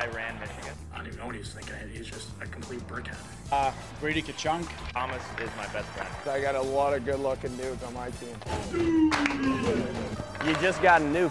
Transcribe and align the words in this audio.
I 0.00 0.06
ran 0.14 0.38
Michigan. 0.38 0.74
I 0.94 0.98
don't 0.98 1.08
even 1.08 1.18
know 1.18 1.26
what 1.26 1.34
he's 1.34 1.52
thinking. 1.52 1.74
He's 1.92 2.06
just 2.06 2.28
a 2.40 2.46
complete 2.46 2.86
brickhead. 2.86 3.16
Uh, 3.50 3.72
Brady 4.00 4.22
Tkachuk. 4.22 4.64
Thomas 4.92 5.20
is 5.42 5.50
my 5.56 5.66
best 5.72 5.88
friend. 5.88 6.08
I 6.30 6.40
got 6.40 6.54
a 6.54 6.62
lot 6.62 6.94
of 6.94 7.04
good-looking 7.04 7.56
dudes 7.56 7.82
on 7.82 7.94
my 7.94 8.08
team. 8.10 8.36
You 10.46 10.54
just 10.60 10.80
got 10.82 11.02
a 11.02 11.04
new. 11.04 11.28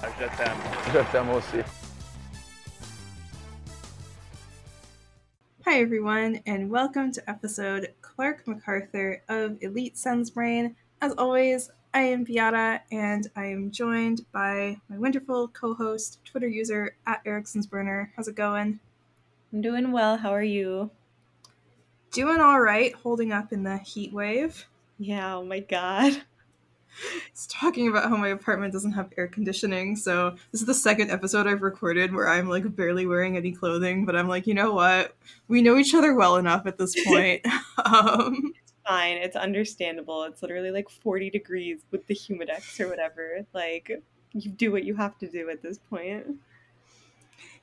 That's 0.00 0.18
just 0.18 0.36
them. 0.36 0.60
Just 0.92 1.12
MOC. 1.12 1.64
Hi, 5.64 5.80
everyone, 5.80 6.40
and 6.44 6.70
welcome 6.70 7.12
to 7.12 7.30
episode 7.30 7.94
Clark 8.00 8.48
MacArthur 8.48 9.22
of 9.28 9.58
Elite 9.60 9.94
Sensbrain. 9.94 10.74
As 11.00 11.12
always, 11.12 11.70
I 11.98 12.02
am 12.02 12.22
Beata, 12.22 12.80
and 12.92 13.28
I 13.34 13.46
am 13.46 13.72
joined 13.72 14.24
by 14.30 14.76
my 14.88 14.96
wonderful 14.98 15.48
co 15.48 15.74
host, 15.74 16.20
Twitter 16.24 16.46
user 16.46 16.94
at 17.08 17.22
Eriksson's 17.26 17.66
Burner. 17.66 18.12
How's 18.14 18.28
it 18.28 18.36
going? 18.36 18.78
I'm 19.52 19.60
doing 19.60 19.90
well. 19.90 20.16
How 20.16 20.30
are 20.30 20.40
you? 20.40 20.92
Doing 22.12 22.38
all 22.38 22.60
right, 22.60 22.94
holding 22.94 23.32
up 23.32 23.52
in 23.52 23.64
the 23.64 23.78
heat 23.78 24.12
wave. 24.12 24.68
Yeah, 25.00 25.38
oh 25.38 25.44
my 25.44 25.58
god. 25.58 26.22
It's 27.28 27.46
talking 27.46 27.86
about 27.86 28.08
how 28.08 28.16
my 28.16 28.28
apartment 28.28 28.72
doesn't 28.72 28.92
have 28.92 29.12
air 29.16 29.28
conditioning, 29.28 29.94
so 29.94 30.30
this 30.50 30.60
is 30.60 30.66
the 30.66 30.74
second 30.74 31.10
episode 31.12 31.46
I've 31.46 31.62
recorded 31.62 32.12
where 32.12 32.28
I'm 32.28 32.48
like 32.48 32.74
barely 32.74 33.06
wearing 33.06 33.36
any 33.36 33.52
clothing, 33.52 34.04
but 34.04 34.16
I'm 34.16 34.26
like, 34.26 34.48
you 34.48 34.54
know 34.54 34.72
what? 34.72 35.14
We 35.46 35.62
know 35.62 35.76
each 35.76 35.94
other 35.94 36.14
well 36.14 36.36
enough 36.36 36.66
at 36.66 36.76
this 36.76 36.96
point. 37.06 37.46
um, 37.84 38.52
fine. 38.88 39.18
It's 39.18 39.36
understandable. 39.36 40.24
It's 40.24 40.42
literally 40.42 40.70
like 40.70 40.88
40 40.88 41.30
degrees 41.30 41.80
with 41.90 42.06
the 42.06 42.14
humidex 42.14 42.80
or 42.80 42.88
whatever. 42.88 43.46
Like, 43.52 44.02
you 44.32 44.50
do 44.50 44.72
what 44.72 44.84
you 44.84 44.94
have 44.94 45.18
to 45.18 45.28
do 45.28 45.50
at 45.50 45.62
this 45.62 45.78
point. 45.78 46.26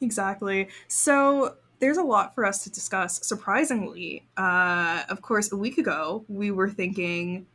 Exactly. 0.01 0.69
So 0.87 1.55
there's 1.79 1.97
a 1.97 2.03
lot 2.03 2.35
for 2.35 2.45
us 2.45 2.63
to 2.63 2.69
discuss. 2.69 3.25
Surprisingly, 3.25 4.25
uh, 4.37 5.03
of 5.09 5.21
course, 5.21 5.51
a 5.51 5.57
week 5.57 5.77
ago, 5.77 6.23
we 6.27 6.51
were 6.51 6.69
thinking 6.69 7.47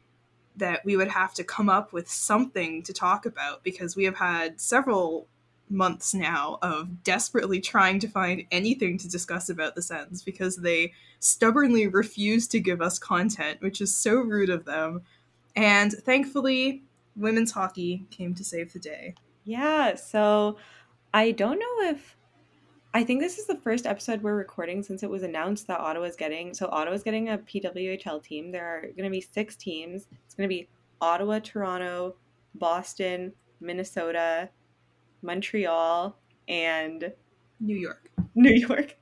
that 0.56 0.84
we 0.84 0.96
would 0.96 1.08
have 1.08 1.32
to 1.34 1.44
come 1.44 1.68
up 1.68 1.92
with 1.92 2.10
something 2.10 2.82
to 2.82 2.92
talk 2.92 3.24
about 3.24 3.62
because 3.62 3.96
we 3.96 4.04
have 4.04 4.16
had 4.16 4.60
several 4.60 5.26
months 5.70 6.12
now 6.12 6.58
of 6.62 7.02
desperately 7.04 7.60
trying 7.60 7.98
to 8.00 8.08
find 8.08 8.42
anything 8.50 8.98
to 8.98 9.08
discuss 9.08 9.48
about 9.48 9.74
the 9.74 9.82
Sens 9.82 10.22
because 10.22 10.56
they 10.56 10.92
stubbornly 11.20 11.86
refuse 11.86 12.48
to 12.48 12.60
give 12.60 12.82
us 12.82 12.98
content, 12.98 13.60
which 13.60 13.80
is 13.80 13.94
so 13.94 14.16
rude 14.16 14.50
of 14.50 14.64
them. 14.64 15.02
And 15.56 15.92
thankfully, 15.92 16.82
women's 17.16 17.52
hockey 17.52 18.06
came 18.10 18.34
to 18.34 18.44
save 18.44 18.72
the 18.72 18.78
day. 18.78 19.14
Yeah, 19.44 19.94
so 19.94 20.56
I 21.14 21.32
don't 21.32 21.58
know 21.58 21.90
if. 21.90 22.16
I 22.92 23.04
think 23.04 23.20
this 23.20 23.38
is 23.38 23.46
the 23.46 23.56
first 23.56 23.86
episode 23.86 24.20
we're 24.20 24.34
recording 24.34 24.82
since 24.82 25.04
it 25.04 25.10
was 25.10 25.22
announced 25.22 25.68
that 25.68 25.78
Ottawa's 25.78 26.16
getting. 26.16 26.52
So, 26.54 26.68
Ottawa's 26.72 27.04
getting 27.04 27.28
a 27.28 27.38
PWHL 27.38 28.20
team. 28.20 28.50
There 28.50 28.66
are 28.66 28.80
going 28.80 29.04
to 29.04 29.10
be 29.10 29.20
six 29.20 29.54
teams. 29.54 30.08
It's 30.24 30.34
going 30.34 30.48
to 30.48 30.52
be 30.52 30.68
Ottawa, 31.00 31.38
Toronto, 31.38 32.16
Boston, 32.56 33.32
Minnesota, 33.60 34.50
Montreal, 35.22 36.16
and 36.48 37.12
New 37.60 37.76
York. 37.76 38.10
New 38.34 38.54
York. 38.54 38.96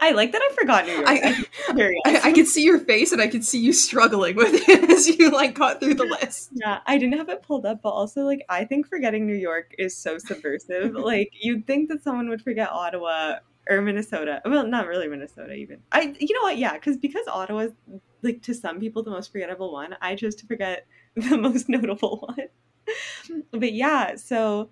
I 0.00 0.12
like 0.12 0.32
that 0.32 0.40
I 0.42 0.54
forgot 0.54 0.86
New 0.86 0.92
York. 0.92 1.06
I. 1.06 1.44
I, 1.68 2.20
I 2.24 2.32
could 2.32 2.46
see 2.46 2.64
your 2.64 2.78
face 2.78 3.12
and 3.12 3.20
I 3.20 3.28
could 3.28 3.44
see 3.44 3.58
you 3.58 3.72
struggling 3.72 4.36
with 4.36 4.50
it 4.54 4.90
as 4.90 5.06
you 5.06 5.30
like 5.30 5.54
got 5.54 5.80
through 5.80 5.94
the 5.94 6.04
list. 6.04 6.50
Yeah, 6.54 6.80
I 6.86 6.96
didn't 6.96 7.18
have 7.18 7.28
it 7.28 7.42
pulled 7.42 7.66
up, 7.66 7.82
but 7.82 7.90
also 7.90 8.22
like 8.22 8.44
I 8.48 8.64
think 8.64 8.88
forgetting 8.88 9.26
New 9.26 9.36
York 9.36 9.74
is 9.78 9.96
so 9.96 10.18
subversive. 10.18 10.94
like 10.94 11.30
you'd 11.40 11.66
think 11.66 11.88
that 11.90 12.02
someone 12.02 12.28
would 12.30 12.42
forget 12.42 12.70
Ottawa 12.70 13.36
or 13.68 13.82
Minnesota. 13.82 14.40
Well, 14.44 14.66
not 14.66 14.86
really 14.86 15.08
Minnesota 15.08 15.52
even. 15.52 15.80
I 15.92 16.14
you 16.18 16.34
know 16.34 16.42
what? 16.42 16.56
Yeah, 16.56 16.74
because 16.74 16.96
because 16.96 17.26
Ottawa's 17.28 17.72
like 18.22 18.42
to 18.42 18.54
some 18.54 18.80
people 18.80 19.02
the 19.02 19.10
most 19.10 19.30
forgettable 19.30 19.72
one. 19.72 19.96
I 20.00 20.14
chose 20.14 20.34
to 20.36 20.46
forget 20.46 20.86
the 21.14 21.36
most 21.36 21.68
notable 21.68 22.34
one. 22.36 22.48
but 23.50 23.72
yeah, 23.72 24.16
so 24.16 24.70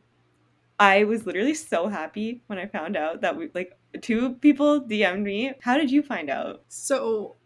I 0.78 1.04
was 1.04 1.25
literally 1.25 1.54
so 1.54 1.88
happy 1.88 2.42
when 2.48 2.59
I 2.59 2.66
found 2.66 2.97
out 2.97 3.22
that 3.22 3.37
we 3.37 3.50
like 3.54 3.78
two 4.03 4.34
people 4.34 4.82
DM'd 4.82 5.22
me. 5.22 5.53
How 5.60 5.78
did 5.78 5.91
you 5.91 6.03
find 6.03 6.28
out? 6.28 6.62
So 6.69 7.37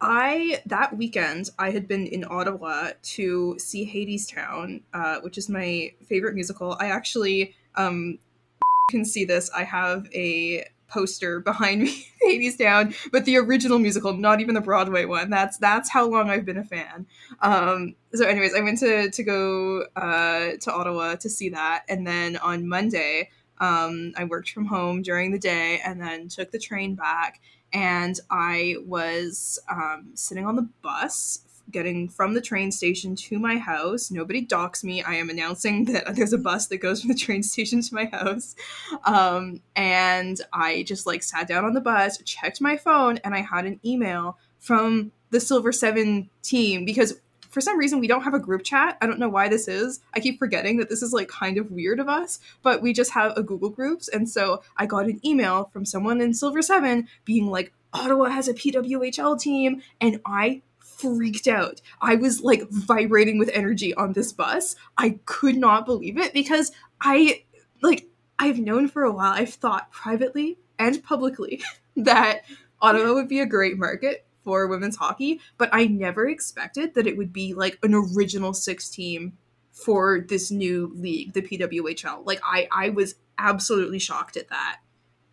I 0.00 0.60
that 0.66 0.96
weekend 0.96 1.50
I 1.58 1.70
had 1.70 1.88
been 1.88 2.06
in 2.06 2.24
Ottawa 2.28 2.90
to 3.02 3.56
see 3.58 3.86
Hadestown, 3.86 4.82
uh, 4.92 5.20
which 5.20 5.38
is 5.38 5.48
my 5.48 5.92
favorite 6.06 6.34
musical. 6.34 6.76
I 6.78 6.86
actually 6.88 7.54
um 7.74 8.18
can 8.90 9.04
see 9.04 9.24
this. 9.24 9.50
I 9.50 9.64
have 9.64 10.06
a 10.14 10.66
poster 10.94 11.40
behind 11.40 11.82
me, 11.84 12.06
Hadestown, 12.24 12.96
but 13.10 13.24
the 13.24 13.36
original 13.36 13.78
musical, 13.78 14.14
not 14.14 14.40
even 14.40 14.54
the 14.54 14.60
Broadway 14.60 15.04
one. 15.04 15.28
That's 15.28 15.58
that's 15.58 15.90
how 15.90 16.06
long 16.06 16.30
I've 16.30 16.46
been 16.46 16.56
a 16.56 16.64
fan. 16.64 17.06
Um, 17.42 17.96
so, 18.14 18.24
anyways, 18.24 18.54
I 18.54 18.60
went 18.60 18.78
to 18.78 19.10
to 19.10 19.22
go 19.22 19.86
uh, 19.96 20.52
to 20.60 20.72
Ottawa 20.72 21.16
to 21.16 21.28
see 21.28 21.48
that, 21.50 21.84
and 21.88 22.06
then 22.06 22.36
on 22.36 22.68
Monday, 22.68 23.30
um, 23.58 24.12
I 24.16 24.24
worked 24.24 24.50
from 24.50 24.66
home 24.66 25.02
during 25.02 25.32
the 25.32 25.38
day, 25.38 25.80
and 25.84 26.00
then 26.00 26.28
took 26.28 26.52
the 26.52 26.58
train 26.58 26.94
back. 26.94 27.40
And 27.72 28.20
I 28.30 28.76
was 28.86 29.58
um, 29.68 30.12
sitting 30.14 30.46
on 30.46 30.54
the 30.54 30.68
bus 30.80 31.40
getting 31.74 32.08
from 32.08 32.32
the 32.32 32.40
train 32.40 32.72
station 32.72 33.14
to 33.16 33.38
my 33.38 33.58
house. 33.58 34.10
Nobody 34.10 34.40
docks 34.40 34.82
me. 34.82 35.02
I 35.02 35.16
am 35.16 35.28
announcing 35.28 35.84
that 35.92 36.16
there's 36.16 36.32
a 36.32 36.38
bus 36.38 36.68
that 36.68 36.78
goes 36.78 37.02
from 37.02 37.08
the 37.08 37.14
train 37.14 37.42
station 37.42 37.82
to 37.82 37.94
my 37.94 38.06
house. 38.06 38.56
Um, 39.04 39.60
and 39.76 40.40
I 40.52 40.84
just 40.84 41.04
like 41.04 41.22
sat 41.22 41.48
down 41.48 41.66
on 41.66 41.74
the 41.74 41.80
bus, 41.82 42.16
checked 42.24 42.62
my 42.62 42.78
phone, 42.78 43.18
and 43.18 43.34
I 43.34 43.42
had 43.42 43.66
an 43.66 43.80
email 43.84 44.38
from 44.60 45.12
the 45.30 45.40
Silver 45.40 45.72
Seven 45.72 46.30
team 46.42 46.86
because 46.86 47.20
for 47.50 47.60
some 47.60 47.78
reason 47.78 48.00
we 48.00 48.06
don't 48.06 48.22
have 48.22 48.34
a 48.34 48.38
group 48.38 48.64
chat. 48.64 48.96
I 49.00 49.06
don't 49.06 49.18
know 49.18 49.28
why 49.28 49.48
this 49.48 49.68
is. 49.68 50.00
I 50.14 50.20
keep 50.20 50.38
forgetting 50.38 50.78
that 50.78 50.88
this 50.88 51.02
is 51.02 51.12
like 51.12 51.28
kind 51.28 51.58
of 51.58 51.70
weird 51.70 52.00
of 52.00 52.08
us, 52.08 52.38
but 52.62 52.82
we 52.82 52.92
just 52.92 53.12
have 53.12 53.36
a 53.36 53.42
Google 53.42 53.70
Groups. 53.70 54.08
And 54.08 54.28
so 54.28 54.62
I 54.76 54.86
got 54.86 55.06
an 55.06 55.20
email 55.24 55.70
from 55.72 55.84
someone 55.84 56.20
in 56.20 56.34
Silver 56.34 56.62
Seven 56.62 57.08
being 57.24 57.50
like, 57.50 57.72
Ottawa 57.92 58.28
has 58.28 58.48
a 58.48 58.54
PWHL 58.54 59.38
team, 59.40 59.82
and 60.00 60.20
I 60.26 60.62
freaked 60.98 61.46
out. 61.46 61.80
I 62.00 62.16
was 62.16 62.42
like 62.42 62.68
vibrating 62.70 63.38
with 63.38 63.50
energy 63.52 63.94
on 63.94 64.12
this 64.12 64.32
bus. 64.32 64.76
I 64.96 65.20
could 65.24 65.56
not 65.56 65.86
believe 65.86 66.18
it 66.18 66.32
because 66.32 66.72
I 67.00 67.44
like 67.82 68.08
I've 68.38 68.58
known 68.58 68.88
for 68.88 69.02
a 69.02 69.12
while. 69.12 69.32
I've 69.32 69.54
thought 69.54 69.90
privately 69.92 70.58
and 70.78 71.02
publicly 71.02 71.62
that 71.96 72.42
Ottawa 72.80 73.14
would 73.14 73.28
be 73.28 73.40
a 73.40 73.46
great 73.46 73.78
market 73.78 74.26
for 74.42 74.66
women's 74.66 74.96
hockey, 74.96 75.40
but 75.56 75.70
I 75.72 75.86
never 75.86 76.28
expected 76.28 76.94
that 76.94 77.06
it 77.06 77.16
would 77.16 77.32
be 77.32 77.54
like 77.54 77.78
an 77.82 77.94
original 77.94 78.52
six 78.52 78.90
team 78.90 79.38
for 79.72 80.20
this 80.20 80.50
new 80.50 80.92
league, 80.94 81.32
the 81.32 81.42
PWHL. 81.42 82.26
Like 82.26 82.40
I 82.44 82.68
I 82.70 82.90
was 82.90 83.16
absolutely 83.38 83.98
shocked 83.98 84.36
at 84.36 84.48
that. 84.48 84.80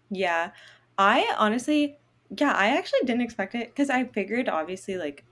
Yeah. 0.10 0.52
I 0.98 1.34
honestly 1.38 1.98
yeah, 2.38 2.54
I 2.54 2.78
actually 2.78 3.02
didn't 3.02 3.22
expect 3.22 3.56
it 3.56 3.68
because 3.68 3.90
I 3.90 4.06
figured 4.06 4.48
obviously 4.48 4.98
like 4.98 5.26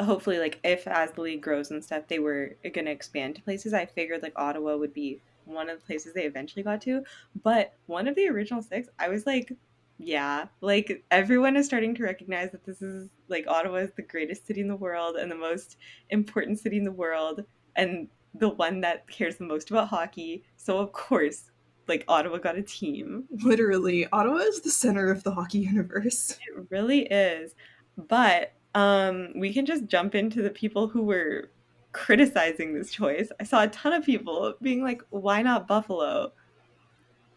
hopefully 0.00 0.38
like 0.38 0.58
if 0.64 0.86
as 0.88 1.12
the 1.12 1.20
league 1.20 1.42
grows 1.42 1.70
and 1.70 1.84
stuff 1.84 2.02
they 2.08 2.18
were 2.18 2.56
going 2.72 2.86
to 2.86 2.90
expand 2.90 3.34
to 3.34 3.42
places 3.42 3.72
i 3.72 3.86
figured 3.86 4.22
like 4.22 4.32
ottawa 4.36 4.76
would 4.76 4.92
be 4.92 5.20
one 5.44 5.68
of 5.68 5.78
the 5.78 5.86
places 5.86 6.14
they 6.14 6.24
eventually 6.24 6.62
got 6.62 6.80
to. 6.82 7.02
But 7.42 7.74
one 7.86 8.08
of 8.08 8.14
the 8.14 8.28
original 8.28 8.62
six 8.62 8.88
i 8.98 9.08
was 9.08 9.26
like 9.26 9.52
yeah 9.98 10.46
like 10.60 11.04
everyone 11.10 11.56
is 11.56 11.66
starting 11.66 11.94
to 11.94 12.02
recognize 12.02 12.50
that 12.50 12.64
this 12.64 12.82
is 12.82 13.08
like 13.28 13.46
ottawa 13.46 13.76
is 13.76 13.92
the 13.92 14.02
greatest 14.02 14.46
city 14.46 14.60
in 14.60 14.68
the 14.68 14.74
world 14.74 15.16
and 15.16 15.30
the 15.30 15.36
most 15.36 15.76
important 16.10 16.58
city 16.58 16.76
in 16.76 16.84
the 16.84 16.90
world 16.90 17.44
and 17.76 18.08
the 18.34 18.48
one 18.48 18.80
that 18.80 19.08
cares 19.08 19.36
the 19.36 19.44
most 19.44 19.70
about 19.70 19.88
hockey. 19.88 20.42
So 20.56 20.78
of 20.78 20.92
course 20.92 21.50
like 21.86 22.04
ottawa 22.08 22.38
got 22.38 22.56
a 22.56 22.62
team. 22.62 23.24
Literally, 23.44 24.06
Ottawa 24.10 24.38
is 24.38 24.62
the 24.62 24.70
center 24.70 25.10
of 25.10 25.22
the 25.22 25.32
hockey 25.32 25.58
universe. 25.58 26.38
it 26.48 26.66
really 26.70 27.02
is. 27.02 27.54
But 27.96 28.54
um, 28.74 29.28
we 29.36 29.52
can 29.52 29.66
just 29.66 29.86
jump 29.86 30.14
into 30.14 30.42
the 30.42 30.50
people 30.50 30.88
who 30.88 31.02
were 31.02 31.50
criticizing 31.92 32.74
this 32.74 32.90
choice. 32.90 33.30
I 33.40 33.44
saw 33.44 33.62
a 33.62 33.68
ton 33.68 33.92
of 33.92 34.04
people 34.04 34.54
being 34.60 34.82
like, 34.82 35.02
why 35.10 35.42
not 35.42 35.66
Buffalo? 35.66 36.32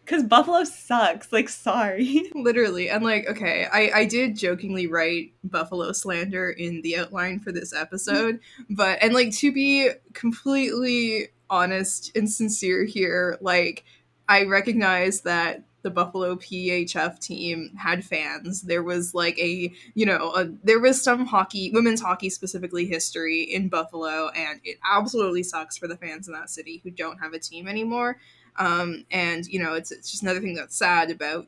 Because 0.04 0.24
Buffalo 0.24 0.64
sucks. 0.64 1.32
Like, 1.32 1.48
sorry. 1.48 2.30
Literally. 2.34 2.90
And 2.90 3.04
like, 3.04 3.26
okay, 3.28 3.66
I, 3.72 4.00
I 4.00 4.04
did 4.04 4.36
jokingly 4.36 4.86
write 4.86 5.32
Buffalo 5.44 5.92
slander 5.92 6.50
in 6.50 6.82
the 6.82 6.96
outline 6.96 7.40
for 7.40 7.52
this 7.52 7.72
episode, 7.72 8.40
but, 8.68 8.98
and 9.00 9.14
like, 9.14 9.32
to 9.36 9.52
be 9.52 9.90
completely 10.14 11.28
honest 11.48 12.16
and 12.16 12.30
sincere 12.30 12.84
here, 12.84 13.38
like, 13.40 13.84
I 14.28 14.44
recognize 14.44 15.22
that 15.22 15.62
the 15.82 15.90
Buffalo 15.90 16.36
PHF 16.36 17.18
team 17.20 17.70
had 17.76 18.04
fans. 18.04 18.62
There 18.62 18.82
was 18.82 19.14
like 19.14 19.38
a, 19.38 19.72
you 19.94 20.06
know, 20.06 20.32
a, 20.34 20.46
there 20.64 20.80
was 20.80 21.00
some 21.00 21.26
hockey, 21.26 21.70
women's 21.72 22.00
hockey 22.00 22.30
specifically 22.30 22.86
history 22.86 23.42
in 23.42 23.68
Buffalo, 23.68 24.28
and 24.30 24.60
it 24.64 24.78
absolutely 24.84 25.42
sucks 25.42 25.78
for 25.78 25.86
the 25.86 25.96
fans 25.96 26.26
in 26.26 26.34
that 26.34 26.50
city 26.50 26.80
who 26.82 26.90
don't 26.90 27.18
have 27.18 27.32
a 27.32 27.38
team 27.38 27.68
anymore. 27.68 28.18
Um, 28.56 29.04
and 29.10 29.46
you 29.46 29.62
know, 29.62 29.74
it's 29.74 29.92
it's 29.92 30.10
just 30.10 30.22
another 30.22 30.40
thing 30.40 30.54
that's 30.54 30.76
sad 30.76 31.10
about 31.10 31.46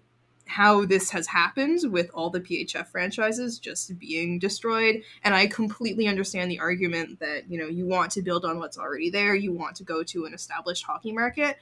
how 0.51 0.85
this 0.85 1.11
has 1.11 1.29
happened 1.29 1.79
with 1.93 2.11
all 2.13 2.29
the 2.29 2.41
PHF 2.41 2.89
franchises 2.89 3.61
just 3.61 3.97
being 4.01 4.41
destroyed. 4.41 5.03
And 5.23 5.33
I 5.33 5.47
completely 5.47 6.09
understand 6.09 6.51
the 6.51 6.59
argument 6.59 7.21
that, 7.21 7.49
you 7.49 7.57
know, 7.57 7.69
you 7.69 7.87
want 7.87 8.11
to 8.13 8.23
build 8.23 8.45
on 8.45 8.59
what's 8.59 8.77
already 8.77 9.11
there, 9.11 9.37
you 9.37 9.53
want 9.53 9.77
to 9.77 9.85
go 9.85 10.03
to 10.03 10.25
an 10.25 10.35
established 10.35 10.85
hockey 10.85 11.13
market. 11.13 11.57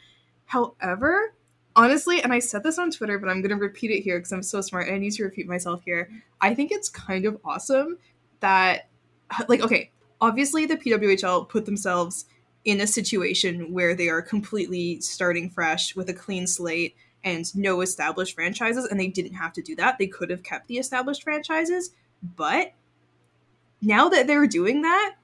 However, 0.47 1.35
honestly, 1.79 2.21
and 2.23 2.33
I 2.33 2.41
said 2.41 2.65
this 2.65 2.79
on 2.79 2.91
Twitter, 2.91 3.19
but 3.19 3.31
I'm 3.31 3.41
going 3.41 3.57
to 3.57 3.57
repeat 3.57 3.93
it 3.93 4.03
here 4.03 4.19
because 4.19 4.33
I'm 4.33 4.43
so 4.43 4.61
smart 4.61 4.89
and 4.89 4.97
I 4.97 4.99
need 4.99 5.13
to 5.13 5.23
repeat 5.23 5.47
myself 5.47 5.81
here. 5.85 6.11
I 6.41 6.53
think 6.53 6.73
it's 6.73 6.91
kind 6.91 7.25
of 7.25 7.39
awesome 7.45 7.99
that, 8.41 8.89
like, 9.49 9.63
okay, 9.63 9.93
obviously 10.21 10.67
the 10.67 10.77
PWHL 10.77 11.49
put 11.49 11.65
themselves 11.65 12.27
in 12.65 12.81
a 12.81 12.87
situation 12.87 13.73
where 13.73 13.95
they 13.95 14.09
are 14.09 14.21
completely 14.21 15.01
starting 15.01 15.49
fresh 15.49 15.95
with 15.95 16.11
a 16.11 16.15
clean 16.15 16.47
slate 16.47 16.97
and 17.23 17.55
no 17.57 17.81
established 17.81 18.35
franchises, 18.35 18.87
and 18.87 18.99
they 18.99 19.07
didn't 19.07 19.35
have 19.35 19.53
to 19.53 19.63
do 19.63 19.77
that. 19.77 19.99
They 19.99 20.09
could 20.09 20.31
have 20.31 20.43
kept 20.43 20.67
the 20.67 20.79
established 20.79 21.23
franchises, 21.23 21.93
but 22.37 22.73
now 23.81 24.09
that 24.09 24.27
they're 24.27 24.49
doing 24.49 24.83
that, 24.83 25.15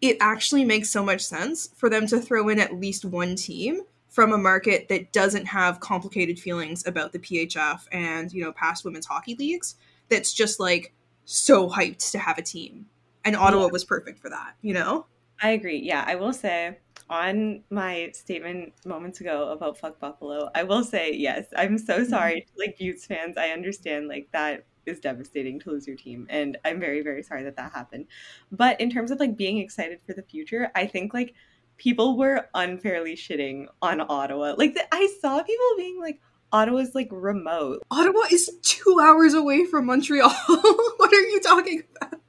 it 0.00 0.16
actually 0.20 0.64
makes 0.64 0.90
so 0.90 1.04
much 1.04 1.22
sense 1.22 1.70
for 1.76 1.88
them 1.88 2.06
to 2.08 2.20
throw 2.20 2.48
in 2.48 2.58
at 2.58 2.74
least 2.74 3.04
one 3.04 3.36
team 3.36 3.82
from 4.08 4.32
a 4.32 4.38
market 4.38 4.88
that 4.88 5.12
doesn't 5.12 5.46
have 5.46 5.80
complicated 5.80 6.38
feelings 6.38 6.86
about 6.86 7.12
the 7.12 7.18
PHF 7.18 7.80
and, 7.92 8.32
you 8.32 8.42
know, 8.42 8.52
past 8.52 8.84
women's 8.84 9.06
hockey 9.06 9.34
leagues. 9.34 9.76
That's 10.08 10.32
just 10.32 10.60
like 10.60 10.94
so 11.24 11.68
hyped 11.68 12.10
to 12.12 12.18
have 12.18 12.38
a 12.38 12.42
team. 12.42 12.86
And 13.24 13.36
Ottawa 13.36 13.66
yeah. 13.66 13.72
was 13.72 13.84
perfect 13.84 14.20
for 14.20 14.30
that, 14.30 14.54
you 14.62 14.72
know? 14.72 15.06
I 15.42 15.50
agree. 15.50 15.78
Yeah, 15.78 16.04
I 16.06 16.14
will 16.14 16.32
say 16.32 16.78
on 17.08 17.62
my 17.70 18.10
statement 18.12 18.72
moments 18.84 19.20
ago 19.20 19.50
about 19.50 19.78
fuck 19.78 20.00
Buffalo, 20.00 20.50
I 20.54 20.62
will 20.62 20.82
say 20.84 21.12
yes. 21.12 21.46
I'm 21.56 21.78
so 21.78 22.00
mm-hmm. 22.00 22.10
sorry, 22.10 22.46
like 22.58 22.78
Beauts 22.78 23.06
fans. 23.06 23.36
I 23.36 23.50
understand 23.50 24.08
like 24.08 24.28
that 24.32 24.66
is 24.86 25.00
devastating 25.00 25.58
to 25.60 25.70
lose 25.70 25.86
your 25.86 25.96
team, 25.96 26.26
and 26.30 26.56
I'm 26.64 26.80
very 26.80 27.02
very 27.02 27.22
sorry 27.22 27.42
that 27.44 27.56
that 27.56 27.72
happened. 27.72 28.06
But 28.50 28.80
in 28.80 28.90
terms 28.90 29.10
of 29.10 29.20
like 29.20 29.36
being 29.36 29.58
excited 29.58 30.00
for 30.06 30.14
the 30.14 30.22
future, 30.22 30.70
I 30.74 30.86
think 30.86 31.12
like 31.12 31.34
people 31.78 32.16
were 32.16 32.48
unfairly 32.54 33.14
shitting 33.14 33.66
on 33.82 34.00
Ottawa. 34.08 34.54
Like 34.56 34.74
the, 34.74 34.82
I 34.92 35.08
saw 35.20 35.42
people 35.42 35.66
being 35.76 36.00
like. 36.00 36.20
Ottawa's 36.52 36.94
like 36.94 37.08
remote. 37.10 37.82
Ottawa 37.90 38.20
is 38.30 38.48
two 38.62 39.00
hours 39.02 39.34
away 39.34 39.64
from 39.64 39.86
Montreal. 39.86 40.30
what 40.46 41.12
are 41.12 41.20
you 41.20 41.40
talking 41.40 41.82
about? 42.00 42.20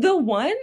The 0.00 0.16
one 0.16 0.56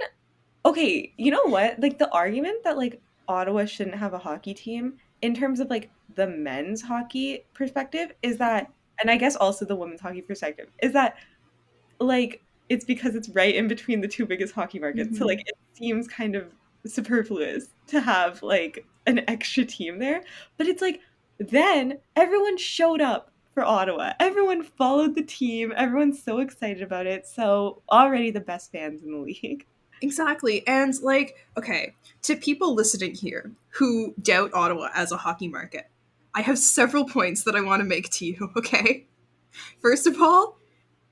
okay, 0.65 1.13
you 1.17 1.31
know 1.31 1.45
what? 1.45 1.79
Like 1.79 1.99
the 1.99 2.09
argument 2.11 2.63
that 2.63 2.77
like 2.77 3.01
Ottawa 3.27 3.65
shouldn't 3.65 3.97
have 3.97 4.13
a 4.13 4.17
hockey 4.17 4.53
team 4.53 4.95
in 5.21 5.33
terms 5.33 5.59
of 5.59 5.69
like 5.69 5.89
the 6.15 6.27
men's 6.27 6.81
hockey 6.81 7.45
perspective 7.53 8.11
is 8.21 8.37
that 8.37 8.71
and 8.99 9.09
I 9.09 9.17
guess 9.17 9.35
also 9.35 9.65
the 9.65 9.75
women's 9.75 10.01
hockey 10.01 10.21
perspective 10.21 10.69
is 10.81 10.93
that 10.93 11.17
like 11.99 12.41
it's 12.69 12.85
because 12.85 13.15
it's 13.15 13.29
right 13.29 13.55
in 13.55 13.67
between 13.67 14.01
the 14.01 14.07
two 14.07 14.25
biggest 14.25 14.53
hockey 14.53 14.79
markets. 14.79 15.09
Mm-hmm. 15.09 15.17
So 15.17 15.25
like 15.25 15.41
it 15.41 15.55
seems 15.73 16.07
kind 16.07 16.35
of 16.35 16.45
superfluous 16.85 17.67
to 17.87 18.01
have 18.01 18.41
like 18.43 18.85
an 19.05 19.21
extra 19.27 19.65
team 19.65 19.99
there. 19.99 20.23
But 20.57 20.67
it's 20.67 20.81
like 20.81 21.01
then 21.37 21.99
everyone 22.15 22.57
showed 22.57 23.01
up 23.01 23.31
for 23.53 23.63
Ottawa. 23.63 24.13
Everyone 24.19 24.63
followed 24.63 25.15
the 25.15 25.23
team. 25.23 25.73
Everyone's 25.75 26.21
so 26.21 26.39
excited 26.39 26.81
about 26.81 27.05
it. 27.05 27.27
So 27.27 27.81
already 27.91 28.31
the 28.31 28.39
best 28.39 28.71
fans 28.71 29.03
in 29.03 29.11
the 29.11 29.19
league. 29.19 29.65
Exactly. 30.01 30.67
And 30.67 30.93
like, 31.01 31.37
okay, 31.57 31.93
to 32.23 32.35
people 32.35 32.73
listening 32.73 33.15
here 33.15 33.51
who 33.69 34.13
doubt 34.21 34.53
Ottawa 34.53 34.89
as 34.93 35.11
a 35.11 35.17
hockey 35.17 35.47
market, 35.47 35.89
I 36.33 36.41
have 36.41 36.57
several 36.57 37.05
points 37.05 37.43
that 37.43 37.55
I 37.55 37.61
want 37.61 37.81
to 37.81 37.87
make 37.87 38.09
to 38.11 38.25
you, 38.25 38.51
okay? 38.57 39.05
First 39.81 40.07
of 40.07 40.21
all, 40.21 40.57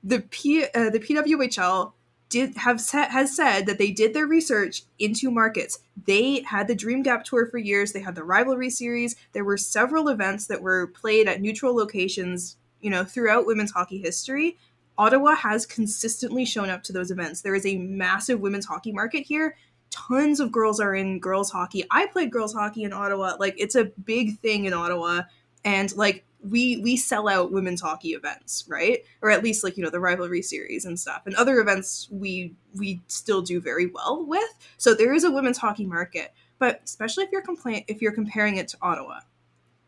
the 0.04 0.20
P 0.20 0.64
uh, 0.64 0.90
the 0.90 0.98
PWHL 0.98 1.92
did 2.32 2.56
have 2.56 2.80
has 2.90 3.36
said 3.36 3.66
that 3.66 3.78
they 3.78 3.90
did 3.90 4.14
their 4.14 4.26
research 4.26 4.82
into 4.98 5.30
markets. 5.30 5.78
They 6.06 6.42
had 6.42 6.66
the 6.66 6.74
Dream 6.74 7.02
Gap 7.02 7.24
tour 7.24 7.46
for 7.46 7.58
years. 7.58 7.92
They 7.92 8.00
had 8.00 8.14
the 8.14 8.24
rivalry 8.24 8.70
series. 8.70 9.14
There 9.32 9.44
were 9.44 9.58
several 9.58 10.08
events 10.08 10.46
that 10.46 10.62
were 10.62 10.86
played 10.86 11.28
at 11.28 11.40
neutral 11.40 11.76
locations, 11.76 12.56
you 12.80 12.90
know, 12.90 13.04
throughout 13.04 13.46
women's 13.46 13.72
hockey 13.72 13.98
history 13.98 14.56
Ottawa 14.98 15.34
has 15.34 15.66
consistently 15.66 16.44
shown 16.44 16.70
up 16.70 16.82
to 16.84 16.92
those 16.92 17.10
events. 17.10 17.40
There 17.40 17.54
is 17.54 17.66
a 17.66 17.78
massive 17.78 18.40
women's 18.40 18.66
hockey 18.66 18.92
market 18.92 19.24
here. 19.24 19.56
Tons 19.90 20.40
of 20.40 20.52
girls 20.52 20.80
are 20.80 20.94
in 20.94 21.18
girls 21.18 21.50
hockey. 21.50 21.84
I 21.90 22.06
played 22.06 22.30
girls 22.30 22.52
hockey 22.52 22.84
in 22.84 22.92
Ottawa. 22.92 23.36
Like 23.38 23.54
it's 23.58 23.74
a 23.74 23.84
big 23.84 24.38
thing 24.38 24.64
in 24.64 24.72
Ottawa 24.72 25.22
and 25.64 25.94
like 25.96 26.24
we 26.48 26.78
we 26.78 26.96
sell 26.96 27.28
out 27.28 27.52
women's 27.52 27.80
hockey 27.80 28.10
events, 28.10 28.64
right? 28.68 29.04
Or 29.20 29.30
at 29.30 29.42
least 29.42 29.62
like, 29.64 29.76
you 29.76 29.84
know, 29.84 29.90
the 29.90 30.00
rivalry 30.00 30.42
series 30.42 30.84
and 30.84 30.98
stuff. 30.98 31.22
And 31.26 31.34
other 31.36 31.60
events 31.60 32.08
we 32.10 32.54
we 32.74 33.00
still 33.06 33.42
do 33.42 33.60
very 33.60 33.86
well 33.86 34.24
with. 34.26 34.50
So 34.76 34.94
there 34.94 35.14
is 35.14 35.24
a 35.24 35.30
women's 35.30 35.58
hockey 35.58 35.86
market, 35.86 36.32
but 36.58 36.80
especially 36.84 37.24
if 37.24 37.32
you're 37.32 37.42
compla- 37.42 37.84
if 37.88 38.02
you're 38.02 38.12
comparing 38.12 38.56
it 38.56 38.68
to 38.68 38.76
Ottawa. 38.82 39.20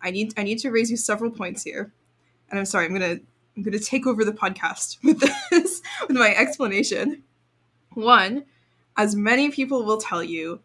I 0.01 0.11
need 0.11 0.35
I 0.37 0.43
need 0.43 0.59
to 0.61 0.71
raise 0.71 0.91
you 0.91 0.97
several 0.97 1.31
points 1.31 1.63
here. 1.63 1.93
And 2.51 2.59
I'm 2.59 2.67
sorry, 2.67 2.87
I'm 2.87 2.95
to 2.95 3.21
I'm 3.57 3.65
to 3.65 3.79
take 3.79 4.07
over 4.07 4.25
the 4.25 4.33
podcast 4.33 4.99
with 5.05 5.21
this, 5.51 5.83
with 6.09 6.17
my 6.17 6.35
explanation. 6.35 7.23
One, 7.95 8.45
as 8.97 9.15
many 9.15 9.51
people 9.51 9.85
will 9.85 9.99
tell 9.99 10.23
you, 10.23 10.61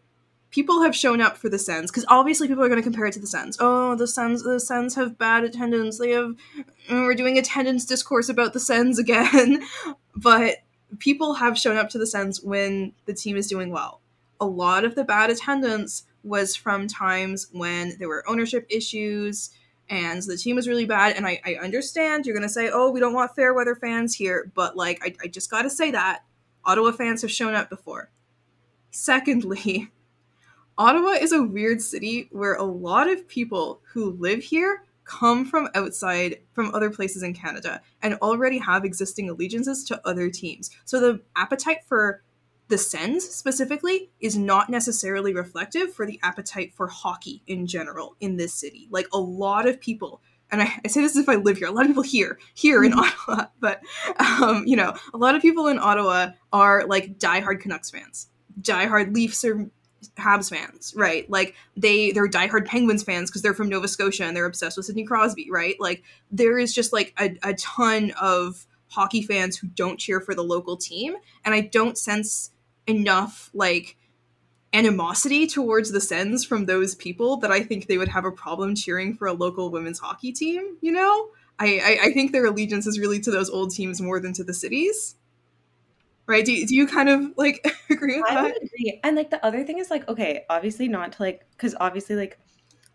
people 0.50 0.82
have 0.82 0.94
shown 0.94 1.20
up 1.20 1.36
for 1.36 1.48
the 1.48 1.58
Sens 1.58 1.90
because 1.90 2.04
obviously 2.08 2.48
people 2.48 2.64
are 2.64 2.68
going 2.68 2.80
to 2.80 2.84
compare 2.84 3.06
it 3.06 3.12
to 3.12 3.20
the 3.20 3.26
Sens. 3.26 3.56
Oh, 3.60 3.94
the 3.94 4.06
Sens, 4.06 4.42
the 4.42 4.60
Sens 4.60 4.94
have 4.94 5.18
bad 5.18 5.44
attendance. 5.44 5.98
They 5.98 6.10
have, 6.10 6.34
mm, 6.88 7.06
we're 7.06 7.14
doing 7.14 7.38
attendance 7.38 7.84
discourse 7.84 8.28
about 8.28 8.52
the 8.52 8.60
Sens 8.60 8.98
again. 8.98 9.62
but 10.16 10.58
people 10.98 11.34
have 11.34 11.58
shown 11.58 11.76
up 11.76 11.88
to 11.90 11.98
the 11.98 12.06
Sens 12.06 12.42
when 12.42 12.92
the 13.06 13.14
team 13.14 13.36
is 13.36 13.46
doing 13.46 13.70
well. 13.70 14.00
A 14.40 14.46
lot 14.46 14.84
of 14.84 14.94
the 14.94 15.04
bad 15.04 15.30
attendance 15.30 16.04
was 16.22 16.56
from 16.56 16.88
times 16.88 17.48
when 17.52 17.96
there 17.98 18.08
were 18.08 18.28
ownership 18.28 18.66
issues 18.68 19.50
and 19.88 20.22
the 20.22 20.36
team 20.36 20.56
was 20.56 20.68
really 20.68 20.84
bad. 20.84 21.16
And 21.16 21.26
I, 21.26 21.40
I 21.44 21.54
understand 21.56 22.26
you're 22.26 22.36
going 22.36 22.46
to 22.46 22.52
say, 22.52 22.70
oh, 22.72 22.90
we 22.90 23.00
don't 23.00 23.12
want 23.12 23.34
fair 23.34 23.54
weather 23.54 23.74
fans 23.74 24.14
here, 24.14 24.50
but 24.54 24.76
like, 24.76 25.00
I, 25.02 25.14
I 25.24 25.28
just 25.28 25.50
got 25.50 25.62
to 25.62 25.70
say 25.70 25.90
that 25.90 26.24
Ottawa 26.64 26.92
fans 26.92 27.22
have 27.22 27.30
shown 27.30 27.54
up 27.54 27.70
before. 27.70 28.10
Secondly, 28.90 29.90
Ottawa 30.78 31.10
is 31.10 31.32
a 31.32 31.42
weird 31.42 31.82
city 31.82 32.28
where 32.30 32.54
a 32.54 32.64
lot 32.64 33.08
of 33.08 33.28
people 33.28 33.82
who 33.92 34.12
live 34.12 34.42
here 34.42 34.84
come 35.04 35.44
from 35.44 35.68
outside 35.74 36.38
from 36.52 36.72
other 36.74 36.88
places 36.88 37.22
in 37.22 37.34
Canada 37.34 37.80
and 38.00 38.14
already 38.22 38.58
have 38.58 38.84
existing 38.84 39.28
allegiances 39.28 39.82
to 39.84 40.00
other 40.06 40.30
teams. 40.30 40.70
So 40.84 41.00
the 41.00 41.20
appetite 41.36 41.84
for 41.86 42.22
the 42.68 42.78
Sens 42.78 43.28
specifically 43.28 44.10
is 44.20 44.38
not 44.38 44.70
necessarily 44.70 45.34
reflective 45.34 45.92
for 45.92 46.06
the 46.06 46.20
appetite 46.22 46.72
for 46.72 46.86
hockey 46.86 47.42
in 47.48 47.66
general 47.66 48.14
in 48.20 48.36
this 48.36 48.54
city. 48.54 48.86
Like 48.90 49.08
a 49.12 49.18
lot 49.18 49.66
of 49.66 49.80
people, 49.80 50.22
and 50.52 50.62
I, 50.62 50.72
I 50.84 50.88
say 50.88 51.00
this 51.00 51.16
as 51.16 51.24
if 51.24 51.28
I 51.28 51.34
live 51.34 51.58
here, 51.58 51.66
a 51.66 51.72
lot 51.72 51.82
of 51.82 51.88
people 51.88 52.04
here, 52.04 52.38
here 52.54 52.84
in 52.84 52.92
mm-hmm. 52.92 53.32
Ottawa, 53.32 53.48
but 53.60 53.82
um, 54.40 54.62
you 54.64 54.76
know, 54.76 54.94
a 55.12 55.18
lot 55.18 55.34
of 55.34 55.42
people 55.42 55.66
in 55.66 55.80
Ottawa 55.80 56.28
are 56.52 56.86
like 56.86 57.18
diehard 57.18 57.58
Canucks 57.60 57.90
fans, 57.90 58.28
diehard 58.60 59.12
Leafs 59.12 59.44
or 59.44 59.68
Habs 60.16 60.50
fans, 60.50 60.94
right? 60.96 61.28
Like 61.30 61.54
they 61.76 62.12
they're 62.12 62.28
diehard 62.28 62.66
Penguins 62.66 63.02
fans 63.02 63.30
because 63.30 63.42
they're 63.42 63.54
from 63.54 63.68
Nova 63.68 63.88
Scotia 63.88 64.24
and 64.24 64.36
they're 64.36 64.46
obsessed 64.46 64.76
with 64.76 64.86
Sidney 64.86 65.04
Crosby, 65.04 65.50
right? 65.50 65.76
Like 65.80 66.02
there 66.30 66.58
is 66.58 66.74
just 66.74 66.92
like 66.92 67.14
a, 67.18 67.36
a 67.42 67.54
ton 67.54 68.12
of 68.20 68.66
hockey 68.88 69.22
fans 69.22 69.56
who 69.56 69.68
don't 69.68 69.98
cheer 69.98 70.20
for 70.20 70.34
the 70.34 70.42
local 70.42 70.76
team, 70.76 71.14
and 71.44 71.54
I 71.54 71.60
don't 71.60 71.98
sense 71.98 72.50
enough 72.86 73.50
like 73.54 73.96
animosity 74.72 75.46
towards 75.46 75.90
the 75.90 76.00
Sens 76.00 76.44
from 76.44 76.66
those 76.66 76.94
people 76.94 77.36
that 77.38 77.50
I 77.50 77.62
think 77.62 77.86
they 77.86 77.98
would 77.98 78.08
have 78.08 78.24
a 78.24 78.32
problem 78.32 78.74
cheering 78.74 79.16
for 79.16 79.26
a 79.26 79.32
local 79.32 79.70
women's 79.70 79.98
hockey 79.98 80.32
team. 80.32 80.76
You 80.80 80.92
know, 80.92 81.28
I 81.58 81.98
I, 82.02 82.06
I 82.06 82.12
think 82.12 82.32
their 82.32 82.46
allegiance 82.46 82.86
is 82.86 82.98
really 82.98 83.20
to 83.20 83.30
those 83.30 83.50
old 83.50 83.72
teams 83.72 84.00
more 84.00 84.20
than 84.20 84.32
to 84.34 84.44
the 84.44 84.54
cities. 84.54 85.16
Right? 86.30 86.44
Do, 86.44 86.66
do 86.66 86.74
you 86.74 86.86
kind 86.86 87.08
of 87.08 87.32
like 87.36 87.66
agree 87.90 88.20
with 88.20 88.30
I 88.30 88.34
that? 88.34 88.56
Agree. 88.56 89.00
And 89.02 89.16
like 89.16 89.30
the 89.30 89.44
other 89.44 89.64
thing 89.64 89.78
is 89.78 89.90
like 89.90 90.08
okay, 90.08 90.44
obviously 90.48 90.86
not 90.86 91.12
to 91.12 91.22
like 91.22 91.44
because 91.50 91.74
obviously 91.80 92.14
like 92.16 92.38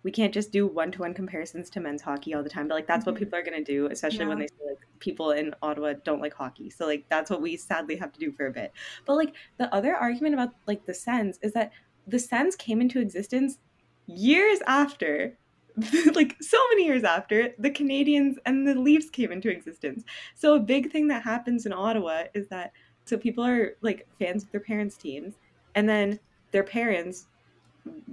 we 0.03 0.11
can't 0.11 0.33
just 0.33 0.51
do 0.51 0.67
one 0.67 0.91
to 0.91 0.99
one 0.99 1.13
comparisons 1.13 1.69
to 1.71 1.79
men's 1.79 2.01
hockey 2.01 2.33
all 2.33 2.43
the 2.43 2.49
time. 2.49 2.67
But 2.67 2.75
like 2.75 2.87
that's 2.87 3.01
mm-hmm. 3.01 3.11
what 3.11 3.19
people 3.19 3.37
are 3.37 3.43
gonna 3.43 3.63
do, 3.63 3.87
especially 3.87 4.19
yeah. 4.19 4.27
when 4.27 4.39
they 4.39 4.47
say 4.47 4.69
like 4.69 4.79
people 4.99 5.31
in 5.31 5.53
Ottawa 5.61 5.93
don't 6.05 6.21
like 6.21 6.33
hockey. 6.33 6.69
So 6.69 6.85
like 6.85 7.05
that's 7.09 7.29
what 7.29 7.41
we 7.41 7.57
sadly 7.57 7.97
have 7.97 8.13
to 8.13 8.19
do 8.19 8.31
for 8.31 8.47
a 8.47 8.51
bit. 8.51 8.71
But 9.05 9.15
like 9.15 9.33
the 9.57 9.73
other 9.73 9.95
argument 9.95 10.35
about 10.35 10.53
like 10.67 10.85
the 10.85 10.93
Sens 10.93 11.37
is 11.41 11.53
that 11.53 11.71
the 12.07 12.19
Sens 12.19 12.55
came 12.55 12.79
into 12.81 12.99
existence 12.99 13.57
years 14.05 14.59
after 14.67 15.37
like 16.13 16.37
so 16.41 16.57
many 16.69 16.85
years 16.85 17.03
after 17.03 17.53
the 17.59 17.69
Canadiens 17.69 18.35
and 18.45 18.67
the 18.67 18.75
Leafs 18.75 19.09
came 19.09 19.31
into 19.31 19.49
existence. 19.49 20.03
So 20.35 20.55
a 20.55 20.59
big 20.59 20.91
thing 20.91 21.07
that 21.09 21.23
happens 21.23 21.65
in 21.65 21.73
Ottawa 21.73 22.23
is 22.33 22.47
that 22.49 22.71
so 23.05 23.17
people 23.17 23.43
are 23.43 23.75
like 23.81 24.07
fans 24.19 24.43
of 24.43 24.51
their 24.51 24.61
parents' 24.61 24.97
teams 24.97 25.35
and 25.75 25.87
then 25.87 26.19
their 26.51 26.63
parents 26.63 27.27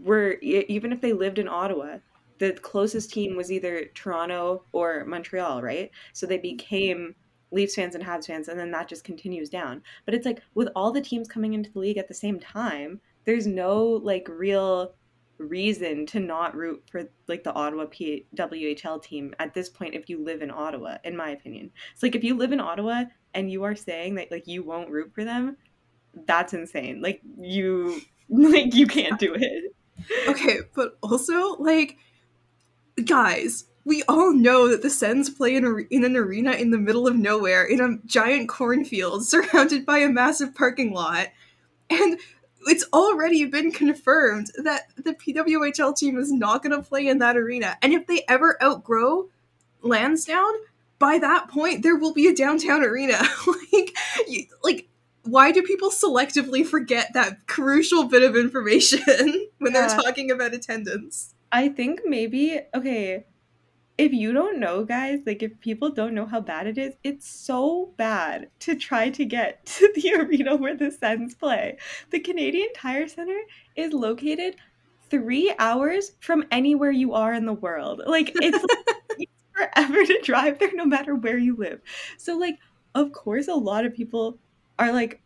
were 0.03 0.37
even 0.43 0.93
if 0.93 1.01
they 1.01 1.13
lived 1.13 1.39
in 1.39 1.49
Ottawa, 1.49 1.99
the 2.39 2.53
closest 2.55 3.13
team 3.13 3.37
was 3.37 3.51
either 3.51 3.87
Toronto 3.95 4.65
or 4.73 5.05
Montreal, 5.05 5.63
right? 5.63 5.91
So 6.13 6.27
they 6.27 6.39
became 6.39 7.15
Leafs 7.53 7.75
fans 7.75 7.95
and 7.95 8.05
Habs 8.05 8.27
fans, 8.27 8.49
and 8.49 8.59
then 8.59 8.71
that 8.73 8.89
just 8.89 9.05
continues 9.05 9.49
down. 9.49 9.83
But 10.05 10.15
it's 10.15 10.27
like 10.27 10.43
with 10.55 10.69
all 10.75 10.91
the 10.91 11.01
teams 11.01 11.29
coming 11.29 11.55
into 11.55 11.71
the 11.71 11.79
league 11.79 11.99
at 11.99 12.09
the 12.09 12.15
same 12.15 12.41
time, 12.41 13.01
there's 13.25 13.47
no 13.47 13.85
like 13.85 14.27
real 14.29 14.95
reason 15.39 16.07
to 16.07 16.21
not 16.21 16.57
root 16.57 16.83
for 16.91 17.05
like 17.29 17.45
the 17.45 17.53
Ottawa 17.53 17.87
P- 17.91 18.27
WHL 18.37 19.03
team 19.03 19.35
at 19.39 19.55
this 19.55 19.69
point 19.69 19.95
if 19.95 20.09
you 20.09 20.23
live 20.23 20.43
in 20.43 20.51
Ottawa, 20.51 20.97
in 21.05 21.17
my 21.17 21.31
opinion. 21.31 21.71
It's 21.93 22.03
like 22.03 22.15
if 22.15 22.25
you 22.25 22.37
live 22.37 22.53
in 22.53 22.61
Ottawa 22.61 23.05
and 23.35 23.51
you 23.51 23.65
are 23.65 23.75
saying 23.75 24.17
that 24.17 24.31
like 24.31 24.47
you 24.47 24.63
won't 24.63 24.91
root 24.91 25.13
for 25.15 25.25
them, 25.25 25.57
that's 26.27 26.53
insane. 26.53 27.01
Like 27.03 27.21
you 27.39 28.01
like 28.29 28.75
you 28.75 28.87
can't 28.87 29.19
do 29.19 29.35
it. 29.35 29.75
Okay, 30.29 30.61
but 30.75 30.99
also 31.03 31.57
like 31.57 31.97
guys, 33.05 33.65
we 33.85 34.03
all 34.05 34.33
know 34.33 34.69
that 34.69 34.83
the 34.83 34.91
Sens 34.91 35.31
play 35.31 35.57
in, 35.57 35.65
a, 35.65 35.77
in 35.91 36.05
an 36.05 36.17
arena 36.17 36.53
in 36.53 36.71
the 36.71 36.79
middle 36.79 37.07
of 37.07 37.17
nowhere 37.17 37.65
in 37.65 37.81
a 37.81 37.99
giant 38.07 38.49
cornfield 38.49 39.25
surrounded 39.27 39.85
by 39.85 39.99
a 39.99 40.09
massive 40.09 40.55
parking 40.55 40.93
lot. 40.93 41.29
And 41.91 42.19
it's 42.67 42.85
already 42.93 43.45
been 43.45 43.73
confirmed 43.73 44.53
that 44.63 44.83
the 44.97 45.15
PWHL 45.15 45.97
team 45.97 46.19
is 46.19 46.33
not 46.33 46.63
going 46.63 46.77
to 46.77 46.89
play 46.89 47.09
in 47.09 47.19
that 47.19 47.37
arena. 47.37 47.77
And 47.83 47.93
if 47.93 48.07
they 48.07 48.25
ever 48.29 48.57
outgrow 48.63 49.29
Lansdowne, 49.83 50.55
by 51.03 51.19
that 51.19 51.49
point 51.49 51.83
there 51.83 51.97
will 51.97 52.15
be 52.15 52.29
a 52.29 52.35
downtown 52.35 52.85
arena. 52.85 53.19
like, 53.73 53.97
you, 54.29 54.47
like 54.63 54.89
why 55.25 55.51
do 55.51 55.61
people 55.63 55.91
selectively 55.91 56.65
forget 56.65 57.13
that 57.15 57.49
crucial 57.49 58.05
bit 58.05 58.23
of 58.23 58.37
information 58.37 59.01
when 59.59 59.73
Yeah. 59.73 59.89
they're 59.89 59.99
talking 59.99 60.31
about 60.31 60.55
attendance? 60.55 61.35
I 61.51 61.69
think 61.71 62.03
maybe 62.05 62.61
okay, 62.73 63.25
if 63.99 64.13
you 64.13 64.33
don't 64.33 64.61
know 64.61 64.85
guys, 64.85 65.19
like 65.27 65.43
if 65.43 65.59
people 65.59 65.91
don't 65.91 66.15
know 66.15 66.25
how 66.27 66.41
bad 66.41 66.69
it 66.69 66.79
is, 66.79 66.95
it's 67.03 67.29
so 67.29 67.93
bad 67.97 68.49
to 68.61 68.77
try 68.77 69.11
to 69.11 69.25
get 69.25 69.67
to 69.75 69.93
the 69.97 70.15
arena 70.15 70.55
where 70.55 70.77
the 70.77 70.93
Sens 70.93 71.35
play. 71.35 71.79
The 72.11 72.21
Canadian 72.21 72.69
Tire 72.77 73.09
Center 73.09 73.41
is 73.75 73.93
located 73.93 74.55
3 75.11 75.53
hours 75.59 76.13
from 76.21 76.45
anywhere 76.53 76.93
you 76.93 77.13
are 77.13 77.35
in 77.35 77.45
the 77.45 77.53
world. 77.53 78.03
Like 78.07 78.33
it's 78.37 78.65
forever 79.55 80.05
to 80.05 80.21
drive 80.23 80.59
there 80.59 80.75
no 80.75 80.85
matter 80.85 81.15
where 81.15 81.39
you 81.39 81.57
live. 81.57 81.81
So 82.19 82.37
like 82.37 82.59
of 82.95 83.13
course 83.13 83.49
a 83.49 83.55
lot 83.55 83.85
of 83.85 83.95
people 83.95 84.39
are 84.79 84.93
like 84.93 85.21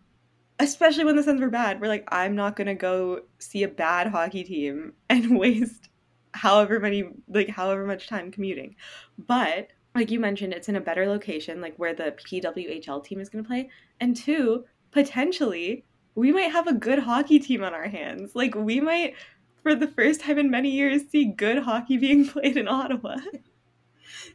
especially 0.59 1.05
when 1.05 1.17
the 1.17 1.23
Sens 1.23 1.41
were 1.41 1.51
bad, 1.51 1.81
we're 1.81 1.89
like 1.89 2.09
I'm 2.09 2.35
not 2.35 2.57
going 2.57 2.67
to 2.67 2.75
go 2.75 3.23
see 3.39 3.63
a 3.63 3.69
bad 3.69 4.09
hockey 4.09 4.45
team 4.45 4.95
and 5.09 5.39
waste 5.39 5.89
however 6.33 6.81
many 6.81 7.09
like 7.29 7.49
however 7.49 7.87
much 7.87 8.09
time 8.09 8.31
commuting. 8.31 8.77
But 9.19 9.69
like 9.95 10.11
you 10.11 10.21
mentioned 10.21 10.53
it's 10.53 10.69
in 10.69 10.77
a 10.77 10.81
better 10.81 11.07
location 11.07 11.61
like 11.61 11.77
where 11.77 11.95
the 11.95 12.15
PWHL 12.31 13.03
team 13.05 13.21
is 13.21 13.29
going 13.29 13.43
to 13.43 13.49
play 13.49 13.71
and 14.01 14.15
two 14.15 14.65
potentially 14.91 15.85
we 16.15 16.33
might 16.33 16.51
have 16.51 16.67
a 16.67 16.75
good 16.75 16.99
hockey 16.99 17.39
team 17.39 17.63
on 17.63 17.75
our 17.75 17.89
hands. 17.89 18.35
Like 18.35 18.55
we 18.55 18.81
might 18.81 19.15
for 19.63 19.75
the 19.75 19.89
first 19.89 20.21
time 20.21 20.39
in 20.39 20.51
many 20.51 20.71
years 20.71 21.03
see 21.11 21.25
good 21.25 21.59
hockey 21.59 21.97
being 21.97 22.27
played 22.29 22.57
in 22.57 22.69
Ottawa. 22.69 23.17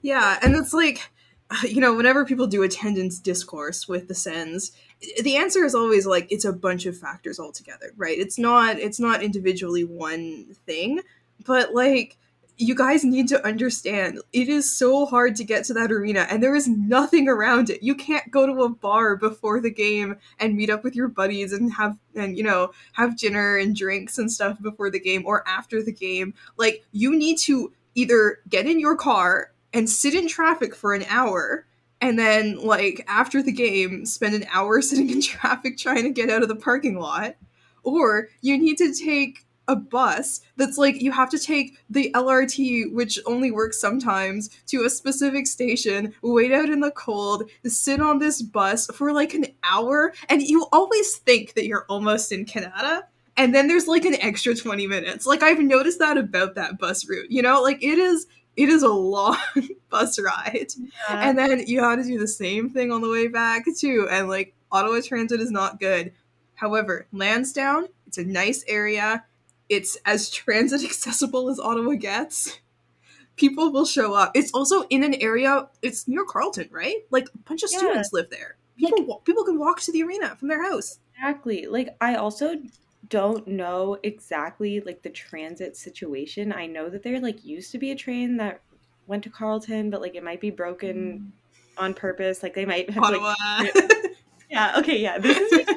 Yeah, 0.02 0.40
and 0.42 0.56
it's 0.56 0.74
like, 0.74 1.10
you 1.64 1.82
know, 1.82 1.96
whenever 1.96 2.26
people 2.26 2.48
do 2.48 2.64
attendance 2.64 3.20
discourse 3.20 3.88
with 3.88 4.08
the 4.08 4.16
Sens, 4.16 4.72
the 5.22 5.36
answer 5.36 5.64
is 5.64 5.76
always 5.76 6.06
like 6.06 6.32
it's 6.32 6.46
a 6.46 6.54
bunch 6.54 6.86
of 6.86 6.98
factors 6.98 7.40
altogether, 7.40 7.92
right? 7.98 8.18
It's 8.18 8.38
not 8.38 8.78
it's 8.80 9.00
not 9.00 9.24
individually 9.24 9.84
one 9.84 10.56
thing, 10.66 11.02
but 11.46 11.74
like 11.74 12.18
you 12.58 12.76
guys 12.76 13.04
need 13.04 13.28
to 13.28 13.44
understand 13.44 14.20
it 14.34 14.48
is 14.48 14.70
so 14.70 15.08
hard 15.08 15.36
to 15.36 15.44
get 15.44 15.64
to 15.64 15.74
that 15.74 15.92
arena 15.92 16.28
and 16.30 16.44
there 16.44 16.54
is 16.54 16.68
nothing 16.68 17.28
around 17.28 17.72
it. 17.72 17.82
You 17.82 17.96
can't 17.96 18.30
go 18.30 18.46
to 18.46 18.62
a 18.64 18.70
bar 18.70 19.16
before 19.16 19.60
the 19.60 19.72
game 19.72 20.18
and 20.40 20.56
meet 20.56 20.70
up 20.70 20.84
with 20.84 20.96
your 20.96 21.08
buddies 21.08 21.54
and 21.54 21.74
have 21.74 21.98
and 22.16 22.38
you 22.38 22.44
know, 22.44 22.72
have 22.94 23.18
dinner 23.18 23.58
and 23.58 23.76
drinks 23.76 24.20
and 24.20 24.32
stuff 24.32 24.62
before 24.62 24.92
the 24.92 25.00
game 25.00 25.24
or 25.26 25.48
after 25.48 25.82
the 25.82 25.92
game. 25.92 26.36
Like 26.58 26.86
you 26.92 27.18
need 27.18 27.40
to 27.40 27.74
either 27.96 28.40
get 28.48 28.68
in 28.68 28.80
your 28.80 28.96
car 28.96 29.51
and 29.74 29.90
sit 29.90 30.14
in 30.14 30.28
traffic 30.28 30.76
for 30.76 30.94
an 30.94 31.06
hour 31.08 31.66
and 32.02 32.18
then 32.18 32.58
like 32.58 33.04
after 33.08 33.42
the 33.42 33.52
game 33.52 34.06
spend 34.06 34.36
an 34.36 34.46
hour 34.52 34.82
sitting 34.82 35.10
in 35.10 35.22
traffic 35.22 35.78
trying 35.78 36.04
to 36.04 36.10
get 36.10 36.30
out 36.30 36.42
of 36.42 36.50
the 36.50 36.56
parking 36.56 37.00
lot. 37.00 37.36
Or 37.84 38.30
you 38.42 38.58
need 38.58 38.78
to 38.78 38.94
take 38.94 39.46
a 39.68 39.76
bus 39.76 40.42
that's 40.58 40.78
like 40.78 41.02
you 41.02 41.12
have 41.12 41.30
to 41.30 41.40
take 41.40 41.78
the 41.90 42.12
LRT 42.14 42.92
which 42.94 43.20
only 43.26 43.52
works 43.52 43.80
sometimes 43.80 44.50
to 44.66 44.84
a 44.84 44.90
specific 44.90 45.46
station 45.46 46.14
wait 46.24 46.52
out 46.52 46.70
in 46.70 46.80
the 46.80 46.92
cold 46.92 47.50
sit 47.66 48.02
on 48.02 48.18
this 48.18 48.42
bus 48.42 48.88
for 48.88 49.14
like 49.14 49.34
an 49.34 49.46
hour 49.64 50.14
and 50.30 50.42
you 50.42 50.68
always 50.74 51.16
think 51.18 51.54
that 51.54 51.68
you're 51.68 51.86
almost 51.88 52.32
in 52.32 52.44
Kanata 52.44 53.04
and 53.38 53.56
then 53.56 53.68
there's 53.68 53.88
like 53.88 54.04
an 54.04 54.16
extra 54.16 54.54
20 54.54 54.88
minutes. 54.88 55.26
Like 55.26 55.42
I've 55.42 55.60
noticed 55.60 56.00
that 56.00 56.18
about 56.18 56.56
that 56.56 56.78
bus 56.78 57.08
route 57.08 57.30
you 57.30 57.42
know? 57.42 57.62
Like 57.62 57.82
it 57.84 57.98
is 57.98 58.26
it 58.58 58.70
is 58.70 58.84
a 58.84 58.90
long 58.90 59.38
bus 59.90 60.20
ride. 60.20 60.68
And 61.10 61.38
then 61.38 61.64
you 61.68 61.82
have 61.82 62.00
to 62.00 62.04
do 62.06 62.18
the 62.20 62.28
same 62.28 62.70
thing 62.70 62.92
on 62.92 63.02
the 63.02 63.10
way 63.10 63.28
back 63.28 63.66
too. 63.78 64.08
And 64.12 64.28
like 64.30 64.54
ottawa 64.72 65.00
transit 65.06 65.40
is 65.40 65.52
not 65.52 65.80
good. 65.80 66.12
However 66.56 67.08
lansdowne 67.12 67.88
it's 68.08 68.18
a 68.18 68.24
nice 68.26 68.64
area. 68.68 69.24
It's 69.70 69.98
as 70.06 70.30
transit 70.42 70.84
accessible 70.84 71.50
as 71.50 71.60
ottawa 71.60 71.94
gets. 71.94 72.60
People 73.38 73.72
will 73.72 73.86
show 73.86 74.14
up. 74.14 74.32
It's 74.36 74.52
also 74.54 74.82
in 74.90 75.04
an 75.04 75.16
area 75.16 75.70
it's 75.82 76.08
near 76.08 76.26
carleton 76.26 76.68
right? 76.72 76.98
Like 77.10 77.28
a 77.34 77.38
bunch 77.40 77.64
of 77.64 77.70
Yeah. 77.72 77.78
students 77.80 78.10
live 78.14 78.30
there. 78.30 78.58
People 78.78 79.04
wa- 79.06 79.18
people 79.18 79.44
can 79.44 79.58
walk 79.60 79.80
to 79.82 79.92
the 79.92 80.04
arena 80.04 80.36
from 80.36 80.48
their 80.50 80.62
house. 80.64 81.00
Exactly. 81.16 81.68
Like 81.68 81.96
I 82.02 82.16
also 82.16 82.56
don't 83.12 83.46
know 83.46 83.98
exactly 84.02 84.80
like 84.80 85.04
the 85.04 85.10
transit 85.10 85.78
situation. 85.78 86.52
I 86.52 86.66
know 86.66 86.90
that 86.90 87.04
there 87.04 87.20
like 87.20 87.46
used 87.46 87.72
to 87.74 87.78
be 87.78 87.92
a 87.92 87.96
train 87.96 88.38
that 88.38 88.62
went 89.06 89.24
to 89.26 89.30
Carleton, 89.30 89.92
but 89.92 90.02
like 90.02 90.16
it 90.16 90.24
might 90.24 90.42
be 90.42 90.50
broken 90.50 91.32
mm. 91.78 91.82
on 91.82 91.94
purpose. 91.94 92.42
Like 92.42 92.56
they 92.56 92.66
might 92.66 92.90
have 92.90 93.04
like 93.04 93.76
Yeah, 94.50 94.78
okay, 94.80 94.98
yeah. 94.98 95.18
This 95.18 95.38
is 95.38 95.68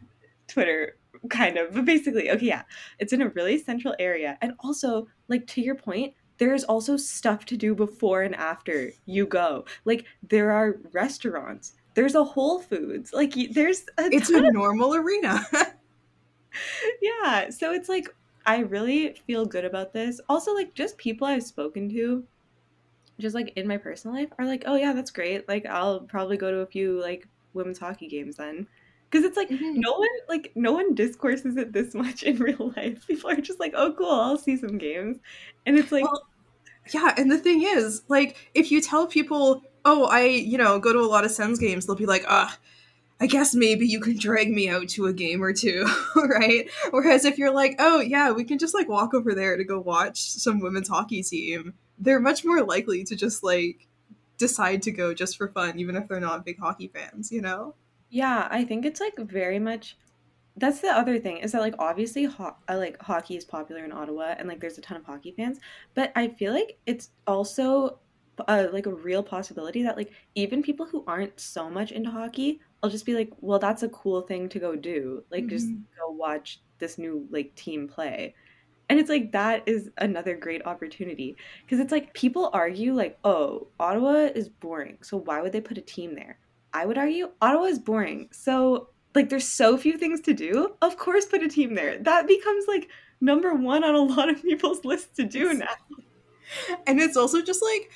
Twitter 0.48 0.96
kind 1.30 1.58
of. 1.58 1.74
But 1.74 1.84
basically, 1.84 2.30
okay, 2.30 2.46
yeah. 2.46 2.62
It's 2.98 3.12
in 3.12 3.22
a 3.22 3.28
really 3.30 3.58
central 3.58 3.94
area. 3.98 4.36
And 4.40 4.52
also, 4.60 5.08
like 5.28 5.46
to 5.48 5.60
your 5.60 5.76
point, 5.76 6.14
there's 6.38 6.64
also 6.64 6.96
stuff 6.96 7.44
to 7.46 7.56
do 7.56 7.74
before 7.74 8.22
and 8.22 8.34
after 8.34 8.92
you 9.06 9.26
go. 9.26 9.64
Like 9.84 10.06
there 10.28 10.50
are 10.50 10.78
restaurants. 10.92 11.72
There's 11.94 12.14
a 12.14 12.24
Whole 12.24 12.60
Foods. 12.60 13.12
Like 13.12 13.34
there's 13.52 13.82
a 13.98 14.04
it's 14.06 14.30
a 14.30 14.40
normal 14.52 14.94
arena 14.94 15.44
yeah 17.02 17.50
so 17.50 17.72
it's 17.72 17.88
like 17.88 18.08
i 18.46 18.58
really 18.60 19.14
feel 19.26 19.44
good 19.46 19.64
about 19.64 19.92
this. 19.92 20.20
Also 20.28 20.54
like 20.54 20.74
just 20.74 20.96
people 20.98 21.26
i've 21.26 21.42
spoken 21.42 21.88
to 21.90 22.26
just 23.20 23.34
like 23.34 23.52
in 23.56 23.68
my 23.68 23.76
personal 23.76 24.16
life 24.16 24.30
are 24.38 24.46
like 24.46 24.64
oh 24.66 24.76
yeah 24.76 24.92
that's 24.92 25.10
great. 25.10 25.48
Like 25.48 25.66
i'll 25.66 26.00
probably 26.02 26.36
go 26.36 26.50
to 26.50 26.58
a 26.58 26.66
few 26.66 27.00
like 27.00 27.28
women's 27.54 27.78
hockey 27.78 28.08
games 28.08 28.36
then. 28.36 28.68
Because 29.10 29.24
it's 29.26 29.36
like 29.36 29.50
Mhm. 29.50 29.74
no 29.76 29.92
one 29.92 30.08
like 30.28 30.52
no 30.56 30.72
one 30.72 30.94
discourses 30.94 31.56
it 31.56 31.72
this 31.72 31.94
much 31.96 32.22
in 32.24 32.38
real 32.38 32.72
life. 32.76 33.06
People 33.06 33.30
are 33.30 33.36
just 33.40 33.60
like 33.60 33.74
oh 33.76 33.92
cool 33.94 34.10
i'll 34.10 34.38
see 34.38 34.56
some 34.56 34.78
games. 34.78 35.18
And 35.66 35.78
it's 35.78 35.92
like 35.92 36.12
Well, 36.12 36.22
Yeah, 36.94 37.14
and 37.16 37.30
the 37.30 37.38
thing 37.38 37.62
is, 37.62 38.02
like, 38.08 38.50
if 38.54 38.70
you 38.72 38.80
tell 38.80 39.06
people, 39.06 39.62
oh, 39.84 40.04
I, 40.06 40.24
you 40.26 40.58
know, 40.58 40.78
go 40.80 40.92
to 40.92 40.98
a 41.00 41.06
lot 41.06 41.24
of 41.24 41.30
Sens 41.30 41.58
games, 41.58 41.86
they'll 41.86 41.96
be 41.96 42.06
like, 42.06 42.24
ah, 42.28 42.58
I 43.20 43.26
guess 43.26 43.54
maybe 43.54 43.86
you 43.86 44.00
can 44.00 44.16
drag 44.16 44.50
me 44.50 44.68
out 44.68 44.88
to 44.90 45.06
a 45.06 45.12
game 45.12 45.42
or 45.42 45.52
two, 45.52 45.86
right? 46.16 46.70
Whereas 46.90 47.24
if 47.24 47.36
you're 47.36 47.52
like, 47.52 47.76
oh, 47.78 48.00
yeah, 48.00 48.30
we 48.30 48.44
can 48.44 48.58
just, 48.58 48.74
like, 48.74 48.88
walk 48.88 49.12
over 49.12 49.34
there 49.34 49.56
to 49.56 49.64
go 49.64 49.78
watch 49.78 50.30
some 50.30 50.58
women's 50.60 50.88
hockey 50.88 51.22
team, 51.22 51.74
they're 51.98 52.20
much 52.20 52.44
more 52.44 52.64
likely 52.64 53.04
to 53.04 53.14
just, 53.14 53.42
like, 53.42 53.86
decide 54.38 54.82
to 54.82 54.90
go 54.90 55.12
just 55.12 55.36
for 55.36 55.48
fun, 55.48 55.78
even 55.78 55.96
if 55.96 56.08
they're 56.08 56.18
not 56.18 56.46
big 56.46 56.58
hockey 56.58 56.88
fans, 56.88 57.30
you 57.30 57.42
know? 57.42 57.74
Yeah, 58.08 58.48
I 58.50 58.64
think 58.64 58.84
it's 58.84 59.00
like 59.00 59.16
very 59.18 59.60
much. 59.60 59.96
That's 60.56 60.80
the 60.80 60.88
other 60.88 61.18
thing 61.20 61.38
is 61.38 61.52
that 61.52 61.60
like 61.60 61.76
obviously 61.78 62.24
ho- 62.24 62.56
uh, 62.68 62.76
like 62.76 63.00
hockey 63.00 63.36
is 63.36 63.44
popular 63.44 63.84
in 63.84 63.92
Ottawa 63.92 64.34
and 64.36 64.48
like 64.48 64.60
there's 64.60 64.76
a 64.78 64.80
ton 64.80 64.96
of 64.96 65.04
hockey 65.04 65.32
fans, 65.36 65.60
but 65.94 66.10
I 66.16 66.28
feel 66.28 66.52
like 66.52 66.78
it's 66.86 67.10
also 67.26 68.00
uh, 68.48 68.66
like 68.72 68.86
a 68.86 68.92
real 68.92 69.22
possibility 69.22 69.82
that 69.84 69.96
like 69.96 70.10
even 70.34 70.62
people 70.62 70.86
who 70.86 71.04
aren't 71.06 71.38
so 71.38 71.70
much 71.70 71.92
into 71.92 72.10
hockey, 72.10 72.60
I'll 72.82 72.90
just 72.90 73.06
be 73.06 73.14
like, 73.14 73.30
well, 73.40 73.58
that's 73.58 73.82
a 73.82 73.88
cool 73.90 74.22
thing 74.22 74.48
to 74.50 74.58
go 74.58 74.74
do. 74.76 75.22
Like 75.30 75.46
just 75.48 75.68
Mhm. 75.68 75.82
go 75.98 76.10
watch 76.12 76.60
this 76.78 76.96
new 76.98 77.26
like 77.30 77.54
team 77.54 77.86
play. 77.88 78.34
And 78.88 78.98
it's 78.98 79.08
like 79.10 79.32
that 79.32 79.62
is 79.66 79.90
another 79.98 80.36
great 80.36 80.66
opportunity 80.66 81.36
because 81.64 81.78
it's 81.78 81.92
like 81.92 82.12
people 82.14 82.50
argue 82.52 82.92
like, 82.92 83.18
"Oh, 83.22 83.68
Ottawa 83.78 84.30
is 84.34 84.48
boring. 84.48 84.98
So 85.02 85.18
why 85.18 85.40
would 85.42 85.52
they 85.52 85.60
put 85.60 85.78
a 85.78 85.82
team 85.82 86.14
there?" 86.14 86.38
I 86.72 86.86
would 86.86 86.98
argue 86.98 87.30
Ottawa 87.40 87.64
is 87.64 87.78
boring. 87.78 88.28
So 88.32 88.88
like 89.14 89.28
there's 89.28 89.46
so 89.46 89.76
few 89.76 89.96
things 89.98 90.20
to 90.22 90.32
do. 90.34 90.74
Of 90.82 90.96
course 90.96 91.26
put 91.26 91.42
a 91.42 91.48
team 91.48 91.74
there. 91.74 91.98
That 91.98 92.26
becomes 92.26 92.66
like 92.66 92.88
number 93.20 93.54
1 93.54 93.84
on 93.84 93.94
a 93.94 94.02
lot 94.14 94.28
of 94.28 94.42
people's 94.42 94.84
lists 94.84 95.14
to 95.18 95.24
do 95.24 95.52
now. 95.54 95.66
and 96.86 97.00
it's 97.00 97.16
also 97.16 97.42
just 97.42 97.62
like 97.62 97.90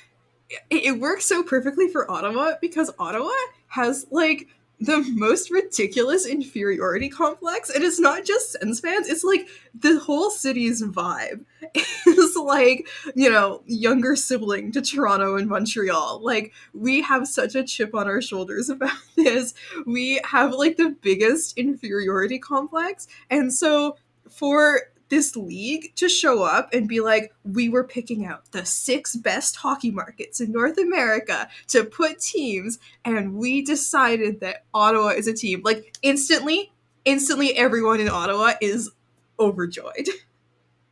it, 0.69 0.85
it 0.85 0.99
works 0.99 1.25
so 1.25 1.43
perfectly 1.43 1.89
for 1.89 2.09
Ottawa 2.09 2.53
because 2.61 2.91
Ottawa 2.99 3.31
has 3.67 4.05
like 4.11 4.47
the 4.79 5.03
most 5.15 5.49
ridiculous 5.51 6.27
inferiority 6.27 7.09
complex. 7.09 7.69
And 7.69 7.83
it's 7.83 7.99
not 7.99 8.25
just 8.25 8.51
Sens 8.51 8.79
fans, 8.79 9.07
it's 9.07 9.23
like 9.23 9.47
the 9.73 9.99
whole 9.99 10.29
city's 10.29 10.83
vibe 10.83 11.45
is 12.07 12.35
like, 12.35 12.87
you 13.15 13.29
know, 13.29 13.61
younger 13.65 14.15
sibling 14.15 14.71
to 14.73 14.81
Toronto 14.81 15.37
and 15.37 15.47
Montreal. 15.47 16.19
Like, 16.23 16.53
we 16.73 17.01
have 17.01 17.27
such 17.27 17.55
a 17.55 17.63
chip 17.63 17.95
on 17.95 18.07
our 18.07 18.21
shoulders 18.21 18.69
about 18.75 18.97
this. 19.15 19.53
We 19.85 20.21
have 20.25 20.53
like 20.53 20.77
the 20.77 20.95
biggest 21.01 21.57
inferiority 21.57 22.39
complex. 22.39 23.07
And 23.29 23.53
so 23.53 23.97
for 24.29 24.81
this 25.09 25.35
league 25.35 25.95
to 25.95 26.09
show 26.09 26.43
up 26.43 26.73
and 26.73 26.87
be 26.87 26.99
like, 26.99 27.33
we 27.43 27.69
were 27.69 27.83
picking 27.83 28.25
out 28.25 28.51
the 28.51 28.65
six 28.65 29.15
best 29.15 29.57
hockey 29.57 29.91
markets 29.91 30.41
in 30.41 30.51
North 30.51 30.77
America 30.77 31.47
to 31.67 31.83
put 31.83 32.19
teams, 32.19 32.79
and 33.03 33.35
we 33.35 33.61
decided 33.63 34.39
that 34.39 34.65
Ottawa 34.73 35.09
is 35.09 35.27
a 35.27 35.33
team. 35.33 35.61
Like, 35.63 35.97
instantly, 36.01 36.71
instantly, 37.05 37.55
everyone 37.55 37.99
in 37.99 38.09
Ottawa 38.09 38.53
is 38.61 38.91
overjoyed. 39.39 40.07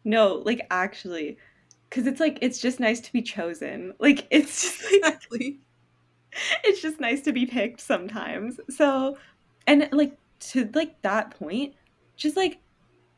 No, 0.06 0.42
like 0.46 0.68
actually, 0.70 1.38
because 1.90 2.08
it's 2.08 2.20
like 2.20 2.40
it's 2.42 2.60
just 2.60 2.80
nice 2.80 3.00
to 3.00 3.14
be 3.14 3.22
chosen. 3.22 3.94
Like 4.00 4.28
it's 4.30 4.64
just 4.64 4.84
like, 4.84 4.94
Exactly. 4.96 5.60
it's 6.64 6.82
just 6.82 7.00
nice 7.00 7.22
to 7.22 7.32
be 7.32 7.46
picked 7.46 7.82
sometimes. 7.82 8.60
So, 8.70 9.18
and 9.68 9.88
like 9.92 10.18
to 10.52 10.70
like 10.74 11.02
that 11.04 11.32
point, 11.32 11.74
just 12.16 12.36
like 12.36 12.60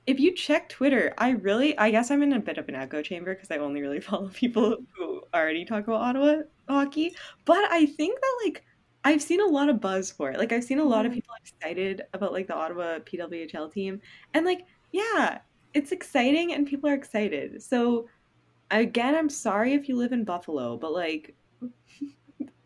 if 0.07 0.19
you 0.19 0.33
check 0.33 0.69
Twitter, 0.69 1.13
I 1.17 1.31
really, 1.31 1.77
I 1.77 1.89
guess 1.89 2.11
I'm 2.11 2.21
in 2.21 2.33
a 2.33 2.39
bit 2.39 2.57
of 2.57 2.69
an 2.69 2.75
echo 2.75 3.01
chamber 3.01 3.33
because 3.33 3.51
I 3.51 3.57
only 3.57 3.81
really 3.81 3.99
follow 4.01 4.29
people 4.29 4.77
who 4.95 5.21
already 5.33 5.65
talk 5.65 5.83
about 5.85 6.01
Ottawa 6.01 6.41
hockey. 6.69 7.15
But 7.45 7.71
I 7.71 7.85
think 7.85 8.19
that 8.19 8.41
like 8.45 8.63
I've 9.03 9.21
seen 9.21 9.41
a 9.41 9.45
lot 9.45 9.69
of 9.69 9.81
buzz 9.81 10.11
for 10.11 10.31
it. 10.31 10.39
Like 10.39 10.51
I've 10.51 10.63
seen 10.63 10.79
a 10.79 10.83
lot 10.83 11.05
of 11.05 11.11
mm-hmm. 11.11 11.17
people 11.17 11.35
excited 11.41 12.03
about 12.13 12.33
like 12.33 12.47
the 12.47 12.55
Ottawa 12.55 12.99
PWHL 12.99 13.71
team, 13.71 14.01
and 14.33 14.45
like 14.45 14.65
yeah, 14.91 15.39
it's 15.73 15.91
exciting 15.91 16.53
and 16.53 16.67
people 16.67 16.89
are 16.89 16.93
excited. 16.93 17.61
So 17.61 18.07
again, 18.71 19.15
I'm 19.15 19.29
sorry 19.29 19.73
if 19.73 19.89
you 19.89 19.95
live 19.95 20.11
in 20.11 20.23
Buffalo, 20.23 20.77
but 20.77 20.93
like 20.93 21.35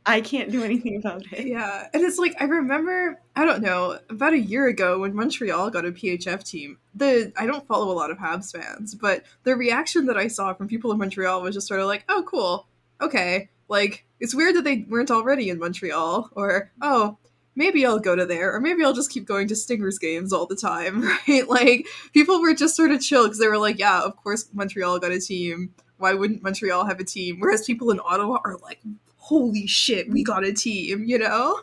I 0.10 0.22
can't 0.22 0.52
do 0.52 0.64
anything 0.64 0.96
about 0.96 1.24
it. 1.32 1.46
Yeah, 1.46 1.88
and 1.94 2.04
it's 2.04 2.18
like 2.18 2.36
I 2.40 2.46
remember 2.46 3.22
I 3.36 3.46
don't 3.46 3.62
know 3.62 4.00
about 4.10 4.34
a 4.34 4.40
year 4.40 4.66
ago 4.66 4.98
when 4.98 5.14
Montreal 5.14 5.70
got 5.70 5.86
a 5.86 5.92
PHF 5.92 6.44
team. 6.44 6.80
The 6.96 7.32
I 7.38 7.46
don't 7.46 7.68
follow 7.68 7.92
a 7.92 7.94
lot 7.94 8.10
of 8.10 8.18
Habs 8.18 8.52
fans, 8.52 8.96
but 8.96 9.24
the 9.44 9.56
reaction 9.56 10.08
that 10.08 10.18
I 10.18 10.28
saw 10.28 10.56
from 10.56 10.68
people 10.68 10.92
in 10.92 10.98
Montreal 10.98 11.44
was 11.44 11.54
just 11.54 11.68
sort 11.68 11.80
of 11.80 11.86
like, 11.86 12.06
"Oh, 12.10 12.24
cool, 12.24 12.66
okay." 13.00 13.50
Like 13.68 14.04
it's 14.20 14.34
weird 14.34 14.56
that 14.56 14.64
they 14.64 14.84
weren't 14.90 15.12
already 15.12 15.52
in 15.52 15.60
Montreal, 15.60 16.32
or 16.36 16.72
oh, 16.82 17.20
maybe 17.56 17.86
I'll 17.86 18.00
go 18.00 18.16
to 18.16 18.26
there, 18.26 18.52
or 18.52 18.60
maybe 18.60 18.84
I'll 18.84 18.94
just 18.94 19.12
keep 19.12 19.28
going 19.28 19.48
to 19.50 19.56
Stingers 19.56 20.00
games 20.00 20.34
all 20.34 20.48
the 20.48 20.56
time, 20.56 21.04
right? 21.28 21.48
Like 21.48 21.86
people 22.16 22.42
were 22.42 22.56
just 22.56 22.76
sort 22.76 22.90
of 22.90 23.00
chill 23.00 23.26
because 23.26 23.38
they 23.38 23.48
were 23.48 23.60
like, 23.60 23.78
"Yeah, 23.78 24.02
of 24.02 24.18
course 24.18 24.50
Montreal 24.54 24.98
got 24.98 25.12
a 25.12 25.20
team. 25.20 25.76
Why 26.00 26.16
wouldn't 26.16 26.42
Montreal 26.42 26.86
have 26.86 27.00
a 27.00 27.04
team?" 27.04 27.40
Whereas 27.40 27.64
people 27.64 27.92
in 27.92 28.00
Ottawa 28.04 28.40
are 28.44 28.58
like, 28.64 28.80
"Holy 29.30 29.68
shit, 29.68 30.10
we 30.10 30.24
got 30.24 30.44
a 30.44 30.52
team!" 30.52 31.04
You 31.06 31.20
know? 31.20 31.62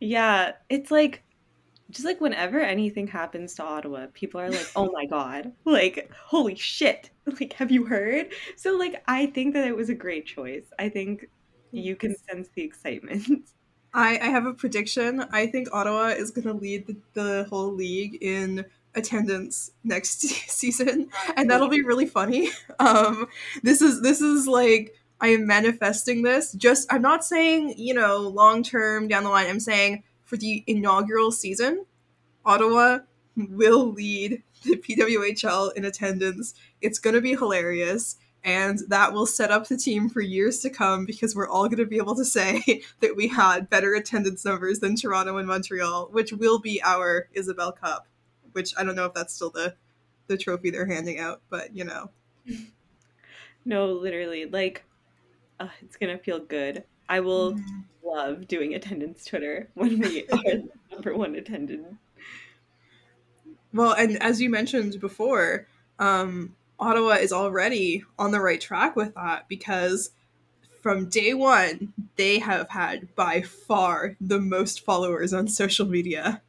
Yeah, 0.00 0.52
it's 0.68 0.90
like 0.90 1.22
just 1.90 2.06
like 2.06 2.20
whenever 2.20 2.58
anything 2.58 3.06
happens 3.06 3.54
to 3.54 3.62
Ottawa, 3.62 4.06
people 4.14 4.40
are 4.40 4.50
like, 4.50 4.66
"Oh 4.74 4.90
my 4.92 5.06
god." 5.06 5.52
Like, 5.64 6.10
"Holy 6.26 6.54
shit." 6.56 7.10
Like, 7.40 7.52
"Have 7.54 7.70
you 7.70 7.84
heard?" 7.84 8.32
So 8.56 8.76
like 8.76 9.02
I 9.06 9.26
think 9.26 9.54
that 9.54 9.66
it 9.66 9.76
was 9.76 9.90
a 9.90 9.94
great 9.94 10.26
choice. 10.26 10.64
I 10.78 10.88
think 10.88 11.28
you 11.70 11.94
can 11.96 12.16
sense 12.16 12.48
the 12.54 12.62
excitement. 12.62 13.48
I, 13.94 14.18
I 14.18 14.26
have 14.28 14.46
a 14.46 14.54
prediction. 14.54 15.24
I 15.32 15.46
think 15.46 15.68
Ottawa 15.70 16.06
is 16.08 16.30
going 16.30 16.46
to 16.46 16.54
lead 16.54 16.86
the, 16.86 16.96
the 17.12 17.46
whole 17.50 17.72
league 17.74 18.16
in 18.22 18.64
attendance 18.94 19.70
next 19.84 20.20
season, 20.20 21.10
and 21.36 21.50
that'll 21.50 21.68
be 21.68 21.82
really 21.82 22.06
funny. 22.06 22.48
Um, 22.78 23.28
this 23.62 23.82
is 23.82 24.00
this 24.02 24.20
is 24.20 24.46
like 24.46 24.96
I 25.22 25.28
am 25.28 25.46
manifesting 25.46 26.22
this. 26.22 26.52
Just 26.52 26.92
I'm 26.92 27.00
not 27.00 27.24
saying 27.24 27.74
you 27.78 27.94
know 27.94 28.18
long 28.18 28.62
term 28.62 29.08
down 29.08 29.24
the 29.24 29.30
line. 29.30 29.46
I'm 29.46 29.60
saying 29.60 30.02
for 30.24 30.36
the 30.36 30.64
inaugural 30.66 31.32
season, 31.32 31.86
Ottawa 32.44 32.98
will 33.36 33.92
lead 33.92 34.42
the 34.64 34.76
PWHL 34.76 35.72
in 35.74 35.84
attendance. 35.84 36.54
It's 36.80 36.98
going 36.98 37.14
to 37.14 37.22
be 37.22 37.30
hilarious 37.30 38.16
and 38.44 38.80
that 38.88 39.12
will 39.12 39.26
set 39.26 39.50
up 39.50 39.68
the 39.68 39.76
team 39.76 40.08
for 40.08 40.20
years 40.20 40.58
to 40.60 40.70
come 40.70 41.04
because 41.04 41.34
we're 41.34 41.48
all 41.48 41.68
going 41.68 41.78
to 41.78 41.86
be 41.86 41.98
able 41.98 42.16
to 42.16 42.24
say 42.24 42.82
that 43.00 43.16
we 43.16 43.28
had 43.28 43.70
better 43.70 43.94
attendance 43.94 44.44
numbers 44.44 44.80
than 44.80 44.96
Toronto 44.96 45.36
and 45.36 45.46
Montreal, 45.46 46.08
which 46.10 46.32
will 46.32 46.58
be 46.58 46.82
our 46.82 47.28
Isobel 47.36 47.76
Cup. 47.76 48.08
Which 48.52 48.74
I 48.76 48.84
don't 48.84 48.96
know 48.96 49.06
if 49.06 49.14
that's 49.14 49.32
still 49.32 49.50
the 49.50 49.76
the 50.26 50.36
trophy 50.36 50.70
they're 50.70 50.86
handing 50.86 51.18
out, 51.18 51.40
but 51.48 51.74
you 51.74 51.84
know. 51.84 52.10
No, 53.64 53.92
literally, 53.92 54.44
like 54.46 54.82
uh, 55.62 55.68
it's 55.80 55.96
gonna 55.96 56.18
feel 56.18 56.40
good. 56.40 56.84
I 57.08 57.20
will 57.20 57.58
love 58.04 58.48
doing 58.48 58.74
attendance 58.74 59.24
Twitter 59.24 59.68
when 59.74 60.00
we 60.00 60.26
are 60.30 60.62
number 60.90 61.16
one 61.16 61.34
attended. 61.34 61.84
Well, 63.72 63.92
and 63.92 64.22
as 64.22 64.40
you 64.40 64.50
mentioned 64.50 65.00
before, 65.00 65.66
um, 65.98 66.54
Ottawa 66.78 67.12
is 67.12 67.32
already 67.32 68.04
on 68.18 68.32
the 68.32 68.40
right 68.40 68.60
track 68.60 68.96
with 68.96 69.14
that 69.14 69.48
because 69.48 70.10
from 70.82 71.08
day 71.08 71.32
one, 71.32 71.92
they 72.16 72.40
have 72.40 72.68
had 72.70 73.14
by 73.14 73.42
far 73.42 74.16
the 74.20 74.40
most 74.40 74.84
followers 74.84 75.32
on 75.32 75.48
social 75.48 75.86
media. 75.86 76.42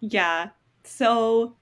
Yeah. 0.00 0.50
So 0.84 1.56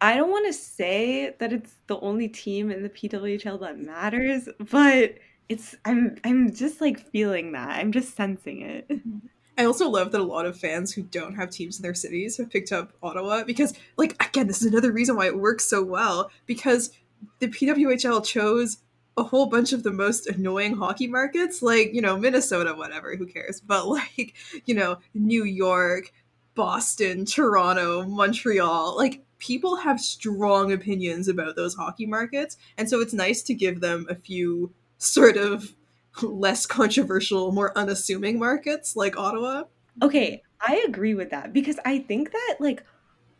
I 0.00 0.16
don't 0.16 0.30
want 0.30 0.46
to 0.46 0.52
say 0.52 1.34
that 1.38 1.52
it's 1.52 1.74
the 1.86 1.98
only 2.00 2.28
team 2.28 2.70
in 2.70 2.82
the 2.82 2.88
PWHL 2.88 3.60
that 3.60 3.78
matters, 3.78 4.48
but 4.70 5.16
it's 5.48 5.74
I'm 5.84 6.16
I'm 6.24 6.54
just 6.54 6.80
like 6.80 7.10
feeling 7.10 7.52
that. 7.52 7.70
I'm 7.70 7.92
just 7.92 8.16
sensing 8.16 8.62
it. 8.62 8.88
Mm-hmm. 8.88 9.18
I 9.58 9.64
also 9.64 9.90
love 9.90 10.12
that 10.12 10.20
a 10.22 10.24
lot 10.24 10.46
of 10.46 10.58
fans 10.58 10.92
who 10.92 11.02
don't 11.02 11.34
have 11.34 11.50
teams 11.50 11.78
in 11.78 11.82
their 11.82 11.92
cities 11.92 12.38
have 12.38 12.48
picked 12.48 12.72
up 12.72 12.94
Ottawa 13.02 13.44
because, 13.44 13.74
like, 13.98 14.12
again, 14.26 14.46
this 14.46 14.62
is 14.62 14.72
another 14.72 14.90
reason 14.90 15.16
why 15.16 15.26
it 15.26 15.38
works 15.38 15.66
so 15.66 15.84
well 15.84 16.30
because 16.46 16.92
the 17.40 17.48
PWHL 17.48 18.24
chose 18.24 18.78
a 19.18 19.22
whole 19.22 19.46
bunch 19.46 19.74
of 19.74 19.82
the 19.82 19.92
most 19.92 20.26
annoying 20.26 20.76
hockey 20.76 21.06
markets, 21.06 21.60
like, 21.60 21.92
you 21.92 22.00
know, 22.00 22.16
Minnesota, 22.16 22.72
whatever, 22.74 23.16
who 23.16 23.26
cares, 23.26 23.60
but 23.60 23.86
like, 23.86 24.34
you 24.64 24.74
know, 24.74 24.96
New 25.12 25.44
York, 25.44 26.10
Boston, 26.54 27.26
Toronto, 27.26 28.04
Montreal, 28.06 28.96
like, 28.96 29.22
people 29.40 29.76
have 29.76 30.00
strong 30.00 30.70
opinions 30.72 31.26
about 31.26 31.56
those 31.56 31.74
hockey 31.74 32.06
markets, 32.06 32.56
and 32.78 32.88
so 32.88 33.00
it's 33.00 33.12
nice 33.12 33.42
to 33.42 33.54
give 33.54 33.80
them 33.80 34.06
a 34.08 34.14
few 34.14 34.72
sort 34.98 35.36
of 35.36 35.74
less 36.22 36.66
controversial, 36.66 37.50
more 37.50 37.76
unassuming 37.76 38.38
markets 38.38 38.94
like 38.94 39.16
Ottawa. 39.16 39.64
Okay, 40.02 40.42
I 40.60 40.84
agree 40.86 41.14
with 41.14 41.30
that 41.30 41.52
because 41.52 41.78
I 41.84 41.98
think 41.98 42.30
that 42.30 42.56
like 42.60 42.84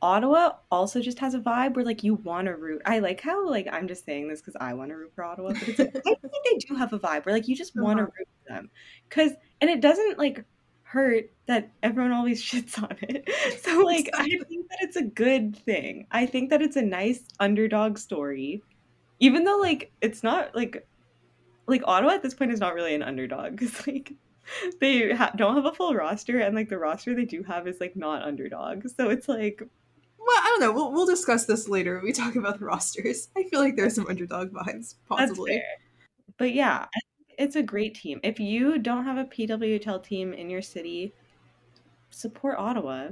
Ottawa 0.02 0.52
also 0.70 1.00
just 1.00 1.18
has 1.18 1.34
a 1.34 1.38
vibe 1.38 1.74
where 1.74 1.84
like 1.84 2.02
you 2.02 2.14
want 2.14 2.46
to 2.46 2.56
root. 2.56 2.82
I 2.86 3.00
like 3.00 3.20
how 3.20 3.48
like 3.48 3.68
I'm 3.70 3.86
just 3.86 4.04
saying 4.04 4.28
this 4.28 4.40
because 4.40 4.56
I 4.60 4.72
want 4.74 4.90
to 4.90 4.96
root 4.96 5.12
for 5.14 5.24
Ottawa, 5.24 5.52
but 5.52 5.68
it's 5.68 5.78
like 5.78 5.96
I 5.96 6.00
think 6.14 6.44
they 6.44 6.58
do 6.68 6.74
have 6.74 6.92
a 6.92 6.98
vibe 6.98 7.26
where 7.26 7.34
like 7.34 7.48
you 7.48 7.56
just 7.56 7.76
want 7.76 7.98
to 7.98 8.04
root 8.04 8.28
for 8.46 8.54
them 8.54 8.70
because 9.08 9.32
and 9.60 9.70
it 9.70 9.80
doesn't 9.80 10.18
like 10.18 10.44
hurt 10.90 11.30
that 11.46 11.70
everyone 11.82 12.10
always 12.12 12.42
shits 12.50 12.82
on 12.82 12.96
it. 13.02 13.28
So 13.62 13.80
like 13.80 14.08
I 14.14 14.24
think 14.24 14.68
that 14.68 14.78
it's 14.80 14.96
a 14.96 15.02
good 15.04 15.56
thing. 15.56 16.06
I 16.10 16.26
think 16.26 16.50
that 16.50 16.62
it's 16.62 16.76
a 16.76 16.82
nice 16.82 17.22
underdog 17.38 17.98
story, 17.98 18.62
even 19.20 19.44
though 19.44 19.58
like 19.58 19.92
it's 20.00 20.22
not 20.22 20.54
like 20.56 20.86
like 21.66 21.82
Ottawa 21.86 22.12
at 22.14 22.22
this 22.22 22.34
point 22.34 22.50
is 22.52 22.60
not 22.60 22.74
really 22.74 22.94
an 22.94 23.02
underdog 23.02 23.52
because 23.56 23.86
like 23.86 24.12
they 24.80 25.12
ha- 25.14 25.32
don't 25.36 25.54
have 25.54 25.66
a 25.66 25.72
full 25.72 25.94
roster 25.94 26.40
and 26.40 26.56
like 26.56 26.68
the 26.68 26.78
roster 26.78 27.14
they 27.14 27.24
do 27.24 27.42
have 27.44 27.68
is 27.68 27.80
like 27.80 27.94
not 27.94 28.22
underdog 28.22 28.88
so 28.88 29.08
it's 29.10 29.28
like 29.28 29.62
Well, 30.18 30.38
I 30.42 30.46
don't 30.46 30.60
know. 30.60 30.72
We'll, 30.72 30.92
we'll 30.92 31.06
discuss 31.06 31.44
this 31.46 31.68
later 31.68 31.94
when 31.96 32.04
we 32.04 32.12
talk 32.12 32.34
about 32.36 32.58
the 32.58 32.64
rosters. 32.64 33.28
I 33.36 33.44
feel 33.44 33.60
like 33.60 33.76
there's 33.76 33.94
some 33.94 34.06
underdog 34.08 34.50
vibes, 34.50 34.96
possibly. 35.08 35.62
but 36.38 36.52
yeah 36.52 36.86
I 36.94 37.00
it's 37.40 37.56
a 37.56 37.62
great 37.62 37.94
team 37.94 38.20
if 38.22 38.38
you 38.38 38.78
don't 38.78 39.04
have 39.04 39.16
a 39.16 39.24
pwhl 39.24 40.02
team 40.02 40.32
in 40.32 40.48
your 40.48 40.62
city 40.62 41.12
support 42.10 42.56
ottawa 42.58 43.08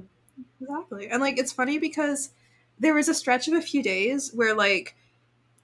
Exactly. 0.61 1.09
And 1.09 1.21
like 1.21 1.39
it's 1.39 1.53
funny 1.53 1.79
because 1.79 2.31
there 2.79 2.95
was 2.95 3.09
a 3.09 3.15
stretch 3.15 3.49
of 3.49 3.55
a 3.55 3.63
few 3.63 3.83
days 3.83 4.31
where 4.35 4.55
like 4.55 4.97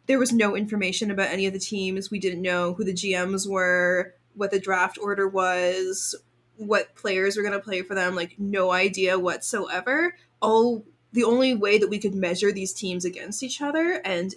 there 0.07 0.19
was 0.19 0.33
no 0.33 0.57
information 0.57 1.11
about 1.11 1.31
any 1.31 1.47
of 1.47 1.53
the 1.53 1.59
teams. 1.59 2.11
We 2.11 2.19
didn't 2.19 2.43
know 2.43 2.75
who 2.75 2.85
the 2.85 2.93
GMs 2.93 3.49
were, 3.49 4.15
what 4.35 4.51
the 4.51 4.61
draft 4.61 4.99
order 5.01 5.29
was, 5.29 6.15
what 6.57 6.95
players 6.95 7.37
were 7.37 7.43
going 7.43 7.55
to 7.55 7.65
play 7.65 7.83
for 7.83 7.95
them, 7.95 8.15
like 8.15 8.39
no 8.39 8.71
idea 8.71 9.19
whatsoever. 9.19 10.17
All 10.41 10.85
the 11.13 11.25
only 11.25 11.55
way 11.55 11.79
that 11.79 11.89
we 11.89 11.99
could 11.99 12.15
measure 12.15 12.53
these 12.53 12.73
teams 12.73 13.05
against 13.05 13.43
each 13.43 13.63
other 13.63 14.01
and 14.05 14.35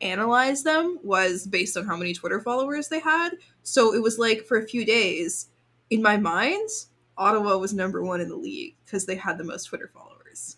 analyze 0.00 0.62
them 0.62 0.98
was 1.02 1.46
based 1.46 1.76
on 1.76 1.86
how 1.86 1.96
many 1.96 2.12
Twitter 2.12 2.40
followers 2.40 2.88
they 2.88 3.00
had. 3.00 3.30
So 3.62 3.94
it 3.94 4.02
was 4.02 4.18
like 4.18 4.44
for 4.44 4.58
a 4.58 4.66
few 4.66 4.84
days, 4.84 5.48
in 5.90 6.02
my 6.02 6.16
mind, 6.16 6.68
Ottawa 7.16 7.58
was 7.58 7.74
number 7.74 8.02
one 8.02 8.20
in 8.20 8.28
the 8.28 8.36
league 8.36 8.76
because 8.84 9.06
they 9.06 9.16
had 9.16 9.38
the 9.38 9.44
most 9.44 9.64
Twitter 9.64 9.90
followers. 9.92 10.56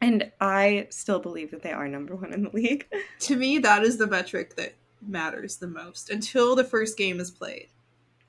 And 0.00 0.30
I 0.40 0.86
still 0.90 1.18
believe 1.18 1.50
that 1.50 1.62
they 1.62 1.72
are 1.72 1.88
number 1.88 2.14
one 2.14 2.32
in 2.32 2.44
the 2.44 2.50
league. 2.50 2.86
To 3.20 3.36
me, 3.36 3.58
that 3.58 3.82
is 3.82 3.96
the 3.96 4.06
metric 4.06 4.56
that 4.56 4.74
matters 5.00 5.56
the 5.56 5.66
most 5.66 6.10
until 6.10 6.54
the 6.54 6.64
first 6.64 6.98
game 6.98 7.20
is 7.20 7.30
played. 7.30 7.68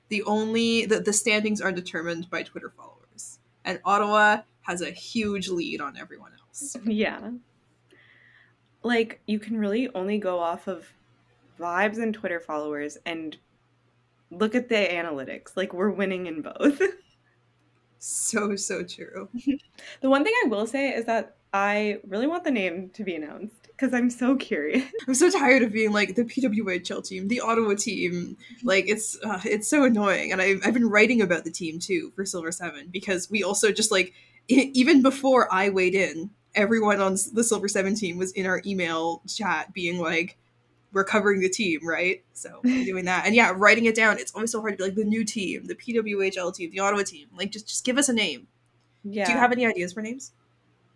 The 0.08 0.22
only 0.22 0.86
the, 0.86 1.00
the 1.00 1.12
standings 1.12 1.60
are 1.60 1.72
determined 1.72 2.30
by 2.30 2.44
Twitter 2.44 2.72
followers. 2.74 3.40
And 3.64 3.80
Ottawa 3.84 4.42
has 4.62 4.80
a 4.80 4.90
huge 4.90 5.48
lead 5.48 5.80
on 5.80 5.96
everyone 5.96 6.32
else. 6.40 6.76
yeah. 6.84 7.30
Like 8.86 9.20
you 9.26 9.38
can 9.38 9.58
really 9.58 9.88
only 9.94 10.18
go 10.18 10.38
off 10.38 10.68
of 10.68 10.86
vibes 11.58 11.98
and 11.98 12.14
Twitter 12.14 12.40
followers 12.40 12.98
and 13.04 13.36
look 14.30 14.54
at 14.54 14.68
the 14.68 14.74
analytics. 14.76 15.56
Like 15.56 15.72
we're 15.72 15.90
winning 15.90 16.26
in 16.26 16.42
both. 16.42 16.80
So 17.98 18.54
so 18.54 18.84
true. 18.84 19.28
the 20.00 20.10
one 20.10 20.22
thing 20.22 20.32
I 20.44 20.48
will 20.48 20.66
say 20.66 20.90
is 20.90 21.06
that 21.06 21.36
I 21.52 21.98
really 22.06 22.26
want 22.26 22.44
the 22.44 22.50
name 22.50 22.90
to 22.90 23.02
be 23.02 23.16
announced 23.16 23.62
because 23.62 23.92
I'm 23.92 24.10
so 24.10 24.36
curious. 24.36 24.84
I'm 25.08 25.14
so 25.14 25.30
tired 25.30 25.62
of 25.62 25.72
being 25.72 25.92
like 25.92 26.14
the 26.14 26.22
PWHL 26.24 27.04
team, 27.04 27.26
the 27.26 27.40
Ottawa 27.40 27.74
team. 27.74 28.36
Like 28.62 28.88
it's 28.88 29.18
uh, 29.24 29.40
it's 29.44 29.66
so 29.66 29.84
annoying, 29.84 30.30
and 30.30 30.40
I've 30.40 30.60
I've 30.64 30.74
been 30.74 30.88
writing 30.88 31.20
about 31.20 31.44
the 31.44 31.50
team 31.50 31.78
too 31.78 32.12
for 32.14 32.24
Silver 32.24 32.52
Seven 32.52 32.88
because 32.92 33.30
we 33.30 33.42
also 33.42 33.72
just 33.72 33.90
like 33.90 34.12
even 34.48 35.02
before 35.02 35.52
I 35.52 35.70
weighed 35.70 35.94
in, 35.94 36.30
everyone 36.56 37.00
on 37.00 37.16
the 37.32 37.44
Silver 37.44 37.68
Seven 37.68 37.94
team 37.94 38.18
was 38.18 38.32
in 38.32 38.46
our 38.46 38.60
email 38.66 39.22
chat 39.28 39.72
being 39.72 40.00
like, 40.00 40.36
"We're 40.92 41.04
covering 41.04 41.40
the 41.40 41.48
team, 41.48 41.86
right?" 41.86 42.24
So 42.32 42.60
we're 42.64 42.84
doing 42.84 43.04
that, 43.04 43.26
and 43.26 43.34
yeah, 43.34 43.52
writing 43.54 43.84
it 43.84 43.94
down. 43.94 44.18
It's 44.18 44.34
always 44.34 44.50
so 44.50 44.60
hard 44.60 44.72
to 44.72 44.76
be 44.78 44.84
like 44.84 44.96
the 44.96 45.04
new 45.04 45.24
team, 45.24 45.66
the 45.66 45.74
PWHL 45.74 46.54
team, 46.54 46.70
the 46.70 46.80
Ottawa 46.80 47.02
team. 47.02 47.28
Like 47.36 47.52
just 47.52 47.68
just 47.68 47.84
give 47.84 47.98
us 47.98 48.08
a 48.08 48.12
name. 48.12 48.48
Yeah. 49.04 49.26
Do 49.26 49.32
you 49.32 49.38
have 49.38 49.52
any 49.52 49.66
ideas 49.66 49.92
for 49.92 50.02
names? 50.02 50.32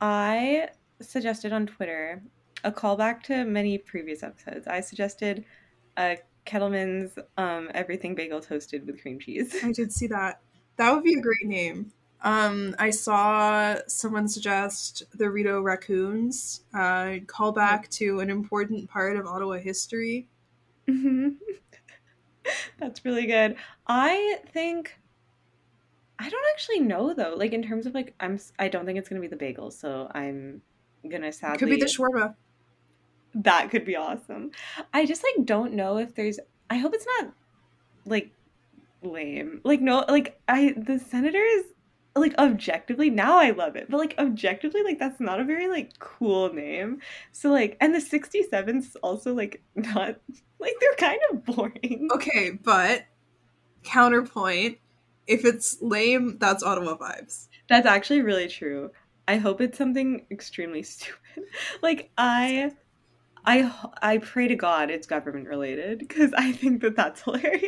I 0.01 0.70
suggested 1.01 1.53
on 1.53 1.66
Twitter 1.66 2.23
a 2.64 2.73
callback 2.73 3.23
to 3.25 3.44
many 3.44 3.79
previous 3.79 4.23
episodes. 4.23 4.66
I 4.66 4.81
suggested 4.81 5.44
a 5.96 6.18
Kettleman's 6.46 7.18
um, 7.37 7.70
everything 7.75 8.14
bagel 8.14 8.40
toasted 8.40 8.87
with 8.87 9.01
cream 9.01 9.18
cheese. 9.18 9.55
I 9.62 9.73
did 9.73 9.92
see 9.92 10.07
that. 10.09 10.40
That 10.77 10.94
would 10.94 11.05
be 11.05 11.14
a 11.14 11.20
great 11.20 11.44
name. 11.44 11.92
Um, 12.22 12.74
I 12.78 12.90
saw 12.90 13.76
someone 13.87 14.28
suggest 14.28 15.04
the 15.16 15.30
Rideau 15.30 15.61
Raccoons, 15.62 16.62
uh, 16.74 17.16
call 17.26 17.52
back 17.52 17.88
to 17.90 18.20
an 18.20 18.28
important 18.28 18.90
part 18.90 19.16
of 19.16 19.26
Ottawa 19.26 19.56
history. 19.56 20.28
That's 22.78 23.04
really 23.04 23.26
good. 23.26 23.56
I 23.87 24.38
think 24.52 24.98
I 26.18 26.28
don't 26.28 26.44
actually 26.52 26.80
know 26.80 27.14
though. 27.14 27.35
Like 27.37 27.52
in 27.52 27.62
terms 27.62 27.87
of 27.87 27.94
like 27.94 28.14
I'm 28.20 28.38
I 28.59 28.68
don't 28.68 28.85
think 28.85 28.98
it's 28.98 29.09
going 29.09 29.22
to 29.22 29.26
be 29.26 29.35
the 29.35 29.42
bagels, 29.42 29.72
so 29.72 30.11
I'm 30.14 30.61
going 31.09 31.22
to 31.22 31.33
sadly 31.33 31.59
Could 31.59 31.70
be 31.70 31.76
the 31.76 31.87
shawarma. 31.87 32.35
that 33.35 33.70
could 33.70 33.87
be 33.87 33.96
awesome. 33.96 34.50
I 34.92 35.06
just 35.06 35.24
like 35.24 35.46
don't 35.46 35.72
know 35.72 35.96
if 35.98 36.14
there's 36.14 36.38
I 36.68 36.76
hope 36.76 36.92
it's 36.94 37.06
not 37.18 37.33
like 38.04 38.30
lame. 39.02 39.62
Like 39.64 39.80
no 39.80 40.04
like 40.09 40.38
I 40.48 40.74
the 40.76 40.98
senators 40.98 41.64
like 42.16 42.35
objectively 42.38 43.09
now 43.11 43.38
I 43.38 43.51
love 43.51 43.77
it. 43.77 43.88
But 43.88 43.99
like 43.99 44.14
objectively 44.18 44.83
like 44.83 44.99
that's 44.99 45.20
not 45.20 45.40
a 45.40 45.44
very 45.44 45.68
like 45.68 45.99
cool 45.99 46.53
name. 46.53 47.01
So 47.33 47.51
like 47.51 47.77
and 47.81 47.94
the 47.94 47.99
67's 47.99 48.96
also 48.96 49.35
like 49.35 49.62
not 49.75 50.16
like 50.59 50.75
they're 50.81 50.94
kind 51.09 51.20
of 51.31 51.44
boring. 51.44 52.09
Okay, 52.12 52.51
but 52.51 53.05
counterpoint, 53.83 54.79
if 55.27 55.44
it's 55.44 55.79
lame, 55.81 56.37
that's 56.38 56.62
Ottawa 56.62 56.96
vibes. 56.96 57.49
That's 57.68 57.87
actually 57.87 58.23
really 58.23 58.49
true. 58.49 58.90
I 59.29 59.37
hope 59.37 59.61
it's 59.61 59.79
something 59.79 60.27
extremely 60.31 60.83
stupid. 60.85 61.44
Like 61.83 62.11
I 62.18 62.73
I 63.44 63.73
I 64.03 64.18
pray 64.18 64.49
to 64.49 64.57
God 64.57 64.90
it's 64.90 65.07
government 65.07 65.49
related 65.49 65.99
because 65.99 66.33
I 66.35 66.53
think 66.53 66.83
that 66.83 66.96
that's 66.96 67.23
hilarious. 67.25 67.62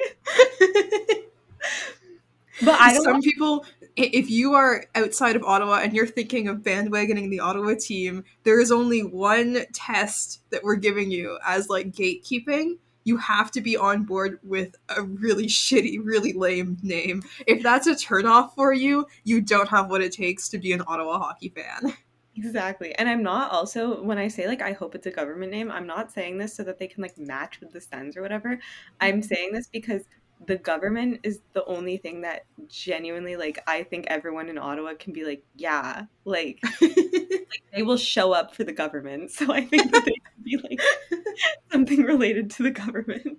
But 2.60 2.80
I 2.80 2.94
don't 2.94 3.04
Some 3.04 3.22
people, 3.22 3.64
if 3.96 4.30
you 4.30 4.54
are 4.54 4.84
outside 4.94 5.36
of 5.36 5.44
Ottawa 5.44 5.80
and 5.82 5.92
you're 5.92 6.06
thinking 6.06 6.48
of 6.48 6.58
bandwagoning 6.58 7.30
the 7.30 7.40
Ottawa 7.40 7.74
team, 7.78 8.24
there 8.44 8.60
is 8.60 8.70
only 8.70 9.00
one 9.00 9.64
test 9.72 10.42
that 10.50 10.62
we're 10.62 10.76
giving 10.76 11.10
you 11.10 11.38
as 11.46 11.68
like 11.68 11.92
gatekeeping. 11.92 12.78
You 13.04 13.16
have 13.16 13.50
to 13.52 13.60
be 13.60 13.76
on 13.76 14.04
board 14.04 14.38
with 14.44 14.76
a 14.88 15.02
really 15.02 15.46
shitty, 15.46 15.98
really 16.02 16.32
lame 16.32 16.78
name. 16.82 17.22
If 17.46 17.62
that's 17.62 17.86
a 17.86 17.94
turnoff 17.94 18.54
for 18.54 18.72
you, 18.72 19.06
you 19.24 19.40
don't 19.40 19.68
have 19.68 19.90
what 19.90 20.02
it 20.02 20.12
takes 20.12 20.48
to 20.50 20.58
be 20.58 20.72
an 20.72 20.82
Ottawa 20.86 21.18
hockey 21.18 21.48
fan. 21.48 21.94
exactly. 22.36 22.94
And 22.94 23.08
I'm 23.08 23.22
not 23.22 23.50
also 23.50 24.02
when 24.02 24.18
I 24.18 24.28
say 24.28 24.46
like 24.46 24.62
I 24.62 24.72
hope 24.72 24.94
it's 24.94 25.06
a 25.06 25.10
government 25.10 25.50
name, 25.50 25.70
I'm 25.70 25.86
not 25.86 26.12
saying 26.12 26.38
this 26.38 26.54
so 26.54 26.62
that 26.62 26.78
they 26.78 26.86
can 26.86 27.02
like 27.02 27.18
match 27.18 27.60
with 27.60 27.72
the 27.72 27.80
Sens 27.80 28.16
or 28.16 28.22
whatever. 28.22 28.50
Mm-hmm. 28.50 28.60
I'm 29.00 29.22
saying 29.22 29.52
this 29.52 29.66
because 29.66 30.02
the 30.46 30.57
government 30.57 31.20
is 31.22 31.40
the 31.52 31.64
only 31.66 31.96
thing 31.96 32.22
that 32.22 32.44
genuinely 32.68 33.37
like 33.37 33.62
I 33.66 33.83
think 33.83 34.07
everyone 34.09 34.48
in 34.48 34.59
Ottawa 34.59 34.94
can 34.98 35.12
be 35.12 35.24
like, 35.24 35.44
yeah, 35.57 36.05
like 36.24 36.61
they 37.72 37.83
will 37.83 37.96
show 37.96 38.33
up 38.33 38.55
for 38.55 38.64
the 38.64 38.72
government. 38.72 39.31
So 39.31 39.52
I 39.52 39.64
think 39.66 39.92
that 39.92 40.05
they 40.05 40.12
could 40.12 40.44
be 40.44 40.57
like 40.57 40.81
something 41.72 42.02
related 42.02 42.50
to 42.52 42.62
the 42.62 42.70
government. 42.70 43.38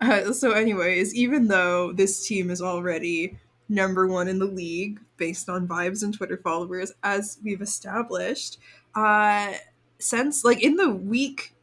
Uh, 0.00 0.32
so, 0.32 0.52
anyways, 0.52 1.14
even 1.14 1.48
though 1.48 1.92
this 1.92 2.26
team 2.26 2.50
is 2.50 2.60
already 2.60 3.38
number 3.68 4.06
one 4.06 4.28
in 4.28 4.38
the 4.38 4.46
league 4.46 5.00
based 5.16 5.48
on 5.48 5.66
vibes 5.66 6.02
and 6.02 6.14
Twitter 6.14 6.36
followers, 6.36 6.92
as 7.02 7.38
we've 7.42 7.62
established, 7.62 8.58
uh, 8.94 9.52
since 9.98 10.44
like 10.44 10.62
in 10.62 10.76
the 10.76 10.90
week, 10.90 11.54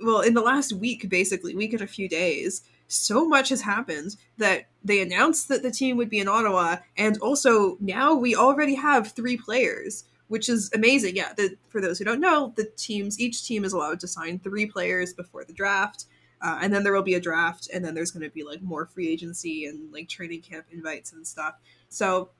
well, 0.00 0.20
in 0.20 0.34
the 0.34 0.40
last 0.40 0.72
week, 0.72 1.08
basically, 1.08 1.54
week 1.54 1.72
and 1.72 1.82
a 1.82 1.86
few 1.86 2.08
days, 2.08 2.62
so 2.92 3.26
much 3.26 3.48
has 3.48 3.62
happened 3.62 4.16
that 4.38 4.66
they 4.84 5.00
announced 5.00 5.48
that 5.48 5.62
the 5.62 5.70
team 5.70 5.96
would 5.96 6.10
be 6.10 6.18
in 6.18 6.28
Ottawa, 6.28 6.76
and 6.96 7.18
also 7.18 7.76
now 7.80 8.14
we 8.14 8.36
already 8.36 8.74
have 8.74 9.12
three 9.12 9.36
players, 9.36 10.04
which 10.28 10.48
is 10.48 10.70
amazing. 10.74 11.16
Yeah, 11.16 11.32
the, 11.36 11.56
for 11.68 11.80
those 11.80 11.98
who 11.98 12.04
don't 12.04 12.20
know, 12.20 12.52
the 12.56 12.70
teams, 12.76 13.18
each 13.18 13.44
team 13.44 13.64
is 13.64 13.72
allowed 13.72 14.00
to 14.00 14.08
sign 14.08 14.38
three 14.38 14.66
players 14.66 15.12
before 15.14 15.44
the 15.44 15.52
draft. 15.52 16.06
Uh, 16.40 16.58
and 16.60 16.74
then 16.74 16.82
there 16.82 16.92
will 16.92 17.02
be 17.02 17.14
a 17.14 17.20
draft, 17.20 17.70
and 17.72 17.84
then 17.84 17.94
there's 17.94 18.10
going 18.10 18.28
to 18.28 18.34
be 18.34 18.42
like 18.42 18.60
more 18.62 18.84
free 18.84 19.08
agency 19.08 19.66
and 19.66 19.92
like 19.92 20.08
training 20.08 20.42
camp 20.42 20.66
invites 20.72 21.12
and 21.12 21.24
stuff. 21.24 21.54
So 21.88 22.30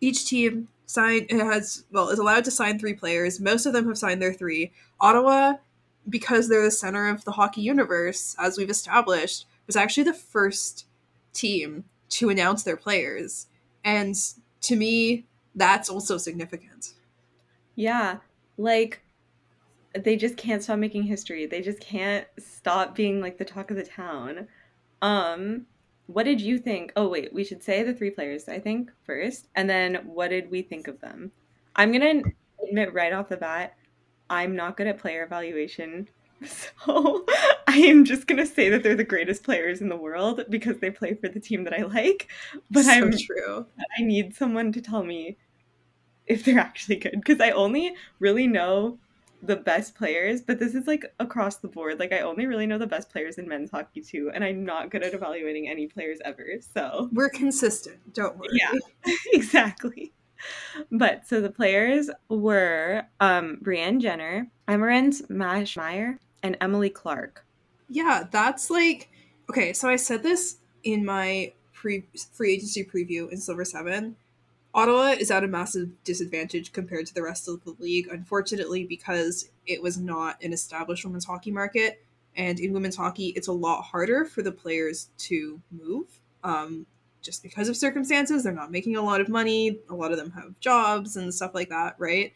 each 0.00 0.24
team 0.24 0.68
sign 0.86 1.28
has 1.28 1.84
well 1.92 2.08
is 2.08 2.18
allowed 2.18 2.44
to 2.46 2.50
sign 2.50 2.78
three 2.78 2.94
players. 2.94 3.38
Most 3.38 3.66
of 3.66 3.74
them 3.74 3.86
have 3.88 3.98
signed 3.98 4.22
their 4.22 4.32
three. 4.32 4.72
Ottawa, 5.00 5.56
because 6.08 6.48
they're 6.48 6.64
the 6.64 6.70
center 6.70 7.10
of 7.10 7.24
the 7.24 7.32
hockey 7.32 7.60
universe, 7.60 8.34
as 8.38 8.56
we've 8.56 8.70
established, 8.70 9.44
was 9.70 9.76
actually 9.76 10.02
the 10.02 10.12
first 10.12 10.86
team 11.32 11.84
to 12.08 12.28
announce 12.28 12.64
their 12.64 12.76
players, 12.76 13.46
and 13.84 14.16
to 14.62 14.74
me, 14.74 15.26
that's 15.54 15.88
also 15.88 16.18
significant. 16.18 16.94
Yeah, 17.76 18.16
like 18.58 19.00
they 19.94 20.16
just 20.16 20.36
can't 20.36 20.60
stop 20.60 20.80
making 20.80 21.04
history. 21.04 21.46
They 21.46 21.62
just 21.62 21.78
can't 21.78 22.26
stop 22.36 22.96
being 22.96 23.20
like 23.20 23.38
the 23.38 23.44
talk 23.44 23.70
of 23.70 23.76
the 23.76 23.84
town. 23.84 24.48
Um, 25.02 25.66
what 26.08 26.24
did 26.24 26.40
you 26.40 26.58
think? 26.58 26.92
Oh 26.96 27.08
wait, 27.08 27.32
we 27.32 27.44
should 27.44 27.62
say 27.62 27.84
the 27.84 27.94
three 27.94 28.10
players, 28.10 28.48
I 28.48 28.58
think, 28.58 28.90
first, 29.04 29.46
and 29.54 29.70
then 29.70 30.00
what 30.04 30.30
did 30.30 30.50
we 30.50 30.62
think 30.62 30.88
of 30.88 31.00
them? 31.00 31.30
I'm 31.76 31.92
gonna 31.92 32.22
admit 32.66 32.92
right 32.92 33.12
off 33.12 33.28
the 33.28 33.36
bat, 33.36 33.76
I'm 34.28 34.56
not 34.56 34.76
good 34.76 34.88
at 34.88 34.98
player 34.98 35.22
evaluation. 35.22 36.08
So 36.86 37.26
I 37.70 37.76
am 37.76 38.04
just 38.04 38.26
gonna 38.26 38.46
say 38.46 38.68
that 38.68 38.82
they're 38.82 38.96
the 38.96 39.04
greatest 39.04 39.44
players 39.44 39.80
in 39.80 39.88
the 39.88 39.96
world 39.96 40.44
because 40.50 40.78
they 40.78 40.90
play 40.90 41.14
for 41.14 41.28
the 41.28 41.38
team 41.38 41.62
that 41.64 41.72
I 41.72 41.82
like. 41.82 42.28
But 42.68 42.84
so 42.84 42.90
I'm 42.90 43.12
true. 43.16 43.64
I 43.96 44.02
need 44.02 44.34
someone 44.34 44.72
to 44.72 44.80
tell 44.80 45.04
me 45.04 45.36
if 46.26 46.44
they're 46.44 46.58
actually 46.58 46.96
good 46.96 47.12
because 47.12 47.40
I 47.40 47.50
only 47.50 47.94
really 48.18 48.48
know 48.48 48.98
the 49.44 49.54
best 49.54 49.94
players, 49.94 50.40
but 50.42 50.58
this 50.58 50.74
is 50.74 50.88
like 50.88 51.14
across 51.20 51.58
the 51.58 51.68
board. 51.68 52.00
Like 52.00 52.12
I 52.12 52.22
only 52.22 52.46
really 52.46 52.66
know 52.66 52.76
the 52.76 52.88
best 52.88 53.08
players 53.08 53.38
in 53.38 53.46
men's 53.46 53.70
hockey 53.70 54.00
too, 54.00 54.32
and 54.34 54.42
I'm 54.42 54.64
not 54.64 54.90
good 54.90 55.04
at 55.04 55.14
evaluating 55.14 55.68
any 55.68 55.86
players 55.86 56.18
ever. 56.24 56.44
So 56.74 57.08
We're 57.12 57.30
consistent. 57.30 58.12
Don't 58.12 58.36
worry. 58.36 58.48
Yeah. 58.52 58.72
exactly. 59.32 60.12
But 60.90 61.24
so 61.24 61.40
the 61.40 61.50
players 61.50 62.10
were 62.28 63.04
um 63.20 63.58
Brianne 63.62 64.00
Jenner, 64.00 64.50
Emerance 64.66 65.22
Maschmeyer, 65.28 66.18
and 66.42 66.56
Emily 66.60 66.90
Clark. 66.90 67.46
Yeah, 67.90 68.24
that's 68.30 68.70
like 68.70 69.10
okay. 69.50 69.72
So 69.72 69.88
I 69.88 69.96
said 69.96 70.22
this 70.22 70.58
in 70.84 71.04
my 71.04 71.52
pre 71.72 72.04
free 72.32 72.54
agency 72.54 72.84
preview 72.84 73.30
in 73.30 73.38
Silver 73.38 73.64
Seven. 73.64 74.16
Ottawa 74.72 75.16
is 75.18 75.32
at 75.32 75.42
a 75.42 75.48
massive 75.48 75.90
disadvantage 76.04 76.72
compared 76.72 77.04
to 77.06 77.14
the 77.14 77.24
rest 77.24 77.48
of 77.48 77.64
the 77.64 77.74
league, 77.80 78.06
unfortunately, 78.08 78.84
because 78.84 79.50
it 79.66 79.82
was 79.82 79.98
not 79.98 80.40
an 80.44 80.52
established 80.52 81.04
women's 81.04 81.24
hockey 81.24 81.50
market. 81.50 82.04
And 82.36 82.60
in 82.60 82.72
women's 82.72 82.94
hockey, 82.94 83.28
it's 83.34 83.48
a 83.48 83.52
lot 83.52 83.82
harder 83.82 84.24
for 84.24 84.42
the 84.42 84.52
players 84.52 85.10
to 85.18 85.60
move. 85.72 86.06
Um, 86.44 86.86
just 87.20 87.42
because 87.42 87.68
of 87.68 87.76
circumstances, 87.76 88.44
they're 88.44 88.52
not 88.52 88.70
making 88.70 88.94
a 88.94 89.02
lot 89.02 89.20
of 89.20 89.28
money. 89.28 89.80
A 89.90 89.94
lot 89.94 90.12
of 90.12 90.18
them 90.18 90.30
have 90.30 90.58
jobs 90.60 91.16
and 91.16 91.34
stuff 91.34 91.50
like 91.52 91.70
that, 91.70 91.96
right? 91.98 92.32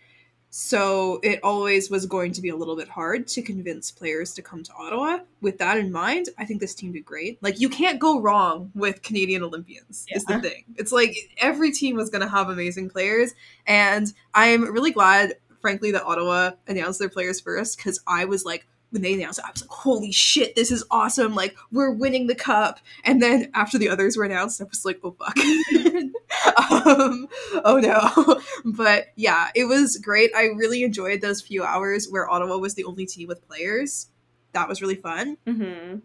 So 0.56 1.18
it 1.24 1.40
always 1.42 1.90
was 1.90 2.06
going 2.06 2.30
to 2.34 2.40
be 2.40 2.50
a 2.50 2.54
little 2.54 2.76
bit 2.76 2.88
hard 2.88 3.26
to 3.26 3.42
convince 3.42 3.90
players 3.90 4.32
to 4.34 4.40
come 4.40 4.62
to 4.62 4.72
Ottawa. 4.74 5.18
With 5.40 5.58
that 5.58 5.78
in 5.78 5.90
mind, 5.90 6.28
I 6.38 6.44
think 6.44 6.60
this 6.60 6.76
team 6.76 6.92
did 6.92 7.04
great. 7.04 7.42
Like 7.42 7.58
you 7.58 7.68
can't 7.68 7.98
go 7.98 8.20
wrong 8.20 8.70
with 8.72 9.02
Canadian 9.02 9.42
Olympians. 9.42 10.06
Is 10.10 10.24
the 10.26 10.38
thing. 10.38 10.62
It's 10.76 10.92
like 10.92 11.16
every 11.38 11.72
team 11.72 11.96
was 11.96 12.08
going 12.08 12.22
to 12.22 12.28
have 12.28 12.50
amazing 12.50 12.88
players, 12.88 13.34
and 13.66 14.06
I'm 14.32 14.72
really 14.72 14.92
glad, 14.92 15.34
frankly, 15.60 15.90
that 15.90 16.04
Ottawa 16.04 16.52
announced 16.68 17.00
their 17.00 17.08
players 17.08 17.40
first 17.40 17.76
because 17.76 17.98
I 18.06 18.24
was 18.24 18.44
like. 18.44 18.64
When 18.94 19.02
they 19.02 19.12
announced 19.14 19.40
it, 19.40 19.44
I 19.44 19.50
was 19.50 19.60
like, 19.62 19.70
"Holy 19.70 20.12
shit, 20.12 20.54
this 20.54 20.70
is 20.70 20.84
awesome! 20.88 21.34
Like, 21.34 21.56
we're 21.72 21.90
winning 21.90 22.28
the 22.28 22.34
cup." 22.36 22.78
And 23.02 23.20
then 23.20 23.50
after 23.52 23.76
the 23.76 23.88
others 23.88 24.16
were 24.16 24.22
announced, 24.22 24.60
I 24.60 24.64
was 24.64 24.84
like, 24.84 25.00
"Oh 25.02 25.16
fuck, 25.18 25.36
um, 26.86 27.26
oh 27.64 27.78
no!" 27.82 28.40
but 28.64 29.08
yeah, 29.16 29.48
it 29.56 29.64
was 29.64 29.96
great. 29.98 30.30
I 30.36 30.44
really 30.44 30.84
enjoyed 30.84 31.20
those 31.22 31.42
few 31.42 31.64
hours 31.64 32.06
where 32.08 32.30
Ottawa 32.30 32.56
was 32.58 32.74
the 32.74 32.84
only 32.84 33.04
team 33.04 33.26
with 33.26 33.46
players. 33.48 34.06
That 34.52 34.68
was 34.68 34.80
really 34.80 34.94
fun. 34.94 35.38
hmm 35.44 35.96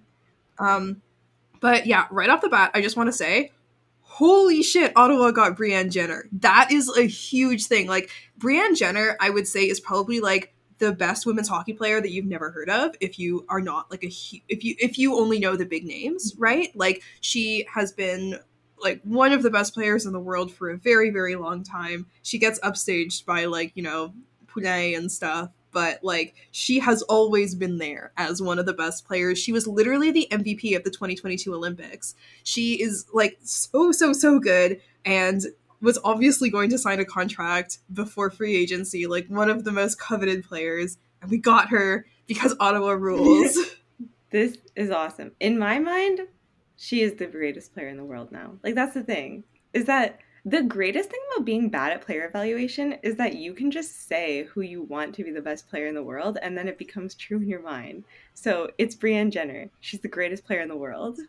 Um, 0.58 1.02
but 1.62 1.86
yeah, 1.86 2.08
right 2.10 2.30
off 2.30 2.41
the 2.41 2.49
bat, 2.49 2.71
I 2.73 2.82
just 2.82 2.97
want 2.97 3.08
to 3.08 3.13
say, 3.13 3.52
holy 4.02 4.63
shit, 4.63 4.91
Ottawa 4.95 5.30
got 5.32 5.56
Brianne 5.56 5.91
Jenner. 5.91 6.25
That 6.32 6.71
is 6.71 6.89
a 6.97 7.04
huge 7.04 7.65
thing. 7.67 7.88
Like 7.88 8.10
Brianne 8.39 8.75
Jenner, 8.75 9.15
I 9.19 9.30
would 9.30 9.47
say 9.47 9.62
is 9.69 9.80
probably 9.80 10.19
like 10.19 10.54
the 10.79 10.91
best 10.91 11.25
women's 11.25 11.47
hockey 11.47 11.73
player 11.73 12.01
that 12.01 12.11
you've 12.11 12.25
never 12.25 12.51
heard 12.51 12.69
of 12.69 12.95
if 12.99 13.19
you 13.19 13.45
are 13.49 13.61
not 13.61 13.91
like 13.91 14.03
a 14.03 14.07
if 14.47 14.63
you 14.63 14.75
if 14.79 14.97
you 14.97 15.15
only 15.17 15.39
know 15.39 15.55
the 15.55 15.65
big 15.65 15.85
names, 15.85 16.33
right? 16.37 16.75
Like 16.75 17.03
she 17.21 17.67
has 17.73 17.91
been 17.91 18.39
like 18.81 19.01
one 19.03 19.33
of 19.33 19.43
the 19.43 19.49
best 19.49 19.73
players 19.73 20.05
in 20.05 20.13
the 20.13 20.19
world 20.19 20.51
for 20.51 20.69
a 20.69 20.77
very 20.77 21.09
very 21.09 21.35
long 21.35 21.63
time. 21.63 22.07
She 22.23 22.37
gets 22.37 22.59
upstaged 22.61 23.25
by 23.25 23.45
like, 23.45 23.71
you 23.75 23.83
know, 23.83 24.13
Poulin 24.47 24.95
and 24.95 25.11
stuff, 25.11 25.49
but 25.71 25.99
like 26.01 26.35
she 26.51 26.79
has 26.79 27.01
always 27.03 27.55
been 27.55 27.77
there 27.77 28.13
as 28.17 28.41
one 28.41 28.57
of 28.57 28.65
the 28.65 28.73
best 28.73 29.05
players. 29.05 29.37
She 29.37 29.51
was 29.51 29.67
literally 29.67 30.11
the 30.11 30.27
MVP 30.31 30.75
of 30.75 30.83
the 30.83 30.91
2022 30.91 31.53
Olympics. 31.53 32.15
She 32.43 32.81
is 32.81 33.05
like 33.13 33.37
so 33.43 33.91
so 33.91 34.13
so 34.13 34.39
good 34.39 34.81
and 35.05 35.43
was 35.81 35.99
obviously 36.03 36.49
going 36.49 36.69
to 36.71 36.77
sign 36.77 36.99
a 36.99 37.05
contract 37.05 37.79
before 37.91 38.29
free 38.29 38.55
agency, 38.55 39.07
like 39.07 39.27
one 39.27 39.49
of 39.49 39.63
the 39.63 39.71
most 39.71 39.99
coveted 39.99 40.43
players, 40.43 40.97
and 41.21 41.31
we 41.31 41.37
got 41.37 41.69
her 41.69 42.05
because 42.27 42.55
Ottawa 42.59 42.91
rules. 42.91 43.57
This 44.31 44.57
is 44.75 44.91
awesome. 44.91 45.31
In 45.39 45.57
my 45.57 45.79
mind, 45.79 46.19
she 46.77 47.01
is 47.01 47.15
the 47.15 47.25
greatest 47.25 47.73
player 47.73 47.87
in 47.87 47.97
the 47.97 48.05
world 48.05 48.31
now. 48.31 48.53
Like 48.63 48.75
that's 48.75 48.93
the 48.93 49.03
thing. 49.03 49.43
Is 49.73 49.85
that 49.85 50.19
the 50.45 50.61
greatest 50.61 51.09
thing 51.09 51.19
about 51.33 51.45
being 51.45 51.69
bad 51.69 51.91
at 51.91 52.01
player 52.01 52.25
evaluation 52.25 52.93
is 53.03 53.15
that 53.15 53.35
you 53.35 53.53
can 53.53 53.71
just 53.71 54.07
say 54.07 54.43
who 54.43 54.61
you 54.61 54.83
want 54.83 55.15
to 55.15 55.23
be 55.23 55.31
the 55.31 55.41
best 55.41 55.67
player 55.67 55.87
in 55.87 55.95
the 55.95 56.03
world 56.03 56.37
and 56.41 56.57
then 56.57 56.67
it 56.67 56.77
becomes 56.77 57.15
true 57.15 57.37
in 57.37 57.49
your 57.49 57.61
mind. 57.61 58.03
So 58.33 58.69
it's 58.77 58.95
Brianne 58.95 59.31
Jenner. 59.31 59.69
She's 59.79 59.99
the 59.99 60.07
greatest 60.07 60.45
player 60.45 60.61
in 60.61 60.69
the 60.69 60.77
world. 60.77 61.19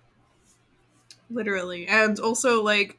literally 1.30 1.86
and 1.86 2.20
also 2.20 2.62
like 2.62 2.98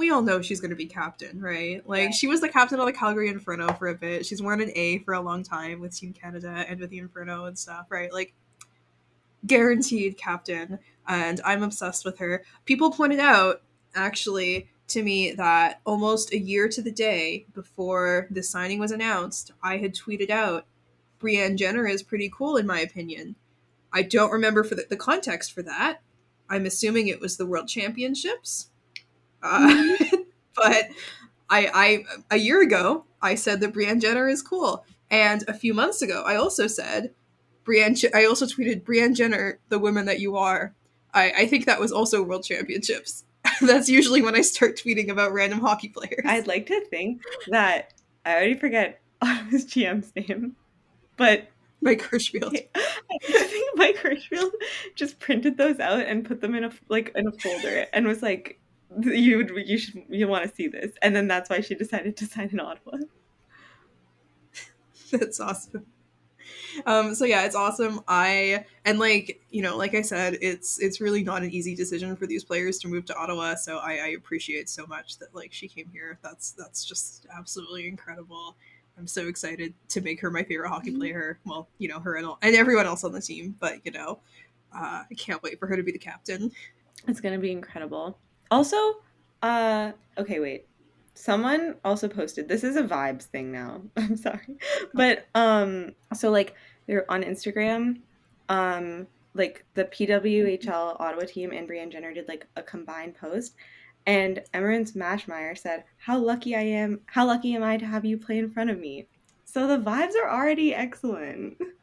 we 0.00 0.10
all 0.10 0.22
know 0.22 0.42
she's 0.42 0.60
going 0.60 0.70
to 0.70 0.76
be 0.76 0.86
captain 0.86 1.40
right? 1.40 1.88
Like 1.88 2.12
she 2.12 2.26
was 2.26 2.40
the 2.40 2.48
captain 2.48 2.80
of 2.80 2.86
the 2.86 2.92
calgary 2.92 3.28
inferno 3.28 3.72
for 3.74 3.88
a 3.88 3.94
bit. 3.94 4.26
She's 4.26 4.42
worn 4.42 4.60
an 4.60 4.72
a 4.74 4.98
for 4.98 5.14
a 5.14 5.20
long 5.20 5.42
time 5.42 5.80
with 5.80 5.96
team 5.96 6.12
canada 6.12 6.64
and 6.68 6.80
with 6.80 6.90
the 6.90 6.98
inferno 6.98 7.44
and 7.44 7.58
stuff 7.58 7.86
right? 7.90 8.12
Like 8.12 8.34
guaranteed 9.46 10.18
captain 10.18 10.78
and 11.08 11.40
i'm 11.44 11.62
obsessed 11.62 12.04
with 12.04 12.18
her. 12.18 12.42
People 12.64 12.90
pointed 12.90 13.20
out 13.20 13.62
actually 13.94 14.68
to 14.88 15.02
me 15.02 15.32
that 15.32 15.80
almost 15.86 16.32
a 16.32 16.38
year 16.38 16.68
to 16.68 16.82
the 16.82 16.90
day 16.90 17.46
before 17.54 18.26
the 18.30 18.42
signing 18.42 18.78
was 18.78 18.90
announced 18.90 19.52
i 19.62 19.76
had 19.76 19.94
tweeted 19.94 20.30
out 20.30 20.66
brianne 21.20 21.56
jenner 21.56 21.86
is 21.86 22.02
pretty 22.02 22.30
cool 22.34 22.56
in 22.56 22.66
my 22.66 22.80
opinion. 22.80 23.36
I 23.92 24.02
don't 24.02 24.30
remember 24.30 24.62
for 24.64 24.74
the, 24.74 24.86
the 24.88 24.96
context 24.96 25.52
for 25.52 25.62
that. 25.62 26.00
I'm 26.48 26.66
assuming 26.66 27.06
it 27.08 27.20
was 27.20 27.36
the 27.36 27.46
World 27.46 27.68
Championships. 27.68 28.69
Uh, 29.42 29.96
but 30.54 30.88
I, 31.48 31.70
I, 31.74 32.04
a 32.30 32.36
year 32.38 32.62
ago, 32.62 33.04
I 33.22 33.34
said 33.34 33.60
that 33.60 33.72
Brianne 33.72 34.00
Jenner 34.00 34.28
is 34.28 34.42
cool, 34.42 34.84
and 35.10 35.44
a 35.48 35.54
few 35.54 35.74
months 35.74 36.02
ago, 36.02 36.22
I 36.24 36.36
also 36.36 36.66
said 36.66 37.12
Brianne. 37.64 38.14
I 38.14 38.24
also 38.24 38.46
tweeted 38.46 38.82
Brianne 38.82 39.14
Jenner, 39.14 39.58
the 39.68 39.78
woman 39.78 40.06
that 40.06 40.20
you 40.20 40.36
are. 40.36 40.74
I, 41.12 41.32
I 41.38 41.46
think 41.46 41.66
that 41.66 41.80
was 41.80 41.92
also 41.92 42.22
World 42.22 42.44
Championships. 42.44 43.24
That's 43.60 43.88
usually 43.88 44.22
when 44.22 44.36
I 44.36 44.42
start 44.42 44.76
tweeting 44.76 45.08
about 45.08 45.32
random 45.32 45.60
hockey 45.60 45.88
players. 45.88 46.24
I'd 46.24 46.46
like 46.46 46.66
to 46.66 46.84
think 46.86 47.22
that 47.48 47.94
I 48.24 48.34
already 48.34 48.54
forget 48.54 49.00
his 49.50 49.66
GM's 49.66 50.12
name, 50.14 50.56
but 51.16 51.48
Mike 51.80 52.02
Hirshfeld. 52.02 52.56
I 52.74 53.18
think 53.22 53.76
Mike 53.76 53.96
Hirshfeld 53.96 54.50
just 54.94 55.18
printed 55.18 55.56
those 55.56 55.80
out 55.80 56.00
and 56.00 56.24
put 56.24 56.40
them 56.40 56.54
in 56.54 56.64
a 56.64 56.72
like 56.88 57.12
in 57.14 57.26
a 57.26 57.32
folder 57.32 57.86
and 57.92 58.06
was 58.06 58.22
like, 58.22 58.59
"You 58.98 59.38
would, 59.38 59.52
you 59.68 59.78
should, 59.78 60.02
you 60.08 60.28
want 60.28 60.48
to 60.48 60.54
see 60.54 60.68
this," 60.68 60.92
and 61.02 61.14
then 61.14 61.28
that's 61.28 61.50
why 61.50 61.60
she 61.60 61.74
decided 61.74 62.16
to 62.18 62.26
sign 62.26 62.50
in 62.52 62.60
Ottawa. 62.60 62.98
That's 65.10 65.40
awesome. 65.40 65.86
Um, 66.86 67.14
so 67.14 67.24
yeah, 67.24 67.44
it's 67.44 67.54
awesome. 67.54 68.00
I 68.08 68.64
and 68.84 68.98
like 68.98 69.40
you 69.50 69.62
know, 69.62 69.76
like 69.76 69.94
I 69.94 70.02
said, 70.02 70.38
it's 70.40 70.78
it's 70.80 71.00
really 71.00 71.22
not 71.22 71.42
an 71.42 71.50
easy 71.50 71.74
decision 71.74 72.16
for 72.16 72.26
these 72.26 72.44
players 72.44 72.78
to 72.80 72.88
move 72.88 73.04
to 73.06 73.16
Ottawa. 73.16 73.54
So 73.56 73.78
I, 73.78 73.92
I 73.92 74.06
appreciate 74.16 74.68
so 74.68 74.86
much 74.86 75.18
that 75.18 75.34
like 75.34 75.52
she 75.52 75.68
came 75.68 75.88
here. 75.92 76.18
That's 76.22 76.52
that's 76.52 76.84
just 76.84 77.26
absolutely 77.36 77.88
incredible. 77.88 78.56
I'm 78.98 79.06
so 79.06 79.28
excited 79.28 79.74
to 79.88 80.00
make 80.00 80.20
her 80.20 80.30
my 80.30 80.42
favorite 80.42 80.68
hockey 80.68 80.90
player. 80.90 81.38
Well, 81.44 81.68
you 81.78 81.88
know, 81.88 82.00
her 82.00 82.16
and 82.16 82.26
all, 82.26 82.38
and 82.42 82.54
everyone 82.54 82.86
else 82.86 83.02
on 83.04 83.12
the 83.12 83.20
team. 83.20 83.56
But 83.58 83.84
you 83.84 83.92
know, 83.92 84.20
uh, 84.74 85.04
I 85.10 85.14
can't 85.16 85.42
wait 85.42 85.58
for 85.58 85.66
her 85.66 85.76
to 85.76 85.82
be 85.82 85.92
the 85.92 85.98
captain. 85.98 86.52
It's 87.08 87.20
gonna 87.20 87.38
be 87.38 87.52
incredible. 87.52 88.18
Also, 88.50 88.76
uh, 89.42 89.92
okay, 90.18 90.40
wait. 90.40 90.66
Someone 91.14 91.76
also 91.84 92.08
posted. 92.08 92.48
This 92.48 92.64
is 92.64 92.76
a 92.76 92.82
vibes 92.82 93.24
thing 93.24 93.52
now. 93.52 93.82
I'm 93.96 94.16
sorry, 94.16 94.56
but 94.94 95.26
um, 95.34 95.92
so 96.14 96.30
like 96.30 96.54
they're 96.86 97.10
on 97.10 97.22
Instagram, 97.22 98.00
um, 98.48 99.06
like 99.34 99.64
the 99.74 99.84
PWHL 99.84 100.98
Ottawa 100.98 101.24
team 101.26 101.52
and 101.52 101.68
Brianne 101.68 101.92
Jenner 101.92 102.14
did 102.14 102.26
like 102.26 102.46
a 102.56 102.62
combined 102.62 103.16
post, 103.16 103.54
and 104.06 104.42
Emerance 104.54 104.96
Maschmeyer 104.96 105.58
said, 105.58 105.84
"How 105.98 106.18
lucky 106.18 106.56
I 106.56 106.62
am! 106.62 107.00
How 107.06 107.26
lucky 107.26 107.54
am 107.54 107.62
I 107.62 107.76
to 107.76 107.86
have 107.86 108.04
you 108.04 108.16
play 108.16 108.38
in 108.38 108.50
front 108.50 108.70
of 108.70 108.78
me?" 108.78 109.06
So 109.44 109.66
the 109.66 109.78
vibes 109.78 110.14
are 110.14 110.30
already 110.30 110.74
excellent. 110.74 111.60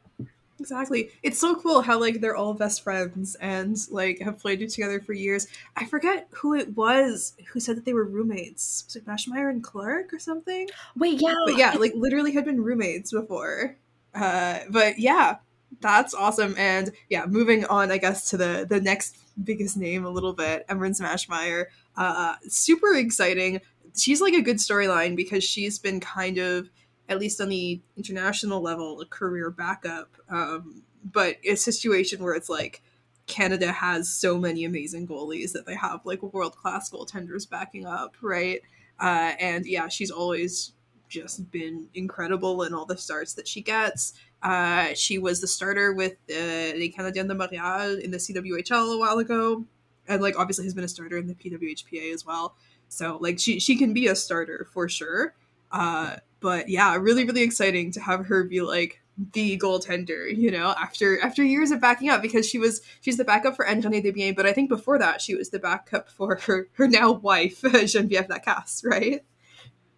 Exactly. 0.60 1.10
It's 1.22 1.38
so 1.38 1.54
cool 1.54 1.82
how 1.82 2.00
like 2.00 2.20
they're 2.20 2.36
all 2.36 2.52
best 2.54 2.82
friends 2.82 3.36
and 3.36 3.76
like 3.90 4.20
have 4.20 4.38
played 4.38 4.68
together 4.68 5.00
for 5.00 5.12
years. 5.12 5.46
I 5.76 5.86
forget 5.86 6.28
who 6.30 6.54
it 6.54 6.76
was 6.76 7.34
who 7.52 7.60
said 7.60 7.76
that 7.76 7.84
they 7.84 7.92
were 7.92 8.04
roommates. 8.04 8.84
Was 8.86 8.96
it 8.96 9.06
Maschmeyer 9.06 9.50
and 9.50 9.62
Clark 9.62 10.12
or 10.12 10.18
something? 10.18 10.68
Wait, 10.96 11.20
yeah, 11.20 11.34
But 11.46 11.56
yeah, 11.56 11.74
like 11.78 11.92
literally 11.94 12.32
had 12.32 12.44
been 12.44 12.62
roommates 12.62 13.12
before. 13.12 13.76
Uh, 14.14 14.60
but 14.70 14.98
yeah, 14.98 15.36
that's 15.80 16.14
awesome. 16.14 16.54
And 16.58 16.90
yeah, 17.08 17.26
moving 17.26 17.64
on, 17.66 17.92
I 17.92 17.98
guess 17.98 18.30
to 18.30 18.36
the 18.36 18.66
the 18.68 18.80
next 18.80 19.16
biggest 19.42 19.76
name 19.76 20.04
a 20.04 20.10
little 20.10 20.32
bit, 20.32 20.66
Emerance 20.68 21.00
Maschmeyer. 21.00 21.66
Uh, 21.96 22.34
super 22.48 22.94
exciting. 22.94 23.60
She's 23.96 24.20
like 24.20 24.34
a 24.34 24.42
good 24.42 24.56
storyline 24.56 25.16
because 25.16 25.44
she's 25.44 25.78
been 25.78 26.00
kind 26.00 26.38
of 26.38 26.68
at 27.08 27.18
least 27.18 27.40
on 27.40 27.48
the 27.48 27.80
international 27.96 28.60
level, 28.60 29.00
a 29.00 29.06
career 29.06 29.50
backup. 29.50 30.16
Um, 30.28 30.82
but 31.04 31.36
a 31.44 31.54
situation 31.54 32.22
where 32.22 32.34
it's 32.34 32.48
like 32.48 32.82
Canada 33.26 33.72
has 33.72 34.08
so 34.08 34.38
many 34.38 34.64
amazing 34.64 35.06
goalies 35.06 35.52
that 35.52 35.66
they 35.66 35.74
have 35.74 36.00
like 36.04 36.22
world 36.22 36.56
class 36.56 36.90
goaltenders 36.90 37.48
backing 37.48 37.86
up, 37.86 38.16
right? 38.20 38.60
Uh, 39.00 39.32
and 39.38 39.66
yeah, 39.66 39.88
she's 39.88 40.10
always 40.10 40.72
just 41.08 41.50
been 41.50 41.88
incredible 41.94 42.62
in 42.62 42.74
all 42.74 42.84
the 42.84 42.96
starts 42.96 43.34
that 43.34 43.48
she 43.48 43.60
gets. 43.62 44.12
Uh, 44.42 44.88
she 44.94 45.18
was 45.18 45.40
the 45.40 45.46
starter 45.46 45.92
with 45.92 46.12
uh, 46.30 46.74
Les 46.76 46.92
Canadiens 46.96 47.28
de 47.28 47.34
Montréal 47.34 48.00
in 48.00 48.10
the 48.10 48.18
CWHL 48.18 48.94
a 48.94 48.98
while 48.98 49.18
ago, 49.18 49.64
and 50.06 50.22
like 50.22 50.38
obviously 50.38 50.64
has 50.64 50.74
been 50.74 50.84
a 50.84 50.88
starter 50.88 51.16
in 51.16 51.26
the 51.26 51.34
PWHPA 51.34 52.12
as 52.12 52.24
well. 52.24 52.54
So 52.88 53.18
like 53.20 53.38
she 53.38 53.60
she 53.60 53.76
can 53.76 53.92
be 53.92 54.06
a 54.06 54.14
starter 54.14 54.66
for 54.72 54.88
sure. 54.88 55.34
Uh, 55.70 56.16
but 56.40 56.68
yeah, 56.68 56.94
really 56.96 57.24
really 57.24 57.42
exciting 57.42 57.90
to 57.92 58.00
have 58.00 58.26
her 58.26 58.44
be 58.44 58.60
like 58.60 59.00
the 59.32 59.58
goaltender, 59.58 60.34
you 60.34 60.50
know, 60.50 60.74
after 60.80 61.20
after 61.20 61.42
years 61.42 61.70
of 61.70 61.80
backing 61.80 62.08
up 62.08 62.22
because 62.22 62.48
she 62.48 62.58
was 62.58 62.80
she's 63.00 63.16
the 63.16 63.24
backup 63.24 63.56
for 63.56 63.66
Ann-Renée 63.66 64.04
Desbiens, 64.04 64.36
but 64.36 64.46
I 64.46 64.52
think 64.52 64.68
before 64.68 64.98
that 64.98 65.20
she 65.20 65.34
was 65.34 65.50
the 65.50 65.58
backup 65.58 66.08
for 66.08 66.36
her 66.42 66.68
her 66.74 66.86
now 66.86 67.12
wife 67.12 67.60
Geneviève 67.62 68.28
Lacasse, 68.28 68.84
right? 68.84 69.24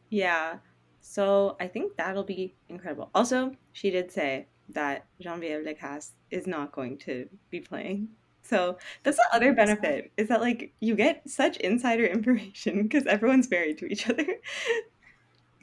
Yeah. 0.08 0.58
So 1.00 1.56
I 1.60 1.66
think 1.66 1.96
that'll 1.96 2.24
be 2.24 2.54
incredible. 2.68 3.10
Also, 3.14 3.52
she 3.72 3.90
did 3.90 4.10
say 4.10 4.46
that 4.70 5.04
Genevieve 5.20 5.64
Lacasse 5.64 6.12
is 6.30 6.46
not 6.46 6.72
going 6.72 6.98
to 6.98 7.28
be 7.50 7.60
playing. 7.60 8.08
So 8.42 8.78
that's 9.02 9.16
the 9.16 9.28
other 9.32 9.52
benefit 9.52 10.12
is 10.16 10.28
that 10.28 10.40
like 10.40 10.72
you 10.80 10.96
get 10.96 11.28
such 11.28 11.56
insider 11.58 12.04
information 12.18 12.84
because 12.84 13.06
everyone's 13.06 13.50
married 13.50 13.78
to 13.78 13.86
each 13.86 14.08
other. 14.08 14.26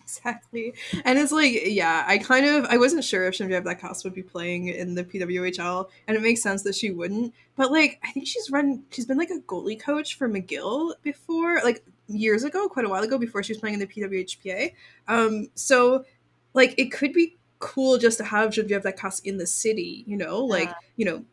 Exactly. 0.07 0.73
And 1.03 1.19
it's 1.19 1.33
like, 1.33 1.63
yeah, 1.65 2.05
I 2.07 2.17
kind 2.17 2.45
of 2.45 2.63
I 2.65 2.77
wasn't 2.77 3.03
sure 3.03 3.27
if 3.27 3.35
Genevieve 3.35 3.65
Lacasse 3.65 4.05
would 4.05 4.13
be 4.13 4.23
playing 4.23 4.69
in 4.69 4.95
the 4.95 5.03
PWHL, 5.03 5.89
and 6.07 6.15
it 6.15 6.21
makes 6.23 6.41
sense 6.41 6.63
that 6.63 6.75
she 6.75 6.91
wouldn't. 6.91 7.33
But 7.57 7.71
like 7.71 7.99
I 8.03 8.11
think 8.13 8.25
she's 8.25 8.49
run 8.49 8.83
she's 8.89 9.05
been 9.05 9.17
like 9.17 9.31
a 9.31 9.39
goalie 9.41 9.77
coach 9.79 10.15
for 10.17 10.29
McGill 10.29 10.93
before, 11.03 11.59
like 11.63 11.83
years 12.07 12.45
ago, 12.45 12.69
quite 12.69 12.85
a 12.85 12.89
while 12.89 13.03
ago, 13.03 13.17
before 13.17 13.43
she 13.43 13.51
was 13.51 13.59
playing 13.59 13.73
in 13.73 13.79
the 13.81 13.87
PWHPA. 13.87 14.71
Um, 15.09 15.49
so 15.55 16.05
like 16.53 16.73
it 16.77 16.91
could 16.91 17.11
be 17.11 17.35
cool 17.59 17.97
just 17.97 18.17
to 18.19 18.23
have 18.23 18.51
Genevieve 18.51 18.83
Lacasse 18.83 19.19
in 19.25 19.37
the 19.37 19.47
city, 19.47 20.05
you 20.07 20.15
know, 20.15 20.39
like, 20.45 20.69
Yeah. 20.69 20.73
you 20.95 21.05
know, 21.05 21.25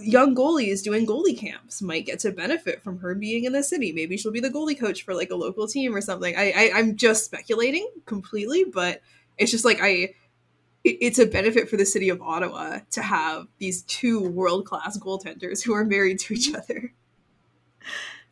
young 0.00 0.34
goalies 0.34 0.82
doing 0.82 1.06
goalie 1.06 1.36
camps 1.38 1.82
might 1.82 2.06
get 2.06 2.18
to 2.20 2.32
benefit 2.32 2.82
from 2.82 2.98
her 2.98 3.14
being 3.14 3.44
in 3.44 3.52
the 3.52 3.62
city. 3.62 3.92
Maybe 3.92 4.16
she'll 4.16 4.32
be 4.32 4.40
the 4.40 4.50
goalie 4.50 4.78
coach 4.78 5.04
for 5.04 5.14
like 5.14 5.30
a 5.30 5.36
local 5.36 5.66
team 5.66 5.94
or 5.94 6.00
something. 6.00 6.36
I, 6.36 6.52
I 6.56 6.70
I'm 6.74 6.96
just 6.96 7.24
speculating 7.24 7.88
completely, 8.06 8.64
but 8.64 9.00
it's 9.38 9.50
just 9.50 9.64
like 9.64 9.80
I 9.80 9.88
it- 10.84 10.98
it's 11.00 11.18
a 11.18 11.26
benefit 11.26 11.68
for 11.68 11.76
the 11.76 11.86
city 11.86 12.08
of 12.08 12.20
Ottawa 12.20 12.80
to 12.90 13.02
have 13.02 13.46
these 13.58 13.82
two 13.82 14.20
world 14.28 14.66
class 14.66 14.98
goaltenders 14.98 15.64
who 15.64 15.74
are 15.74 15.84
married 15.84 16.18
to 16.20 16.34
each 16.34 16.54
other. 16.54 16.92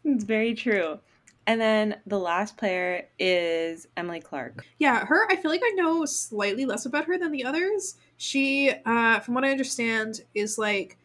It's 0.05 0.25
very 0.25 0.55
true. 0.55 0.99
And 1.47 1.61
then 1.61 1.97
the 2.07 2.19
last 2.21 2.57
player 2.57 3.09
is 3.19 3.89
Emily 3.97 4.21
Clark. 4.21 4.65
Yeah, 4.79 5.05
her, 5.05 5.27
I 5.31 5.37
feel 5.37 5.51
like 5.51 5.63
I 5.65 5.73
know 5.75 6.05
slightly 6.05 6.67
less 6.67 6.87
about 6.87 7.07
her 7.07 7.19
than 7.19 7.33
the 7.33 7.45
others. 7.45 7.97
She, 8.17 8.71
uh, 8.87 9.19
from 9.21 9.35
what 9.35 9.45
I 9.45 9.51
understand, 9.51 10.21
is 10.35 10.57
like, 10.57 10.99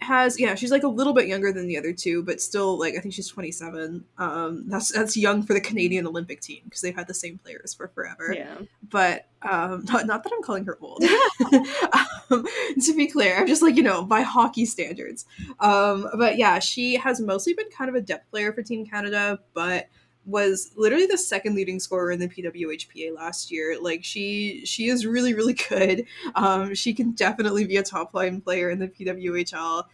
has, 0.00 0.38
yeah, 0.38 0.54
she's 0.54 0.70
like 0.70 0.82
a 0.82 0.88
little 0.88 1.12
bit 1.12 1.26
younger 1.26 1.52
than 1.52 1.66
the 1.66 1.78
other 1.78 1.92
two, 1.92 2.22
but 2.22 2.40
still, 2.40 2.78
like, 2.78 2.94
I 2.96 3.00
think 3.00 3.14
she's 3.14 3.28
27. 3.28 4.04
Um, 4.18 4.64
that's, 4.68 4.92
that's 4.92 5.16
young 5.16 5.42
for 5.42 5.54
the 5.54 5.60
Canadian 5.60 6.06
Olympic 6.06 6.40
team 6.40 6.60
because 6.64 6.80
they've 6.80 6.94
had 6.94 7.08
the 7.08 7.14
same 7.14 7.38
players 7.38 7.74
for 7.74 7.88
forever. 7.88 8.32
Yeah. 8.34 8.56
But, 8.88 9.28
um, 9.42 9.84
not, 9.86 10.06
not 10.06 10.24
that 10.24 10.32
I'm 10.32 10.42
calling 10.42 10.64
her 10.66 10.78
old. 10.80 11.02
um, 12.30 12.44
to 12.82 12.96
be 12.96 13.06
clear, 13.06 13.38
I'm 13.38 13.46
just 13.46 13.62
like, 13.62 13.76
you 13.76 13.82
know, 13.82 14.04
by 14.04 14.22
hockey 14.22 14.66
standards. 14.66 15.24
Um, 15.60 16.08
but 16.18 16.36
yeah, 16.36 16.58
she 16.58 16.96
has 16.96 17.20
mostly 17.20 17.54
been 17.54 17.70
kind 17.70 17.88
of 17.88 17.94
a 17.94 18.00
depth 18.00 18.30
player 18.30 18.52
for 18.52 18.62
Team 18.62 18.86
Canada, 18.86 19.38
but 19.54 19.88
was 20.26 20.72
literally 20.76 21.06
the 21.06 21.16
second 21.16 21.54
leading 21.54 21.80
scorer 21.80 22.10
in 22.10 22.18
the 22.18 22.28
PWHPA 22.28 23.14
last 23.14 23.50
year. 23.50 23.78
Like 23.80 24.04
she 24.04 24.62
she 24.66 24.88
is 24.88 25.06
really 25.06 25.34
really 25.34 25.54
good. 25.68 26.04
Um, 26.34 26.74
she 26.74 26.92
can 26.92 27.12
definitely 27.12 27.64
be 27.64 27.76
a 27.76 27.82
top 27.82 28.12
line 28.12 28.40
player 28.40 28.70
in 28.70 28.78
the 28.78 28.88
PWHL. 28.88 29.84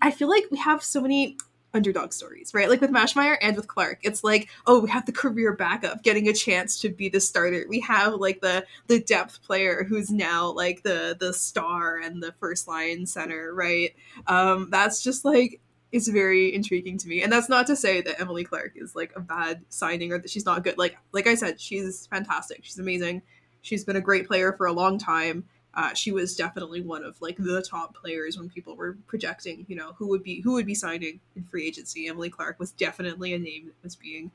I, 0.00 0.12
feel 0.12 0.28
like 0.28 0.44
we 0.52 0.58
have 0.58 0.80
so 0.80 1.00
many 1.00 1.36
underdog 1.74 2.12
stories, 2.12 2.52
right? 2.54 2.68
Like 2.68 2.80
with 2.80 2.92
Maschmeyer 2.92 3.36
and 3.40 3.56
with 3.56 3.66
Clark, 3.66 3.98
it's 4.02 4.22
like, 4.22 4.48
oh, 4.66 4.80
we 4.80 4.90
have 4.90 5.06
the 5.06 5.12
career 5.12 5.54
backup 5.54 6.04
getting 6.04 6.28
a 6.28 6.32
chance 6.32 6.78
to 6.80 6.88
be 6.88 7.08
the 7.08 7.20
starter. 7.20 7.64
We 7.68 7.80
have 7.80 8.14
like 8.14 8.40
the 8.40 8.64
the 8.86 9.00
depth 9.00 9.42
player 9.42 9.84
who's 9.88 10.10
now 10.10 10.52
like 10.52 10.82
the 10.82 11.16
the 11.18 11.32
star 11.32 11.98
and 11.98 12.22
the 12.22 12.32
first 12.38 12.68
line 12.68 13.06
center, 13.06 13.52
right? 13.54 13.94
Um, 14.26 14.68
that's 14.70 15.02
just 15.02 15.24
like 15.24 15.60
it's 15.92 16.08
very 16.08 16.54
intriguing 16.54 16.98
to 16.98 17.08
me. 17.08 17.22
And 17.22 17.30
that's 17.30 17.48
not 17.48 17.66
to 17.68 17.76
say 17.76 18.00
that 18.00 18.20
Emily 18.20 18.44
Clark 18.44 18.72
is 18.76 18.96
like 18.96 19.12
a 19.14 19.20
bad 19.20 19.62
signing 19.68 20.12
or 20.12 20.18
that 20.18 20.30
she's 20.30 20.46
not 20.46 20.64
good. 20.64 20.78
Like 20.78 20.96
like 21.12 21.26
I 21.26 21.34
said, 21.34 21.60
she's 21.60 22.06
fantastic. 22.06 22.60
She's 22.64 22.78
amazing. 22.78 23.22
She's 23.60 23.84
been 23.84 23.96
a 23.96 24.00
great 24.00 24.26
player 24.26 24.52
for 24.52 24.66
a 24.66 24.72
long 24.72 24.98
time. 24.98 25.44
Uh, 25.74 25.94
she 25.94 26.12
was 26.12 26.36
definitely 26.36 26.82
one 26.82 27.02
of 27.04 27.20
like 27.22 27.36
the 27.38 27.62
top 27.62 27.94
players 27.94 28.36
when 28.36 28.50
people 28.50 28.76
were 28.76 28.98
projecting, 29.06 29.64
you 29.68 29.76
know, 29.76 29.92
who 29.98 30.08
would 30.08 30.22
be 30.22 30.40
who 30.40 30.52
would 30.52 30.66
be 30.66 30.74
signing 30.74 31.20
in 31.36 31.44
free 31.44 31.66
agency. 31.66 32.08
Emily 32.08 32.30
Clark 32.30 32.58
was 32.58 32.72
definitely 32.72 33.32
a 33.32 33.38
name 33.38 33.66
that 33.66 33.82
was 33.82 33.96
being 33.96 34.30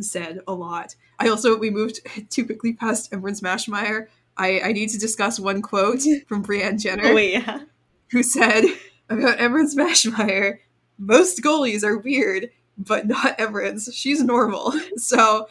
said 0.00 0.40
a 0.46 0.52
lot. 0.52 0.94
I 1.18 1.28
also 1.28 1.56
we 1.56 1.70
moved 1.70 2.00
too 2.30 2.44
quickly 2.44 2.72
past 2.72 3.10
Emerance 3.12 3.40
Maschmeyer. 3.40 4.08
I, 4.36 4.60
I 4.60 4.72
need 4.72 4.90
to 4.90 4.98
discuss 4.98 5.40
one 5.40 5.62
quote 5.62 6.02
from 6.28 6.44
Brianne 6.44 6.80
Jenner 6.80 7.04
Oh 7.06 7.16
yeah. 7.16 7.60
who 8.10 8.22
said 8.22 8.64
about 9.08 9.38
Emerance 9.38 9.74
Maschmeyer, 9.74 10.58
most 10.98 11.42
goalies 11.42 11.84
are 11.84 11.98
weird, 11.98 12.50
but 12.78 13.06
not 13.06 13.38
Emerance. 13.38 13.92
She's 13.92 14.22
normal. 14.22 14.72
So 14.96 15.48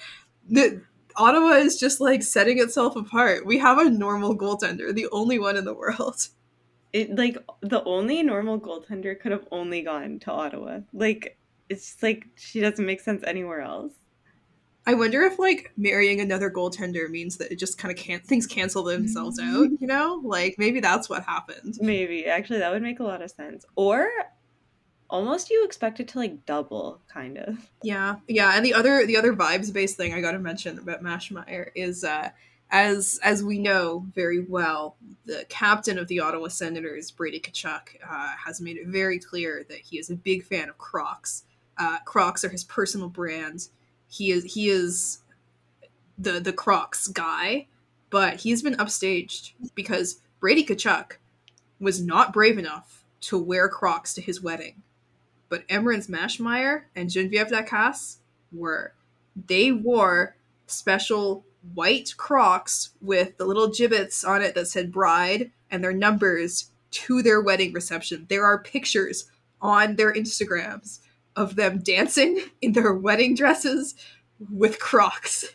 the 0.49 0.81
Ottawa 1.17 1.51
is 1.53 1.79
just 1.79 2.01
like 2.01 2.23
setting 2.23 2.59
itself 2.59 2.95
apart. 2.95 3.45
We 3.45 3.57
have 3.59 3.77
a 3.77 3.89
normal 3.89 4.37
goaltender, 4.37 4.93
the 4.93 5.07
only 5.11 5.39
one 5.39 5.57
in 5.57 5.65
the 5.65 5.73
world. 5.73 6.27
It 6.93 7.13
like 7.13 7.37
the 7.59 7.83
only 7.83 8.23
normal 8.23 8.57
goaltender 8.57 9.19
could 9.19 9.33
have 9.33 9.45
only 9.51 9.81
gone 9.81 10.17
to 10.19 10.31
Ottawa. 10.31 10.79
Like 10.93 11.37
it's 11.67 11.87
just 11.87 12.01
like 12.01 12.27
she 12.37 12.61
doesn't 12.61 12.85
make 12.85 13.01
sense 13.01 13.21
anywhere 13.27 13.59
else. 13.59 13.91
I 14.87 14.93
wonder 14.93 15.23
if 15.23 15.37
like 15.37 15.73
marrying 15.75 16.21
another 16.21 16.49
goaltender 16.49 17.09
means 17.09 17.35
that 17.37 17.51
it 17.51 17.57
just 17.57 17.77
kind 17.77 17.91
of 17.91 17.97
can't 17.97 18.23
things 18.23 18.47
cancel 18.47 18.83
themselves 18.83 19.39
out, 19.39 19.69
you 19.79 19.87
know? 19.87 20.21
Like 20.23 20.55
maybe 20.57 20.79
that's 20.79 21.09
what 21.09 21.25
happened. 21.25 21.77
Maybe 21.81 22.27
actually 22.27 22.59
that 22.59 22.71
would 22.71 22.81
make 22.83 23.01
a 23.01 23.03
lot 23.03 23.21
of 23.21 23.29
sense. 23.29 23.65
Or 23.75 24.07
almost 25.09 25.49
you 25.49 25.63
expect 25.65 25.99
it 25.99 26.07
to 26.09 26.19
like 26.19 26.45
double, 26.45 26.99
kind 27.07 27.37
of. 27.37 27.69
Yeah, 27.81 28.15
yeah, 28.27 28.51
and 28.55 28.65
the 28.65 28.73
other 28.73 29.05
the 29.05 29.17
other 29.17 29.33
vibes 29.33 29.71
based 29.71 29.97
thing 29.97 30.13
I 30.13 30.21
got 30.21 30.31
to 30.31 30.39
mention 30.39 30.79
about 30.79 31.03
Maschmeyer 31.03 31.69
is 31.75 32.03
uh, 32.03 32.29
as 32.71 33.19
as 33.23 33.43
we 33.43 33.59
know 33.59 34.05
very 34.13 34.41
well, 34.41 34.95
the 35.25 35.45
captain 35.49 35.97
of 35.97 36.07
the 36.07 36.19
Ottawa 36.19 36.47
Senators, 36.47 37.11
Brady 37.11 37.39
Tkachuk, 37.39 37.95
uh, 38.07 38.33
has 38.45 38.61
made 38.61 38.77
it 38.77 38.87
very 38.87 39.19
clear 39.19 39.65
that 39.69 39.79
he 39.79 39.99
is 39.99 40.09
a 40.09 40.15
big 40.15 40.43
fan 40.43 40.69
of 40.69 40.77
Crocs. 40.77 41.43
Uh, 41.77 41.99
Crocs 42.05 42.43
are 42.43 42.49
his 42.49 42.63
personal 42.63 43.09
brand. 43.09 43.69
He 44.07 44.31
is 44.31 44.53
he 44.53 44.69
is 44.69 45.19
the 46.17 46.39
the 46.39 46.53
Crocs 46.53 47.07
guy, 47.07 47.67
but 48.09 48.41
he's 48.41 48.61
been 48.61 48.75
upstaged 48.75 49.51
because 49.75 50.21
Brady 50.39 50.65
Tkachuk 50.65 51.13
was 51.79 52.01
not 52.01 52.33
brave 52.33 52.57
enough 52.57 53.03
to 53.21 53.37
wear 53.37 53.67
Crocs 53.67 54.13
to 54.13 54.21
his 54.21 54.41
wedding 54.41 54.81
but 55.49 55.67
Emerance 55.67 56.09
Maschmeyer 56.09 56.83
and 56.95 57.09
Genevieve 57.09 57.51
Lacasse 57.51 58.17
were. 58.51 58.93
They 59.47 59.71
wore 59.71 60.35
special 60.67 61.45
white 61.73 62.13
Crocs 62.17 62.91
with 63.01 63.37
the 63.37 63.45
little 63.45 63.69
Jibbitz 63.69 64.27
on 64.27 64.41
it 64.41 64.55
that 64.55 64.67
said 64.67 64.91
bride 64.91 65.51
and 65.71 65.83
their 65.83 65.93
numbers 65.93 66.71
to 66.91 67.21
their 67.21 67.41
wedding 67.41 67.73
reception. 67.73 68.25
There 68.29 68.45
are 68.45 68.61
pictures 68.61 69.29
on 69.61 69.95
their 69.95 70.13
Instagrams 70.13 70.99
of 71.35 71.55
them 71.55 71.79
dancing 71.79 72.39
in 72.61 72.73
their 72.73 72.93
wedding 72.93 73.35
dresses 73.35 73.95
with 74.51 74.79
Crocs. 74.79 75.45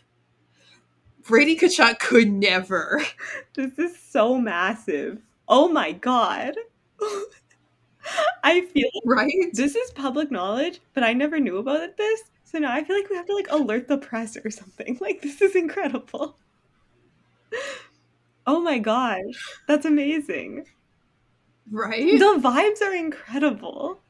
Brady 1.22 1.56
Tkachuk 1.56 1.98
could 1.98 2.30
never. 2.30 3.02
This 3.54 3.78
is 3.78 3.98
so 3.98 4.38
massive. 4.38 5.20
Oh 5.48 5.68
my 5.68 5.92
god. 5.92 6.54
I 8.44 8.62
feel 8.62 8.90
Right? 9.04 9.32
this 9.52 9.74
is 9.76 9.90
public 9.92 10.30
knowledge, 10.30 10.80
but 10.94 11.02
I 11.04 11.12
never 11.12 11.38
knew 11.38 11.58
about 11.58 11.96
this. 11.96 12.22
So 12.44 12.58
now 12.58 12.72
I 12.72 12.82
feel 12.84 12.96
like 12.96 13.08
we 13.10 13.16
have 13.16 13.26
to 13.26 13.34
like 13.34 13.50
alert 13.50 13.88
the 13.88 13.98
press 13.98 14.36
or 14.36 14.50
something. 14.50 14.98
Like 15.00 15.22
this 15.22 15.40
is 15.40 15.54
incredible. 15.56 16.36
Oh 18.46 18.60
my 18.60 18.78
gosh, 18.78 19.56
that's 19.66 19.86
amazing. 19.86 20.66
Right? 21.70 22.18
The 22.18 22.38
vibes 22.38 22.82
are 22.82 22.94
incredible. 22.94 24.02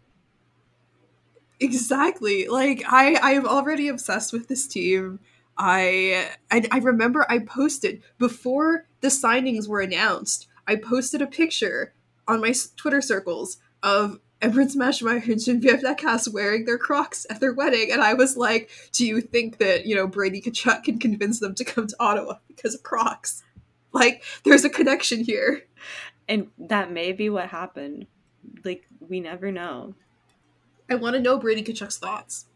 Exactly. 1.60 2.48
Like 2.48 2.82
I 2.86 3.14
I 3.16 3.32
am 3.32 3.46
already 3.46 3.88
obsessed 3.88 4.32
with 4.32 4.48
this 4.48 4.66
team. 4.66 5.20
I 5.58 6.30
I, 6.50 6.66
I 6.70 6.78
remember 6.78 7.26
I 7.28 7.38
posted 7.40 8.02
before 8.18 8.86
the 9.00 9.08
signings 9.08 9.68
were 9.68 9.80
announced. 9.80 10.46
I 10.66 10.76
posted 10.76 11.20
a 11.20 11.26
picture 11.26 11.92
on 12.26 12.40
my 12.40 12.54
Twitter 12.76 13.00
circles 13.02 13.58
of 13.82 14.20
Emerance 14.42 14.74
Maschmeyer 14.74 15.28
and 15.28 15.42
Genevieve 15.42 15.82
Lacasse 15.82 16.32
wearing 16.32 16.64
their 16.64 16.78
Crocs 16.78 17.26
at 17.28 17.40
their 17.40 17.52
wedding, 17.52 17.92
and 17.92 18.00
I 18.00 18.14
was 18.14 18.36
like, 18.36 18.70
"Do 18.92 19.06
you 19.06 19.20
think 19.20 19.58
that 19.58 19.86
you 19.86 19.94
know 19.94 20.06
Brady 20.06 20.40
Tkachuk 20.40 20.84
can 20.84 20.98
convince 20.98 21.40
them 21.40 21.54
to 21.56 21.64
come 21.64 21.86
to 21.86 21.96
Ottawa 22.00 22.34
because 22.48 22.74
of 22.74 22.82
Crocs? 22.82 23.42
Like, 23.92 24.22
there's 24.44 24.64
a 24.64 24.70
connection 24.70 25.24
here." 25.24 25.64
And 26.28 26.48
that 26.58 26.92
may 26.92 27.12
be 27.12 27.28
what 27.28 27.48
happened. 27.48 28.06
Like 28.64 28.86
we 29.00 29.20
never 29.20 29.52
know. 29.52 29.94
I 30.88 30.94
want 30.94 31.14
to 31.14 31.20
know 31.20 31.38
Brady 31.38 31.62
Tkachuk's 31.62 31.98
thoughts 31.98 32.46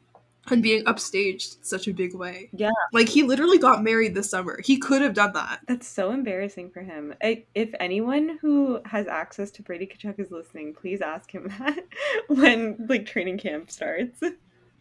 on 0.50 0.60
being 0.60 0.84
upstaged 0.84 1.56
in 1.58 1.64
such 1.64 1.88
a 1.88 1.92
big 1.92 2.14
way. 2.14 2.50
Yeah. 2.52 2.70
Like 2.92 3.08
he 3.08 3.22
literally 3.22 3.58
got 3.58 3.82
married 3.82 4.14
this 4.14 4.30
summer. 4.30 4.60
He 4.62 4.78
could 4.78 5.02
have 5.02 5.14
done 5.14 5.32
that. 5.32 5.60
That's 5.66 5.86
so 5.86 6.10
embarrassing 6.10 6.70
for 6.70 6.82
him. 6.82 7.14
I, 7.22 7.44
if 7.54 7.70
anyone 7.80 8.38
who 8.40 8.80
has 8.84 9.06
access 9.06 9.50
to 9.52 9.62
Brady 9.62 9.86
Tkachuk 9.86 10.18
is 10.18 10.30
listening, 10.30 10.74
please 10.74 11.00
ask 11.00 11.30
him 11.30 11.48
that 11.58 11.84
when 12.28 12.76
like 12.88 13.06
training 13.06 13.38
camp 13.38 13.70
starts. 13.70 14.20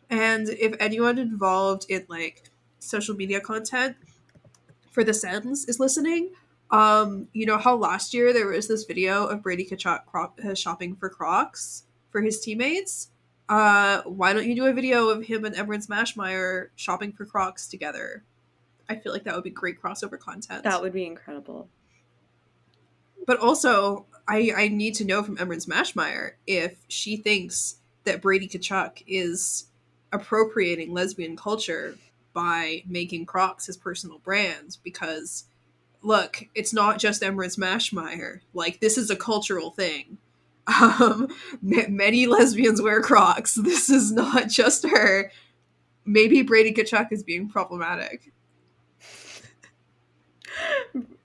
And 0.10 0.50
if 0.50 0.76
anyone 0.80 1.18
involved 1.18 1.86
in 1.90 2.06
like 2.10 2.44
social 2.80 3.16
media 3.16 3.40
content, 3.40 3.96
for 4.94 5.04
the 5.04 5.14
Sens 5.14 5.66
is 5.66 5.80
listening, 5.80 6.32
um, 6.70 7.28
you 7.34 7.46
know 7.46 7.58
how 7.58 7.76
last 7.76 8.14
year 8.14 8.32
there 8.32 8.48
was 8.48 8.68
this 8.68 8.86
video 8.86 9.26
of 9.26 9.42
Brady 9.42 9.66
Tkachuk 9.66 10.06
cro- 10.06 10.34
uh, 10.44 10.54
shopping 10.54 10.96
for 10.96 11.10
Crocs 11.10 11.84
for 12.12 12.22
his 12.22 12.40
teammates? 12.40 13.10
Uh, 13.50 14.02
why 14.04 14.34
don't 14.34 14.48
you 14.48 14.56
do 14.56 14.66
a 14.66 14.74
video 14.74 15.10
of 15.10 15.26
him 15.26 15.46
and 15.46 15.56
Emerance 15.56 15.88
Maschmeyer 15.88 16.68
shopping 16.76 17.12
for 17.12 17.26
Crocs 17.26 17.68
together? 17.68 18.24
I 18.90 18.96
feel 18.96 19.12
like 19.12 19.24
that 19.24 19.36
would 19.36 19.44
be 19.44 19.50
great 19.50 19.82
crossover 19.82 20.20
content. 20.20 20.64
That 20.64 20.82
would 20.82 20.94
be 20.94 21.06
incredible. 21.06 21.68
But 23.26 23.40
also, 23.40 24.06
I, 24.28 24.52
I 24.56 24.68
need 24.68 24.96
to 24.96 25.06
know 25.06 25.24
from 25.24 25.38
Emerance 25.38 25.68
Maschmeyer 25.68 26.32
if 26.48 26.78
she 26.88 27.18
thinks 27.18 27.78
that 28.04 28.22
Brady 28.22 28.48
Tkachuk 28.48 29.04
is 29.08 29.66
appropriating 30.12 30.94
lesbian 30.94 31.36
culture 31.36 31.98
by 32.34 32.84
making 32.88 33.26
Crocs 33.26 33.68
his 33.68 33.78
personal 33.78 34.20
brand 34.20 34.78
because 34.84 35.46
look, 36.02 36.46
it's 36.54 36.74
not 36.74 37.00
just 37.00 37.22
Emerance 37.22 37.58
Maschmeyer. 37.58 38.42
Like 38.54 38.80
this 38.80 38.98
is 38.98 39.10
a 39.10 39.16
cultural 39.16 39.72
thing. 39.72 40.18
Um, 40.68 41.28
many 41.62 42.26
lesbians 42.28 42.82
wear 42.82 43.02
Crocs. 43.02 43.56
This 43.64 43.90
is 43.90 44.12
not 44.12 44.50
just 44.50 44.88
her. 44.88 45.32
Maybe 46.06 46.42
Brady 46.42 46.74
Tkachuk 46.74 47.12
is 47.12 47.24
being 47.24 47.50
problematic. 47.50 48.32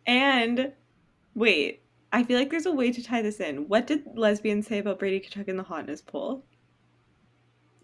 And 0.07 0.73
wait, 1.35 1.83
I 2.13 2.25
feel 2.25 2.39
like 2.39 2.51
there's 2.51 2.67
a 2.67 2.73
way 2.73 2.91
to 2.93 3.03
tie 3.03 3.23
this 3.23 3.41
in. 3.41 3.69
What 3.69 3.87
did 3.87 4.05
lesbians 4.15 4.67
say 4.67 4.79
about 4.79 4.99
Brady 4.99 5.21
Tkachuk 5.21 5.49
in 5.49 5.57
the 5.57 5.63
hotness 5.63 6.01
poll? 6.01 6.45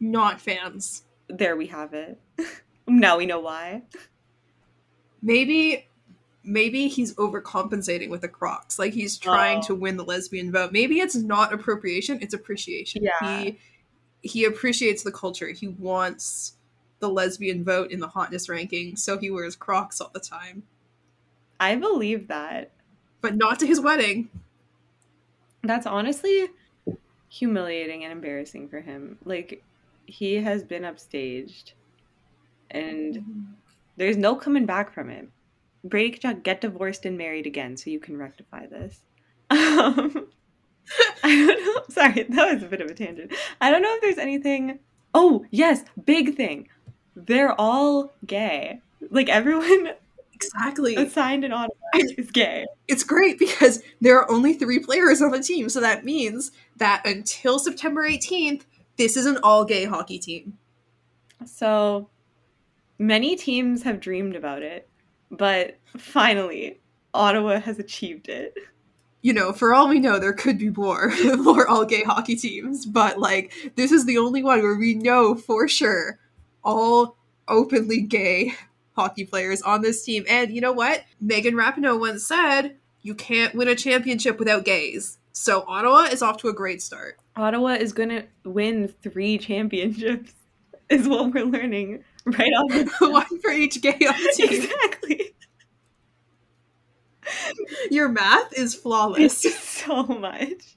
Not 0.00 0.40
fans. 0.40 1.04
There 1.28 1.56
we 1.56 1.66
have 1.66 1.94
it. 1.94 2.20
now 2.86 3.18
we 3.18 3.26
know 3.26 3.40
why. 3.40 3.82
Maybe 5.22 5.88
maybe 6.44 6.88
he's 6.88 7.14
overcompensating 7.14 8.10
with 8.10 8.20
the 8.20 8.28
Crocs. 8.28 8.78
Like 8.78 8.92
he's 8.92 9.16
trying 9.16 9.58
Oh. 9.58 9.66
to 9.68 9.74
win 9.74 9.96
the 9.96 10.04
lesbian 10.04 10.52
vote. 10.52 10.72
Maybe 10.72 11.00
it's 11.00 11.14
not 11.14 11.52
appropriation, 11.52 12.18
it's 12.20 12.34
appreciation. 12.34 13.02
Yeah. 13.02 13.42
He 13.42 13.58
he 14.20 14.44
appreciates 14.44 15.02
the 15.02 15.12
culture. 15.12 15.48
He 15.48 15.68
wants 15.68 16.56
the 16.98 17.10
lesbian 17.10 17.62
vote 17.62 17.90
in 17.90 18.00
the 18.00 18.08
hotness 18.08 18.48
ranking, 18.48 18.96
so 18.96 19.18
he 19.18 19.30
wears 19.30 19.54
Crocs 19.54 20.00
all 20.00 20.10
the 20.14 20.20
time. 20.20 20.62
I 21.60 21.76
believe 21.76 22.28
that. 22.28 22.70
But 23.20 23.36
not 23.36 23.58
to 23.60 23.66
his 23.66 23.80
wedding. 23.80 24.30
That's 25.62 25.86
honestly 25.86 26.48
humiliating 27.28 28.04
and 28.04 28.12
embarrassing 28.12 28.68
for 28.68 28.80
him. 28.80 29.18
Like 29.24 29.62
he 30.06 30.36
has 30.36 30.62
been 30.62 30.82
upstaged 30.82 31.72
and 32.70 33.16
mm-hmm. 33.16 33.40
there's 33.96 34.16
no 34.16 34.36
coming 34.36 34.66
back 34.66 34.92
from 34.92 35.10
it. 35.10 35.28
Brady 35.84 36.18
Tkachuk, 36.18 36.42
get 36.42 36.60
divorced 36.62 37.04
and 37.04 37.16
married 37.18 37.46
again 37.46 37.76
so 37.76 37.90
you 37.90 38.00
can 38.00 38.16
rectify 38.16 38.66
this. 38.66 39.00
Um, 39.50 40.28
I 41.22 41.46
don't 41.46 41.64
know. 41.64 41.82
Sorry, 41.90 42.22
that 42.22 42.54
was 42.54 42.62
a 42.62 42.66
bit 42.66 42.80
of 42.80 42.90
a 42.90 42.94
tangent. 42.94 43.32
I 43.60 43.70
don't 43.70 43.82
know 43.82 43.94
if 43.94 44.00
there's 44.00 44.18
anything. 44.18 44.78
Oh, 45.12 45.44
yes, 45.50 45.84
big 46.04 46.36
thing. 46.36 46.68
They're 47.14 47.58
all 47.60 48.14
gay. 48.26 48.80
Like 49.10 49.28
everyone 49.28 49.90
Exactly. 50.34 50.96
assigned 50.96 51.44
in 51.44 51.52
Ottawa 51.52 51.76
is 51.94 52.30
gay. 52.32 52.66
it's 52.88 53.04
great 53.04 53.38
because 53.38 53.82
there 54.00 54.18
are 54.18 54.30
only 54.30 54.52
three 54.52 54.78
players 54.80 55.22
on 55.22 55.30
the 55.30 55.40
team, 55.40 55.68
so 55.68 55.80
that 55.80 56.04
means 56.04 56.50
that 56.76 57.02
until 57.06 57.58
September 57.58 58.02
18th, 58.06 58.62
this 58.96 59.16
is 59.16 59.26
an 59.26 59.38
all 59.42 59.64
gay 59.64 59.84
hockey 59.84 60.18
team. 60.18 60.58
So 61.46 62.08
many 62.98 63.36
teams 63.36 63.84
have 63.84 64.00
dreamed 64.00 64.34
about 64.34 64.62
it, 64.62 64.88
but 65.36 65.78
finally, 65.96 66.80
Ottawa 67.12 67.60
has 67.60 67.78
achieved 67.78 68.28
it. 68.28 68.54
you 69.22 69.32
know, 69.32 69.52
for 69.52 69.72
all 69.72 69.88
we 69.88 70.00
know, 70.00 70.18
there 70.18 70.32
could 70.34 70.58
be 70.58 70.70
more, 70.70 71.10
more 71.38 71.66
all 71.66 71.84
gay 71.84 72.02
hockey 72.02 72.36
teams, 72.36 72.84
but 72.84 73.18
like, 73.18 73.52
this 73.76 73.90
is 73.90 74.04
the 74.04 74.18
only 74.18 74.42
one 74.42 74.62
where 74.62 74.76
we 74.76 74.94
know 74.94 75.34
for 75.34 75.66
sure 75.66 76.18
all 76.62 77.16
openly 77.48 78.00
gay 78.00 78.52
hockey 78.96 79.24
players 79.24 79.62
on 79.62 79.82
this 79.82 80.04
team. 80.04 80.24
And 80.28 80.52
you 80.54 80.60
know 80.60 80.72
what? 80.72 81.04
Megan 81.20 81.54
Rapinoe 81.54 81.98
once 81.98 82.26
said, 82.26 82.76
you 83.02 83.14
can't 83.14 83.54
win 83.54 83.68
a 83.68 83.74
championship 83.74 84.38
without 84.38 84.64
gays. 84.64 85.18
So 85.32 85.64
Ottawa 85.66 86.04
is 86.04 86.22
off 86.22 86.38
to 86.38 86.48
a 86.48 86.54
great 86.54 86.80
start. 86.80 87.18
Ottawa 87.36 87.70
is 87.70 87.92
going 87.92 88.08
to 88.10 88.24
win 88.44 88.88
three 89.02 89.36
championships, 89.36 90.32
is 90.90 91.08
what 91.08 91.32
we're 91.32 91.44
learning 91.44 92.04
right 92.38 92.50
the 92.68 92.90
one 93.10 93.40
for 93.40 93.50
each 93.50 93.82
gay 93.82 93.90
on 93.90 94.14
the 94.14 94.32
team. 94.36 94.62
Exactly. 94.62 95.34
Your 97.90 98.08
math 98.08 98.56
is 98.56 98.74
flawless. 98.74 99.42
so 99.42 100.04
much. 100.04 100.76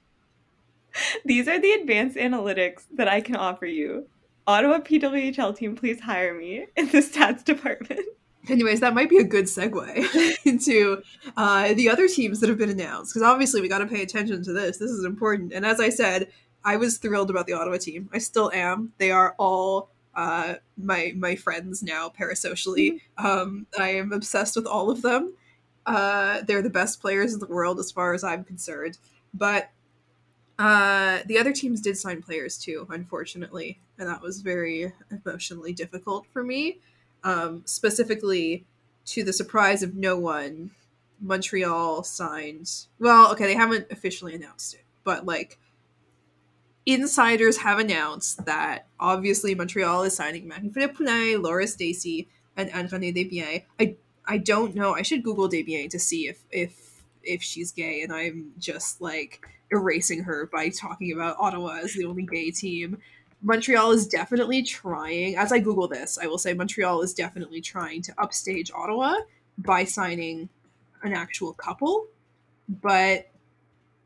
These 1.25 1.47
are 1.47 1.59
the 1.59 1.71
advanced 1.71 2.17
analytics 2.17 2.85
that 2.95 3.07
I 3.07 3.21
can 3.21 3.35
offer 3.35 3.65
you. 3.65 4.07
Ottawa 4.45 4.79
PWHL 4.79 5.55
team, 5.55 5.75
please 5.75 5.99
hire 5.99 6.33
me 6.33 6.65
in 6.75 6.87
the 6.87 6.99
stats 6.99 7.43
department. 7.43 8.01
Anyways, 8.49 8.79
that 8.79 8.93
might 8.93 9.09
be 9.09 9.17
a 9.17 9.23
good 9.23 9.45
segue 9.45 10.37
into 10.45 11.01
uh, 11.35 11.73
the 11.73 11.89
other 11.89 12.07
teams 12.07 12.39
that 12.39 12.49
have 12.49 12.57
been 12.57 12.69
announced 12.69 13.13
because 13.13 13.27
obviously 13.27 13.61
we 13.61 13.67
got 13.67 13.79
to 13.79 13.85
pay 13.87 14.01
attention 14.01 14.41
to 14.43 14.53
this. 14.53 14.77
This 14.77 14.91
is 14.91 15.03
important. 15.03 15.51
And 15.51 15.65
as 15.65 15.79
I 15.81 15.89
said, 15.89 16.29
I 16.63 16.77
was 16.77 16.97
thrilled 16.97 17.29
about 17.29 17.45
the 17.45 17.53
Ottawa 17.53 17.77
team. 17.77 18.09
I 18.13 18.19
still 18.19 18.51
am. 18.53 18.93
They 18.97 19.11
are 19.11 19.35
all 19.37 19.89
uh, 20.17 20.55
my 20.77 21.13
my 21.15 21.35
friends 21.35 21.83
now 21.83 22.09
parasocially. 22.09 22.99
Um, 23.17 23.67
I 23.79 23.91
am 23.91 24.11
obsessed 24.11 24.55
with 24.55 24.65
all 24.65 24.89
of 24.89 25.03
them. 25.03 25.35
Uh, 25.85 26.41
they're 26.41 26.63
the 26.63 26.69
best 26.69 26.99
players 26.99 27.33
in 27.33 27.39
the 27.39 27.47
world 27.47 27.79
as 27.79 27.91
far 27.91 28.13
as 28.13 28.23
I'm 28.23 28.43
concerned. 28.43 28.97
But 29.33 29.69
uh, 30.59 31.19
the 31.27 31.37
other 31.37 31.53
teams 31.53 31.79
did 31.79 31.97
sign 31.97 32.23
players 32.23 32.57
too, 32.57 32.87
unfortunately, 32.89 33.79
and 33.99 34.09
that 34.09 34.21
was 34.21 34.41
very 34.41 34.91
emotionally 35.11 35.71
difficult 35.71 36.25
for 36.33 36.43
me 36.43 36.79
um, 37.23 37.61
specifically 37.65 38.65
to 39.05 39.23
the 39.23 39.33
surprise 39.33 39.83
of 39.83 39.95
no 39.95 40.17
one, 40.17 40.71
Montreal 41.21 42.03
signed. 42.03 42.69
Well, 42.99 43.31
okay, 43.31 43.45
they 43.45 43.55
haven't 43.55 43.87
officially 43.91 44.33
announced 44.33 44.73
it, 44.73 44.83
but 45.03 45.25
like 45.25 45.59
insiders 46.87 47.57
have 47.57 47.79
announced 47.79 48.45
that 48.45 48.87
obviously 48.99 49.53
Montreal 49.53 50.03
is 50.03 50.15
signing 50.15 50.47
Marie-Philippe 50.47 51.37
Laura 51.37 51.67
Stacey, 51.67 52.27
and 52.57 52.71
Ann-Renée 52.71 53.15
Desbiens. 53.15 53.63
I 53.79 53.95
I 54.25 54.39
don't 54.39 54.75
know. 54.75 54.93
I 54.93 55.03
should 55.03 55.23
Google 55.23 55.47
Desbiens 55.47 55.91
to 55.91 55.99
see 55.99 56.27
if 56.27 56.43
if 56.51 57.03
if 57.23 57.41
she's 57.41 57.71
gay, 57.71 58.01
and 58.01 58.11
I'm 58.11 58.51
just 58.57 58.99
like 58.99 59.45
erasing 59.71 60.23
her 60.23 60.49
by 60.51 60.69
talking 60.69 61.13
about 61.13 61.37
Ottawa 61.39 61.79
as 61.83 61.93
the 61.93 62.05
only 62.05 62.23
gay 62.23 62.51
team. 62.51 62.97
Montreal 63.43 63.91
is 63.91 64.07
definitely 64.07 64.63
trying, 64.63 65.35
as 65.37 65.51
I 65.51 65.59
Google 65.59 65.87
this, 65.87 66.17
I 66.17 66.25
will 66.25 66.39
say 66.39 66.53
Montreal 66.53 67.03
is 67.03 67.13
definitely 67.13 67.61
trying 67.61 68.01
to 68.03 68.13
upstage 68.17 68.71
Ottawa 68.71 69.17
by 69.59 69.83
signing 69.83 70.49
an 71.03 71.13
actual 71.13 71.53
couple, 71.53 72.07
but 72.67 73.29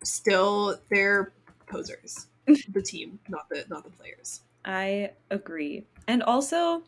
still 0.04 0.78
they're 0.90 1.32
posers. 1.68 2.28
The 2.46 2.82
team, 2.82 3.20
not 3.30 3.50
the 3.50 3.66
not 3.70 3.84
the 3.84 3.90
players. 3.90 4.42
I 4.66 5.12
agree. 5.30 5.86
And 6.08 6.24
also, 6.24 6.84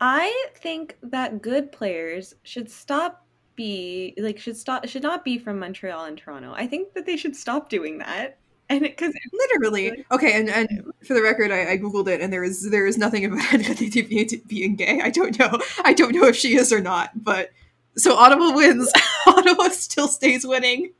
I 0.00 0.46
think 0.56 0.96
that 1.02 1.42
good 1.42 1.72
players 1.72 2.34
should 2.42 2.70
stop 2.70 3.24
be 3.56 4.14
like 4.18 4.38
should 4.38 4.56
stop 4.56 4.86
should 4.86 5.02
not 5.02 5.24
be 5.24 5.38
from 5.38 5.58
Montreal 5.58 6.04
and 6.04 6.18
Toronto. 6.18 6.52
I 6.54 6.66
think 6.66 6.94
that 6.94 7.06
they 7.06 7.16
should 7.16 7.36
stop 7.36 7.68
doing 7.68 7.98
that. 7.98 8.38
And 8.70 8.80
because 8.80 9.12
Literally. 9.32 10.06
Okay, 10.10 10.32
and, 10.32 10.48
and 10.48 10.90
for 11.06 11.12
the 11.12 11.22
record, 11.22 11.50
I, 11.50 11.72
I 11.72 11.78
googled 11.78 12.08
it, 12.08 12.22
and 12.22 12.32
there 12.32 12.42
is 12.42 12.70
there 12.70 12.86
is 12.86 12.96
nothing 12.96 13.24
about 13.24 13.42
being 14.48 14.76
gay. 14.76 15.00
I 15.02 15.10
don't 15.10 15.38
know. 15.38 15.60
I 15.84 15.92
don't 15.92 16.14
know 16.14 16.24
if 16.24 16.36
she 16.36 16.56
is 16.56 16.72
or 16.72 16.80
not. 16.80 17.10
But 17.14 17.50
so 17.96 18.16
Ottawa 18.16 18.54
wins. 18.54 18.90
Ottawa 19.26 19.68
still 19.68 20.08
stays 20.08 20.46
winning 20.46 20.92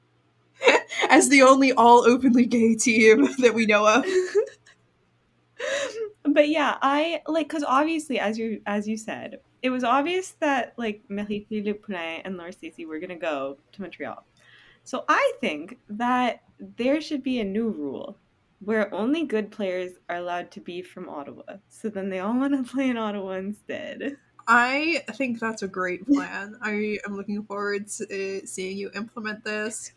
as 1.11 1.29
the 1.29 1.43
only 1.43 1.73
all 1.73 2.07
openly 2.07 2.47
gay 2.47 2.75
team 2.75 3.29
that 3.39 3.55
we 3.55 3.67
know 3.67 3.87
of. 3.87 4.05
but 6.25 6.49
yeah, 6.49 6.77
I 6.83 7.23
like 7.27 7.49
because 7.49 7.65
obviously, 7.65 8.19
as 8.19 8.39
you 8.39 8.61
as 8.67 8.89
you 8.89 8.97
said, 8.97 9.39
it 9.63 9.71
was 9.71 9.85
obvious 9.85 10.33
that 10.41 10.75
like 10.77 11.03
Marie 11.09 11.47
Philippe 11.49 12.23
and 12.25 12.37
Laura 12.37 12.53
Stacey 12.53 12.87
were 12.87 12.99
gonna 12.99 13.17
go 13.17 13.59
to 13.73 13.83
Montreal. 13.83 14.25
So 14.85 15.05
I 15.09 15.33
think 15.41 15.79
that 15.89 16.43
there 16.59 17.01
should 17.01 17.23
be 17.23 17.41
a 17.41 17.45
new 17.45 17.71
rule 17.71 18.19
where 18.61 18.93
only 18.95 19.25
good 19.25 19.51
players 19.51 19.93
are 20.09 20.17
allowed 20.17 20.51
to 20.53 20.61
be 20.61 20.83
from 20.83 21.09
Ottawa. 21.09 21.43
So 21.69 21.89
then 21.89 22.11
they 22.11 22.21
all 22.21 22.35
want 22.35 22.55
to 22.55 22.71
play 22.75 22.91
in 22.91 22.97
Ottawa 22.97 23.33
instead. 23.33 24.17
I 24.47 25.03
think 25.13 25.41
that's 25.41 25.63
a 25.63 25.69
great 25.69 26.07
plan. 26.07 26.59
I 26.61 26.99
am 27.07 27.17
looking 27.17 27.43
forward 27.45 27.89
to 27.89 28.05
uh, 28.05 28.47
seeing 28.47 28.77
you 28.77 28.91
implement 28.95 29.43
this. 29.43 29.93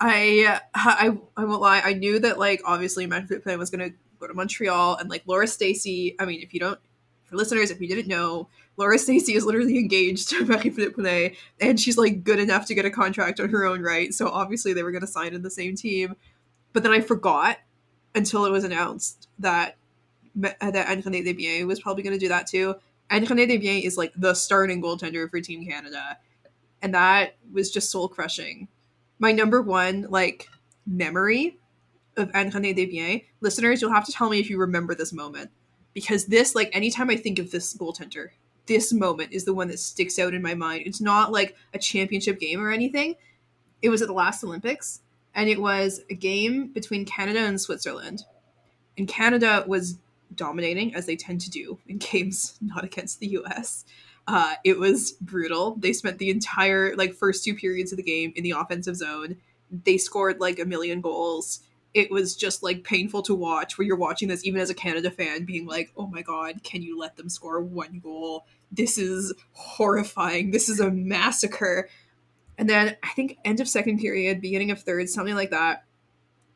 I 0.00 0.60
I 0.74 1.16
I 1.36 1.44
won't 1.44 1.60
lie. 1.60 1.80
I 1.84 1.94
knew 1.94 2.18
that 2.20 2.38
like 2.38 2.60
obviously 2.64 3.06
Marie-Philippe 3.06 3.44
Poulin 3.44 3.58
was 3.58 3.70
gonna 3.70 3.90
go 4.18 4.26
to 4.26 4.34
Montreal 4.34 4.96
and 4.96 5.08
like 5.08 5.22
Laura 5.26 5.46
Stacey. 5.46 6.16
I 6.18 6.24
mean, 6.24 6.40
if 6.40 6.52
you 6.54 6.60
don't, 6.60 6.78
for 7.24 7.36
listeners, 7.36 7.70
if 7.70 7.80
you 7.80 7.88
didn't 7.88 8.08
know, 8.08 8.48
Laura 8.76 8.98
Stacey 8.98 9.34
is 9.34 9.44
literally 9.44 9.78
engaged 9.78 10.30
to 10.30 10.44
Marie-Philippe 10.44 10.94
Poulin, 10.94 11.32
and 11.60 11.78
she's 11.78 11.96
like 11.96 12.24
good 12.24 12.38
enough 12.38 12.66
to 12.66 12.74
get 12.74 12.84
a 12.84 12.90
contract 12.90 13.40
on 13.40 13.48
her 13.50 13.64
own 13.64 13.82
right. 13.82 14.12
So 14.12 14.28
obviously 14.28 14.72
they 14.72 14.82
were 14.82 14.92
going 14.92 15.02
to 15.02 15.06
sign 15.06 15.34
in 15.34 15.42
the 15.42 15.50
same 15.50 15.76
team. 15.76 16.16
But 16.72 16.82
then 16.82 16.92
I 16.92 17.00
forgot 17.00 17.58
until 18.14 18.44
it 18.44 18.50
was 18.50 18.64
announced 18.64 19.28
that 19.38 19.76
uh, 20.42 20.70
that 20.70 20.88
Ann-Renée 20.88 21.24
Desbiens 21.24 21.66
was 21.66 21.80
probably 21.80 22.02
going 22.02 22.14
to 22.14 22.18
do 22.18 22.28
that 22.28 22.46
too. 22.46 22.74
Ann-Renée 23.10 23.48
Desbiens 23.48 23.84
is 23.84 23.96
like 23.96 24.12
the 24.16 24.34
starting 24.34 24.82
goaltender 24.82 25.30
for 25.30 25.40
Team 25.40 25.64
Canada, 25.64 26.18
and 26.82 26.94
that 26.94 27.36
was 27.52 27.70
just 27.70 27.90
soul 27.90 28.08
crushing. 28.08 28.68
My 29.18 29.32
number 29.32 29.62
one 29.62 30.06
like 30.10 30.48
memory 30.86 31.58
of 32.16 32.30
Ann-Renée 32.34 32.76
Desbiens, 32.76 33.24
listeners, 33.40 33.80
you'll 33.80 33.92
have 33.92 34.06
to 34.06 34.12
tell 34.12 34.30
me 34.30 34.38
if 34.38 34.50
you 34.50 34.58
remember 34.58 34.94
this 34.94 35.12
moment 35.12 35.50
because 35.94 36.26
this 36.26 36.54
like 36.54 36.70
anytime 36.74 37.10
I 37.10 37.16
think 37.16 37.38
of 37.38 37.50
this 37.50 37.74
goaltender, 37.74 38.28
this 38.66 38.92
moment 38.92 39.32
is 39.32 39.44
the 39.44 39.54
one 39.54 39.68
that 39.68 39.78
sticks 39.78 40.18
out 40.18 40.34
in 40.34 40.42
my 40.42 40.54
mind. 40.54 40.82
It's 40.86 41.00
not 41.00 41.32
like 41.32 41.56
a 41.72 41.78
championship 41.78 42.40
game 42.40 42.62
or 42.62 42.70
anything. 42.70 43.14
It 43.82 43.88
was 43.88 44.02
at 44.02 44.08
the 44.08 44.14
last 44.14 44.42
Olympics, 44.42 45.02
and 45.34 45.48
it 45.48 45.60
was 45.60 46.00
a 46.10 46.14
game 46.14 46.72
between 46.72 47.04
Canada 47.04 47.40
and 47.40 47.60
Switzerland. 47.60 48.24
And 48.96 49.08
Canada 49.08 49.64
was 49.66 49.98
dominating, 50.34 50.94
as 50.94 51.06
they 51.06 51.16
tend 51.16 51.40
to 51.42 51.50
do 51.50 51.78
in 51.86 51.98
games 51.98 52.58
not 52.60 52.84
against 52.84 53.20
the 53.20 53.28
US. 53.28 53.84
Uh, 54.26 54.54
it 54.64 54.78
was 54.78 55.12
brutal. 55.20 55.76
They 55.76 55.92
spent 55.92 56.18
the 56.18 56.30
entire 56.30 56.96
like 56.96 57.14
first 57.14 57.44
two 57.44 57.54
periods 57.54 57.92
of 57.92 57.96
the 57.96 58.02
game 58.02 58.32
in 58.36 58.42
the 58.42 58.52
offensive 58.52 58.96
zone. 58.96 59.36
They 59.70 59.98
scored 59.98 60.40
like 60.40 60.58
a 60.58 60.64
million 60.64 61.00
goals. 61.00 61.60
It 61.92 62.10
was 62.10 62.34
just 62.34 62.62
like 62.62 62.84
painful 62.84 63.22
to 63.22 63.34
watch 63.34 63.76
where 63.76 63.86
you're 63.86 63.96
watching 63.96 64.28
this 64.28 64.44
even 64.44 64.60
as 64.60 64.70
a 64.70 64.74
Canada 64.74 65.10
fan 65.10 65.44
being 65.44 65.66
like, 65.66 65.92
"Oh 65.96 66.06
my 66.06 66.22
god, 66.22 66.62
can 66.62 66.82
you 66.82 66.98
let 66.98 67.16
them 67.16 67.28
score 67.28 67.60
one 67.60 68.00
goal? 68.02 68.46
This 68.72 68.98
is 68.98 69.32
horrifying. 69.52 70.50
This 70.50 70.68
is 70.68 70.80
a 70.80 70.90
massacre." 70.90 71.88
And 72.56 72.68
then 72.68 72.96
I 73.02 73.08
think 73.10 73.38
end 73.44 73.60
of 73.60 73.68
second 73.68 73.98
period, 73.98 74.40
beginning 74.40 74.70
of 74.70 74.80
third, 74.80 75.08
something 75.08 75.34
like 75.34 75.50
that. 75.50 75.84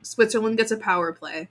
Switzerland 0.03 0.57
gets 0.57 0.71
a 0.71 0.77
power 0.77 1.13
play. 1.13 1.49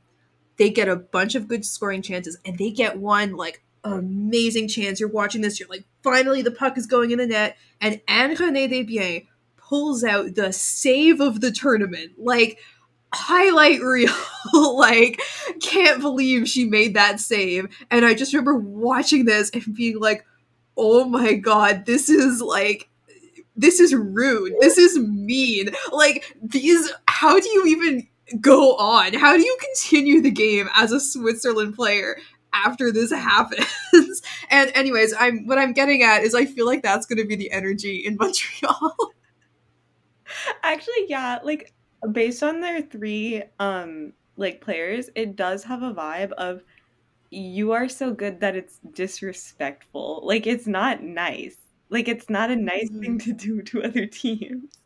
They 0.57 0.69
get 0.69 0.89
a 0.89 0.95
bunch 0.95 1.35
of 1.35 1.47
good 1.47 1.63
scoring 1.63 2.01
chances, 2.01 2.37
and 2.43 2.57
they 2.57 2.71
get 2.71 2.97
one 2.97 3.35
like 3.35 3.61
amazing 3.93 4.67
chance. 4.67 4.99
You're 4.99 5.09
watching 5.09 5.41
this, 5.41 5.59
you're 5.59 5.69
like, 5.69 5.85
finally 6.03 6.41
the 6.41 6.51
puck 6.51 6.77
is 6.77 6.85
going 6.85 7.11
in 7.11 7.19
the 7.19 7.27
net, 7.27 7.57
and 7.81 8.01
Ann-Renée 8.07 8.71
Desbiens 8.71 9.27
pulls 9.57 10.03
out 10.03 10.35
the 10.35 10.53
save 10.53 11.19
of 11.19 11.41
the 11.41 11.51
tournament. 11.51 12.13
Like 12.17 12.59
highlight 13.13 13.81
reel. 13.81 14.13
like, 14.53 15.21
can't 15.61 16.01
believe 16.01 16.47
she 16.47 16.65
made 16.65 16.95
that 16.95 17.19
save. 17.19 17.67
And 17.89 18.05
I 18.05 18.13
just 18.13 18.33
remember 18.33 18.55
watching 18.55 19.25
this 19.25 19.49
and 19.51 19.75
being 19.75 19.99
like, 19.99 20.25
oh 20.75 21.05
my 21.05 21.33
god, 21.33 21.85
this 21.85 22.09
is 22.09 22.41
like 22.41 22.89
this 23.55 23.79
is 23.79 23.93
rude. 23.95 24.53
This 24.59 24.77
is 24.77 24.97
mean. 24.99 25.69
Like 25.91 26.35
these 26.41 26.91
how 27.07 27.39
do 27.39 27.49
you 27.49 27.65
even 27.65 28.07
go 28.39 28.75
on? 28.75 29.13
How 29.13 29.35
do 29.35 29.43
you 29.43 29.57
continue 29.59 30.21
the 30.21 30.31
game 30.31 30.69
as 30.75 30.91
a 30.91 30.99
Switzerland 30.99 31.75
player 31.75 32.17
after 32.65 32.91
this 32.91 33.11
happens? 33.31 34.21
and 34.49 34.71
anyways, 34.75 35.13
I'm 35.17 35.45
what 35.47 35.57
I'm 35.57 35.73
getting 35.73 36.03
at 36.03 36.23
is 36.23 36.35
I 36.35 36.45
feel 36.45 36.65
like 36.65 36.83
that's 36.83 37.05
going 37.05 37.19
to 37.19 37.25
be 37.25 37.35
the 37.35 37.51
energy 37.51 37.97
in 38.05 38.15
Montreal. 38.19 38.95
Actually, 40.63 41.05
yeah, 41.07 41.39
like 41.43 41.73
based 42.11 42.43
on 42.43 42.61
their 42.61 42.81
three 42.81 43.43
um 43.59 44.13
like 44.35 44.61
players, 44.61 45.09
it 45.15 45.35
does 45.35 45.63
have 45.63 45.81
a 45.83 45.93
vibe 45.93 46.31
of 46.33 46.63
you 47.31 47.71
are 47.73 47.89
so 47.89 48.13
good 48.13 48.39
that 48.41 48.55
it's 48.55 48.79
disrespectful. 48.93 50.21
Like 50.23 50.47
it's 50.47 50.67
not 50.67 51.03
nice. 51.03 51.57
Like 51.89 52.07
it's 52.07 52.29
not 52.29 52.51
a 52.51 52.55
nice 52.55 52.89
Mhm. 52.89 53.01
thing 53.01 53.19
to 53.19 53.33
do 53.33 53.61
to 53.63 53.83
other 53.83 54.05
teams. 54.23 54.77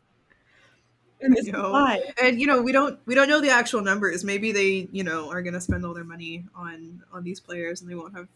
And 1.22 1.34
this 1.34 1.46
know. 1.52 1.98
and 2.22 2.40
you 2.40 2.46
know 2.46 2.62
we 2.62 2.72
don't 2.72 2.98
we 3.06 3.14
don't 3.14 3.28
know 3.28 3.40
the 3.40 3.50
actual 3.50 3.82
numbers. 3.82 4.24
Maybe 4.24 4.52
they 4.52 4.88
you 4.92 5.04
know 5.04 5.30
are 5.30 5.42
going 5.42 5.54
to 5.54 5.60
spend 5.60 5.84
all 5.84 5.94
their 5.94 6.04
money 6.04 6.44
on 6.54 7.02
on 7.12 7.24
these 7.24 7.40
players 7.40 7.80
and 7.80 7.90
they 7.90 7.94
won't 7.94 8.14
have 8.14 8.28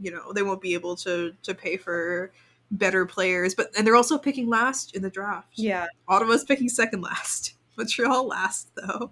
you 0.00 0.10
know 0.10 0.32
they 0.32 0.42
won't 0.42 0.60
be 0.60 0.74
able 0.74 0.96
to 0.96 1.34
to 1.42 1.54
pay 1.54 1.76
for 1.76 2.32
better 2.70 3.06
players. 3.06 3.54
But 3.54 3.70
and 3.76 3.86
they're 3.86 3.96
also 3.96 4.18
picking 4.18 4.48
last 4.48 4.94
in 4.94 5.02
the 5.02 5.10
draft. 5.10 5.52
Yeah, 5.54 5.86
ottawa's 6.08 6.44
picking 6.44 6.68
second 6.68 7.02
last. 7.02 7.54
Montreal 7.76 8.26
last 8.26 8.70
though. 8.74 9.10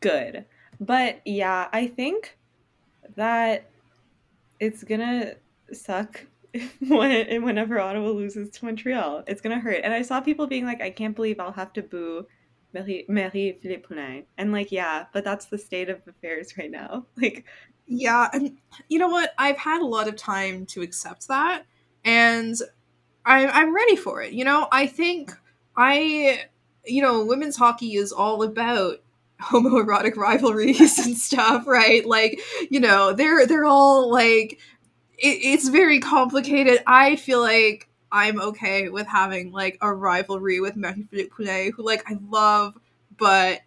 Good. 0.00 0.44
But 0.80 1.20
yeah, 1.24 1.68
I 1.72 1.88
think 1.88 2.36
that 3.16 3.68
it's 4.60 4.84
gonna 4.84 5.34
suck 5.72 6.24
when 6.80 7.10
and 7.10 7.44
whenever 7.44 7.78
Ottawa 7.80 8.08
loses 8.08 8.50
to 8.50 8.64
Montreal. 8.64 9.24
It's 9.26 9.40
gonna 9.40 9.60
hurt. 9.60 9.80
And 9.84 9.92
I 9.92 10.02
saw 10.02 10.20
people 10.20 10.46
being 10.46 10.64
like, 10.64 10.80
I 10.80 10.90
can't 10.90 11.16
believe 11.16 11.40
I'll 11.40 11.52
have 11.52 11.72
to 11.74 11.82
boo 11.82 12.26
Marie 12.74 13.04
Marie 13.08 13.58
Philippe 13.60 13.82
Poulin. 13.82 14.24
And 14.36 14.52
like, 14.52 14.72
yeah, 14.72 15.06
but 15.12 15.24
that's 15.24 15.46
the 15.46 15.58
state 15.58 15.88
of 15.88 16.00
affairs 16.06 16.56
right 16.58 16.70
now. 16.70 17.06
Like 17.16 17.44
yeah 17.88 18.28
and 18.32 18.58
you 18.88 18.98
know 18.98 19.08
what 19.08 19.32
i've 19.38 19.56
had 19.56 19.80
a 19.80 19.86
lot 19.86 20.08
of 20.08 20.14
time 20.14 20.66
to 20.66 20.82
accept 20.82 21.26
that 21.28 21.64
and 22.04 22.56
I, 23.24 23.46
i'm 23.46 23.74
ready 23.74 23.96
for 23.96 24.22
it 24.22 24.32
you 24.32 24.44
know 24.44 24.68
i 24.70 24.86
think 24.86 25.32
i 25.76 26.44
you 26.84 27.02
know 27.02 27.24
women's 27.24 27.56
hockey 27.56 27.94
is 27.94 28.12
all 28.12 28.42
about 28.42 28.98
homoerotic 29.42 30.16
rivalries 30.16 30.98
and 30.98 31.16
stuff 31.16 31.66
right 31.66 32.04
like 32.04 32.40
you 32.70 32.80
know 32.80 33.12
they're 33.14 33.46
they're 33.46 33.64
all 33.64 34.10
like 34.12 34.58
it, 35.18 35.38
it's 35.42 35.68
very 35.68 36.00
complicated. 36.00 36.82
I 36.86 37.16
feel 37.16 37.40
like 37.40 37.88
i'm 38.10 38.40
okay 38.40 38.88
with 38.88 39.06
having 39.06 39.52
like 39.52 39.76
a 39.82 39.92
rivalry 39.92 40.60
with 40.60 40.76
Marie-Philippe 40.76 41.30
Poulin, 41.30 41.72
who 41.76 41.84
like 41.84 42.02
i 42.10 42.16
love 42.28 42.74
but 43.16 43.60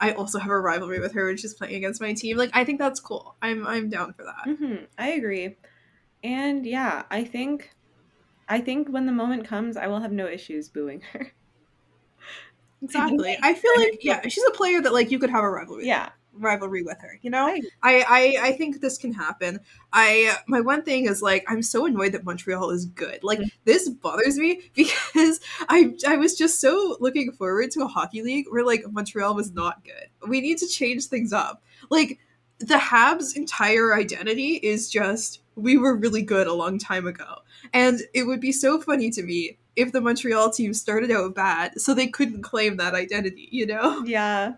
i 0.00 0.12
also 0.12 0.38
have 0.38 0.50
a 0.50 0.58
rivalry 0.58 1.00
with 1.00 1.12
her 1.12 1.26
when 1.26 1.36
she's 1.36 1.54
playing 1.54 1.76
against 1.76 2.00
my 2.00 2.12
team. 2.12 2.36
Like 2.36 2.50
i 2.54 2.64
think 2.64 2.78
that's 2.78 3.00
cool. 3.00 3.36
I'm 3.40 3.66
i'm 3.66 3.88
down 3.88 4.14
for 4.14 4.24
that. 4.24 4.56
Hmm 4.56 4.84
I 4.96 5.10
agree. 5.10 5.56
And 6.24 6.66
yeah, 6.66 7.04
I 7.10 7.24
think 7.24 7.70
I 8.48 8.60
think 8.60 8.88
when 8.88 9.06
the 9.06 9.12
moment 9.12 9.46
comes, 9.46 9.76
I 9.76 9.86
will 9.86 10.00
have 10.00 10.12
no 10.12 10.26
issues 10.26 10.68
booing 10.68 11.02
her. 11.12 11.32
exactly. 12.82 13.38
I 13.42 13.54
feel 13.54 13.72
like 13.76 13.98
yeah 14.02 14.26
she's 14.26 14.44
a 14.48 14.52
player 14.52 14.80
that 14.82 14.92
like 14.92 15.10
you 15.10 15.18
could 15.18 15.30
have 15.30 15.44
a 15.44 15.50
rivalry 15.50 15.86
yeah. 15.86 16.10
Rivalry 16.38 16.82
with 16.82 17.00
her 17.00 17.18
you 17.22 17.30
know 17.30 17.46
I- 17.46 17.60
I, 17.82 18.04
I 18.08 18.48
I 18.48 18.52
think 18.52 18.80
this 18.80 18.98
can 18.98 19.12
happen. 19.12 19.60
I 19.92 20.36
my 20.46 20.60
one 20.60 20.82
thing 20.82 21.06
is 21.06 21.22
like 21.22 21.44
I'm 21.48 21.62
so 21.62 21.86
annoyed 21.86 22.12
that 22.12 22.24
Montreal 22.24 22.70
is 22.70 22.86
good. 22.86 23.20
Like 23.22 23.38
mm-hmm. 23.38 23.48
this 23.64 23.88
bothers 23.88 24.38
me 24.38 24.62
because 24.74 25.40
I 25.68 25.94
I 26.06 26.16
was 26.16 26.36
just 26.36 26.60
so 26.60 26.96
looking 27.00 27.32
forward 27.32 27.70
to 27.72 27.84
a 27.84 27.88
hockey 27.88 28.22
league 28.22 28.46
where 28.50 28.64
like 28.64 28.84
Montreal 28.90 29.34
was 29.34 29.52
not 29.52 29.84
good. 29.84 30.28
We 30.28 30.40
need 30.40 30.58
to 30.58 30.66
change 30.66 31.06
things 31.06 31.32
up. 31.32 31.62
Like 31.90 32.18
the 32.58 32.74
Habs' 32.74 33.36
entire 33.36 33.94
identity 33.94 34.54
is 34.54 34.90
just 34.90 35.40
we 35.54 35.76
were 35.76 35.96
really 35.96 36.22
good 36.22 36.46
a 36.46 36.52
long 36.52 36.78
time 36.78 37.06
ago. 37.06 37.38
And 37.72 38.00
it 38.14 38.24
would 38.24 38.40
be 38.40 38.52
so 38.52 38.80
funny 38.80 39.10
to 39.10 39.22
me 39.22 39.58
if 39.76 39.92
the 39.92 40.00
Montreal 40.00 40.50
team 40.50 40.74
started 40.74 41.10
out 41.10 41.34
bad 41.34 41.80
so 41.80 41.94
they 41.94 42.08
couldn't 42.08 42.42
claim 42.42 42.76
that 42.76 42.94
identity, 42.94 43.48
you 43.52 43.66
know? 43.66 44.02
Yeah. 44.04 44.54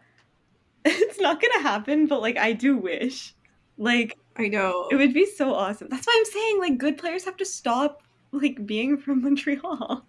It's 0.85 1.21
not 1.21 1.41
gonna 1.41 1.63
happen, 1.63 2.07
but 2.07 2.21
like 2.21 2.37
I 2.39 2.53
do 2.53 2.77
wish. 2.77 3.35
Like 3.79 4.17
I 4.37 4.49
know. 4.49 4.89
it 4.91 4.97
would 4.97 5.13
be 5.15 5.27
so 5.27 5.55
awesome. 5.55 5.89
That's 5.91 6.07
why 6.07 6.15
I'm 6.19 6.33
saying 6.33 6.59
like 6.61 6.79
good 6.79 6.97
players 6.99 7.25
have 7.25 7.37
to 7.39 7.45
stop 7.45 8.03
like 8.33 8.65
being 8.67 8.97
from 8.97 9.23
Montreal. 9.23 10.05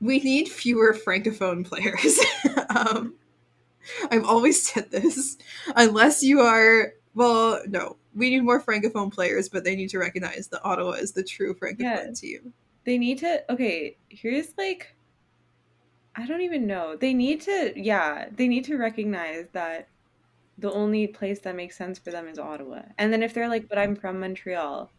we 0.00 0.18
need 0.20 0.48
fewer 0.48 0.94
francophone 0.94 1.64
players. 1.66 2.18
um, 2.76 3.14
I've 4.10 4.24
always 4.24 4.62
said 4.62 4.90
this. 4.90 5.36
Unless 5.76 6.22
you 6.22 6.40
are, 6.40 6.92
well, 7.14 7.60
no, 7.68 7.96
we 8.14 8.30
need 8.30 8.40
more 8.42 8.60
francophone 8.60 9.12
players, 9.12 9.48
but 9.48 9.64
they 9.64 9.76
need 9.76 9.90
to 9.90 9.98
recognize 9.98 10.48
that 10.48 10.60
Ottawa 10.64 10.92
is 10.92 11.12
the 11.12 11.22
true 11.22 11.54
francophone 11.54 11.80
Yeah. 11.80 12.10
team. 12.14 12.52
They 12.84 12.98
need 12.98 13.18
to 13.18 13.44
okay, 13.52 13.96
here's 14.08 14.56
like 14.58 14.94
I 16.16 16.26
don't 16.26 16.42
even 16.42 16.66
know. 16.66 16.96
They 16.96 17.14
need 17.14 17.40
to 17.42 17.72
yeah, 17.76 18.28
they 18.34 18.48
need 18.48 18.64
to 18.66 18.76
recognize 18.76 19.46
that 19.52 19.88
the 20.58 20.72
only 20.72 21.06
place 21.06 21.40
that 21.40 21.56
makes 21.56 21.76
sense 21.76 21.98
for 21.98 22.10
them 22.10 22.28
is 22.28 22.38
Ottawa. 22.38 22.82
And 22.98 23.12
then 23.12 23.22
if 23.22 23.32
they're 23.32 23.48
like, 23.48 23.68
but 23.68 23.78
I'm 23.78 23.96
from 23.96 24.20
Montreal, 24.20 24.90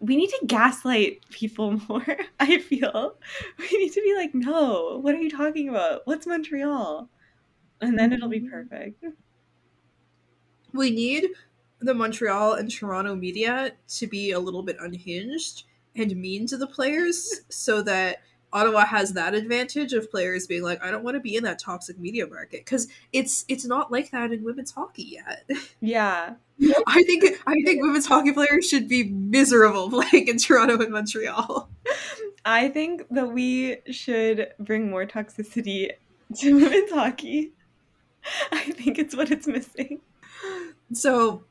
we 0.00 0.16
need 0.16 0.30
to 0.30 0.46
gaslight 0.46 1.20
people 1.30 1.80
more, 1.88 2.16
I 2.40 2.58
feel. 2.58 3.16
We 3.58 3.78
need 3.78 3.92
to 3.92 4.02
be 4.02 4.14
like, 4.16 4.34
no, 4.34 4.98
what 5.00 5.14
are 5.14 5.20
you 5.20 5.30
talking 5.30 5.68
about? 5.68 6.02
What's 6.04 6.26
Montreal? 6.26 7.08
And 7.80 7.98
then 7.98 8.12
it'll 8.12 8.28
be 8.28 8.40
mm-hmm. 8.40 8.50
perfect. 8.50 9.04
We 10.72 10.90
need 10.90 11.28
the 11.80 11.94
Montreal 11.94 12.54
and 12.54 12.70
Toronto 12.70 13.14
media 13.14 13.72
to 13.88 14.06
be 14.06 14.32
a 14.32 14.40
little 14.40 14.62
bit 14.62 14.76
unhinged 14.80 15.64
and 15.94 16.16
mean 16.16 16.46
to 16.46 16.56
the 16.56 16.66
players 16.66 17.42
so 17.48 17.82
that 17.82 18.18
Ottawa 18.52 18.84
has 18.84 19.14
that 19.14 19.34
advantage 19.34 19.92
of 19.92 20.10
players 20.10 20.46
being 20.46 20.62
like, 20.62 20.82
I 20.82 20.90
don't 20.90 21.02
want 21.02 21.14
to 21.14 21.20
be 21.20 21.36
in 21.36 21.44
that 21.44 21.58
toxic 21.58 21.98
media 21.98 22.26
market 22.26 22.64
because 22.64 22.88
it's 23.12 23.44
it's 23.48 23.64
not 23.64 23.90
like 23.90 24.10
that 24.10 24.32
in 24.32 24.44
women's 24.44 24.72
hockey 24.72 25.20
yet. 25.20 25.48
Yeah. 25.80 26.34
I 26.86 27.02
think 27.02 27.24
I 27.46 27.54
think 27.64 27.82
women's 27.82 28.06
hockey 28.06 28.32
players 28.32 28.68
should 28.68 28.88
be 28.88 29.04
miserable 29.04 29.90
playing 30.02 30.28
in 30.28 30.38
Toronto 30.38 30.78
and 30.80 30.92
Montreal. 30.92 31.68
I 32.44 32.68
think 32.68 33.08
that 33.10 33.32
we 33.32 33.78
should 33.90 34.52
bring 34.58 34.90
more 34.90 35.06
toxicity 35.06 35.90
to 36.36 36.54
women's 36.54 36.90
hockey. 36.90 37.52
I 38.52 38.60
think 38.60 38.98
it's 38.98 39.16
what 39.16 39.30
it's 39.30 39.46
missing. 39.46 40.00
So, 40.92 41.44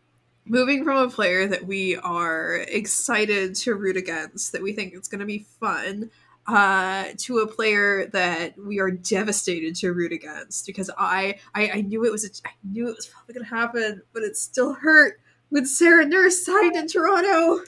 moving 0.46 0.84
from 0.84 0.98
a 0.98 1.10
player 1.10 1.48
that 1.48 1.66
we 1.66 1.96
are 1.98 2.58
excited 2.68 3.56
to 3.56 3.76
root 3.76 3.98
against, 3.98 4.52
that 4.52 4.62
we 4.62 4.74
think 4.74 4.94
it's 4.94 5.08
going 5.08 5.20
to 5.20 5.26
be 5.26 5.46
fun, 5.60 6.12
uh, 6.48 7.06
to 7.18 7.40
a 7.40 7.48
player 7.48 8.08
that 8.08 8.58
we 8.58 8.80
are 8.80 8.92
devastated 8.92 9.76
to 9.76 9.94
root 9.94 10.12
against 10.12 10.66
because 10.66 10.90
I 10.98 11.40
I, 11.54 11.70
I 11.70 11.82
knew 11.82 12.06
it 12.06 12.12
was 12.12 12.26
a, 12.26 12.48
I 12.48 12.52
knew 12.64 12.88
it 12.88 12.96
was 12.96 13.08
probably 13.08 13.36
going 13.36 13.46
to 13.46 13.56
happen, 13.56 14.02
but 14.14 14.24
it 14.24 14.36
still 14.38 14.74
hurt 14.74 15.20
when 15.50 15.66
Sarah 15.66 16.06
Nurse 16.06 16.46
signed 16.46 16.76
in 16.76 16.88
Toronto. 16.88 17.64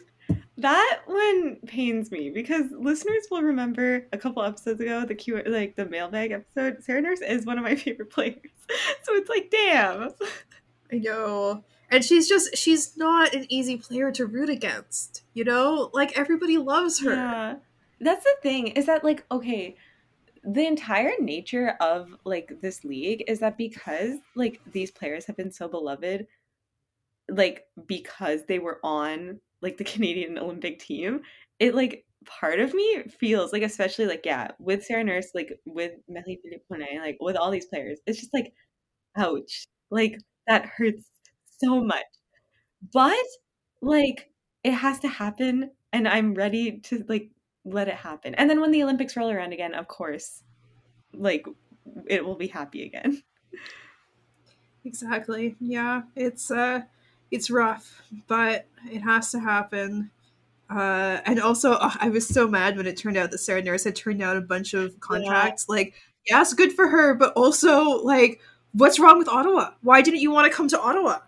That 0.57 1.01
one 1.07 1.57
pains 1.65 2.11
me 2.11 2.29
because 2.29 2.65
listeners 2.71 3.27
will 3.29 3.41
remember 3.41 4.07
a 4.13 4.17
couple 4.17 4.43
episodes 4.43 4.79
ago 4.79 5.03
the 5.05 5.15
Q 5.15 5.41
like 5.45 5.75
the 5.75 5.85
mailbag 5.85 6.31
episode. 6.31 6.83
Sarah 6.83 7.01
Nurse 7.01 7.21
is 7.21 7.45
one 7.45 7.57
of 7.57 7.63
my 7.63 7.75
favorite 7.75 8.09
players, 8.09 8.37
so 9.03 9.13
it's 9.15 9.29
like, 9.29 9.51
damn. 9.51 10.11
I 10.91 10.97
know. 10.97 11.63
And 11.89 12.03
she's 12.03 12.27
just 12.27 12.55
she's 12.55 12.97
not 12.97 13.33
an 13.33 13.45
easy 13.49 13.77
player 13.77 14.11
to 14.11 14.25
root 14.25 14.49
against. 14.49 15.23
You 15.33 15.43
know? 15.43 15.89
Like 15.93 16.17
everybody 16.17 16.57
loves 16.57 17.01
her. 17.01 17.13
Yeah. 17.13 17.55
That's 17.99 18.23
the 18.23 18.35
thing 18.41 18.67
is 18.67 18.85
that 18.87 19.03
like 19.03 19.25
okay, 19.31 19.75
the 20.43 20.65
entire 20.67 21.13
nature 21.19 21.77
of 21.81 22.15
like 22.25 22.61
this 22.61 22.83
league 22.85 23.23
is 23.27 23.39
that 23.41 23.57
because 23.57 24.19
like 24.35 24.61
these 24.71 24.91
players 24.91 25.25
have 25.27 25.37
been 25.37 25.51
so 25.51 25.67
beloved 25.67 26.27
like 27.29 27.65
because 27.87 28.45
they 28.45 28.59
were 28.59 28.79
on 28.83 29.39
like 29.61 29.77
the 29.77 29.83
Canadian 29.93 30.37
Olympic 30.37 30.79
team, 30.79 31.21
it 31.59 31.75
like 31.75 32.05
part 32.25 32.59
of 32.59 32.73
me 32.73 33.03
feels 33.19 33.51
like 33.53 33.63
especially 33.63 34.05
like 34.05 34.21
yeah, 34.25 34.51
with 34.59 34.83
Sarah 34.85 35.03
Nurse, 35.03 35.29
like 35.33 35.59
with 35.65 35.93
Marie 36.09 36.39
Philippe 36.43 36.63
Poulin, 36.69 36.99
like 37.01 37.17
with 37.19 37.35
all 37.35 37.51
these 37.51 37.65
players, 37.67 37.99
it's 38.05 38.19
just 38.19 38.33
like 38.33 38.53
ouch. 39.17 39.65
Like 39.91 40.19
that 40.47 40.65
hurts 40.67 41.05
so 41.61 41.83
much. 41.83 42.05
But 42.93 43.25
like 43.81 44.29
it 44.63 44.73
has 44.73 44.99
to 45.01 45.07
happen 45.07 45.71
and 45.93 46.07
I'm 46.07 46.33
ready 46.33 46.79
to 46.81 47.03
like 47.09 47.29
let 47.65 47.87
it 47.87 47.95
happen. 47.95 48.35
And 48.35 48.49
then 48.49 48.61
when 48.61 48.71
the 48.71 48.83
Olympics 48.83 49.15
roll 49.15 49.31
around 49.31 49.53
again, 49.53 49.73
of 49.73 49.87
course, 49.87 50.43
like 51.13 51.45
it 52.07 52.25
will 52.25 52.35
be 52.35 52.47
happy 52.47 52.85
again. 52.85 53.23
Exactly. 54.85 55.55
Yeah, 55.61 56.01
it's 56.13 56.51
uh 56.51 56.81
it's 57.31 57.49
rough, 57.49 58.01
but 58.27 58.67
it 58.91 58.99
has 58.99 59.31
to 59.31 59.39
happen. 59.39 60.11
Uh, 60.69 61.19
and 61.25 61.39
also, 61.39 61.73
uh, 61.73 61.91
I 61.99 62.09
was 62.09 62.27
so 62.27 62.47
mad 62.47 62.77
when 62.77 62.87
it 62.87 62.97
turned 62.97 63.17
out 63.17 63.31
that 63.31 63.39
Sarah 63.39 63.61
Nurse 63.61 63.83
had 63.83 63.95
turned 63.95 64.19
down 64.19 64.37
a 64.37 64.41
bunch 64.41 64.73
of 64.73 64.99
contracts. 64.99 65.65
Yeah. 65.67 65.73
Like, 65.75 65.93
yes, 66.29 66.53
good 66.53 66.73
for 66.73 66.87
her, 66.87 67.13
but 67.13 67.33
also, 67.33 68.03
like, 68.03 68.41
what's 68.71 68.99
wrong 68.99 69.17
with 69.17 69.27
Ottawa? 69.27 69.71
Why 69.81 70.01
didn't 70.01 70.21
you 70.21 70.31
want 70.31 70.51
to 70.51 70.55
come 70.55 70.67
to 70.69 70.79
Ottawa? 70.79 71.19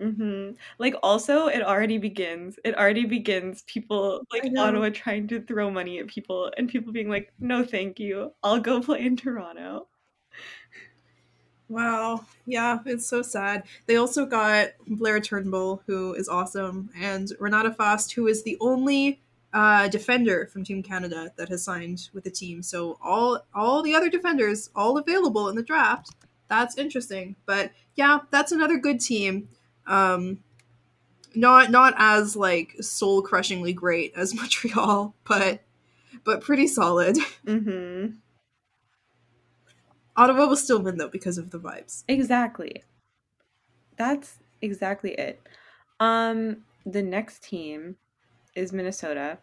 Mm-hmm. 0.00 0.56
Like, 0.78 0.94
also, 1.02 1.46
it 1.46 1.62
already 1.62 1.98
begins. 1.98 2.58
It 2.64 2.76
already 2.76 3.06
begins. 3.06 3.62
People 3.62 4.22
like 4.32 4.52
Ottawa 4.58 4.90
trying 4.90 5.28
to 5.28 5.40
throw 5.40 5.70
money 5.70 5.98
at 6.00 6.08
people, 6.08 6.50
and 6.56 6.68
people 6.68 6.92
being 6.92 7.08
like, 7.08 7.32
"No, 7.38 7.64
thank 7.64 8.00
you. 8.00 8.32
I'll 8.42 8.60
go 8.60 8.80
play 8.80 9.02
in 9.06 9.16
Toronto." 9.16 9.86
Wow. 11.68 12.26
Yeah, 12.46 12.78
it's 12.84 13.06
so 13.06 13.22
sad. 13.22 13.64
They 13.86 13.96
also 13.96 14.26
got 14.26 14.70
Blayre 14.88 15.22
Turnbull, 15.22 15.82
who 15.86 16.12
is 16.14 16.28
awesome, 16.28 16.90
and 17.00 17.32
Renata 17.40 17.72
Fast, 17.72 18.12
who 18.12 18.26
is 18.26 18.42
the 18.42 18.56
only 18.60 19.20
uh, 19.54 19.88
defender 19.88 20.48
from 20.52 20.64
Team 20.64 20.82
Canada 20.82 21.32
that 21.36 21.48
has 21.48 21.64
signed 21.64 22.10
with 22.12 22.24
the 22.24 22.30
team. 22.30 22.62
So 22.62 22.98
all 23.02 23.46
all 23.54 23.82
the 23.82 23.94
other 23.94 24.10
defenders 24.10 24.68
all 24.74 24.98
available 24.98 25.48
in 25.48 25.56
the 25.56 25.62
draft. 25.62 26.10
That's 26.48 26.76
interesting. 26.76 27.36
But 27.46 27.70
yeah, 27.94 28.18
that's 28.30 28.52
another 28.52 28.76
good 28.76 29.00
team. 29.00 29.48
Um, 29.86 30.42
not 31.34 31.70
not 31.70 31.94
as 31.96 32.36
like 32.36 32.74
soul 32.80 33.22
crushingly 33.22 33.72
great 33.72 34.12
as 34.16 34.34
Montreal, 34.36 35.14
but 35.26 35.60
but 36.24 36.40
pretty 36.40 36.66
solid. 36.66 37.16
Mm-hmm. 37.46 38.16
Ottawa 40.16 40.46
will 40.46 40.56
still 40.56 40.80
win 40.80 40.96
though 40.96 41.08
because 41.08 41.38
of 41.38 41.50
the 41.50 41.58
vibes. 41.58 42.04
Exactly. 42.08 42.84
That's 43.96 44.38
exactly 44.62 45.12
it. 45.12 45.40
Um, 46.00 46.58
the 46.86 47.02
next 47.02 47.42
team 47.42 47.96
is 48.54 48.72
Minnesota. 48.72 49.38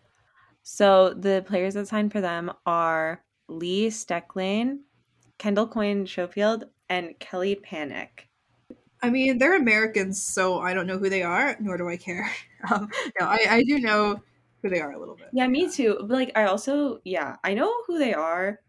So 0.63 1.13
the 1.13 1.43
players 1.45 1.73
that 1.73 1.87
signed 1.87 2.11
for 2.11 2.21
them 2.21 2.51
are 2.65 3.23
Lee 3.47 3.87
Stecklein, 3.87 4.79
Kendall 5.37 5.67
Coyne 5.67 6.05
Schofield, 6.05 6.65
and 6.89 7.17
Kelly 7.19 7.55
Pannek. 7.55 8.27
I 9.01 9.09
mean, 9.09 9.37
they're 9.37 9.55
Americans, 9.55 10.21
so 10.21 10.59
I 10.59 10.73
don't 10.73 10.87
know 10.87 10.97
who 10.97 11.09
they 11.09 11.23
are, 11.23 11.57
nor 11.59 11.77
do 11.77 11.87
I 11.89 11.97
care. 11.97 12.29
Um, 12.71 12.91
no, 13.19 13.25
I, 13.25 13.39
I 13.49 13.63
do 13.63 13.79
know 13.79 14.21
who 14.61 14.69
they 14.69 14.81
are 14.81 14.91
a 14.91 14.99
little 14.99 15.15
bit. 15.15 15.29
Yeah, 15.33 15.47
me 15.47 15.67
too. 15.67 15.97
But 16.01 16.11
like, 16.11 16.31
I 16.35 16.43
also, 16.43 17.01
yeah, 17.03 17.37
I 17.43 17.55
know 17.55 17.73
who 17.87 17.97
they 17.97 18.13
are. 18.13 18.59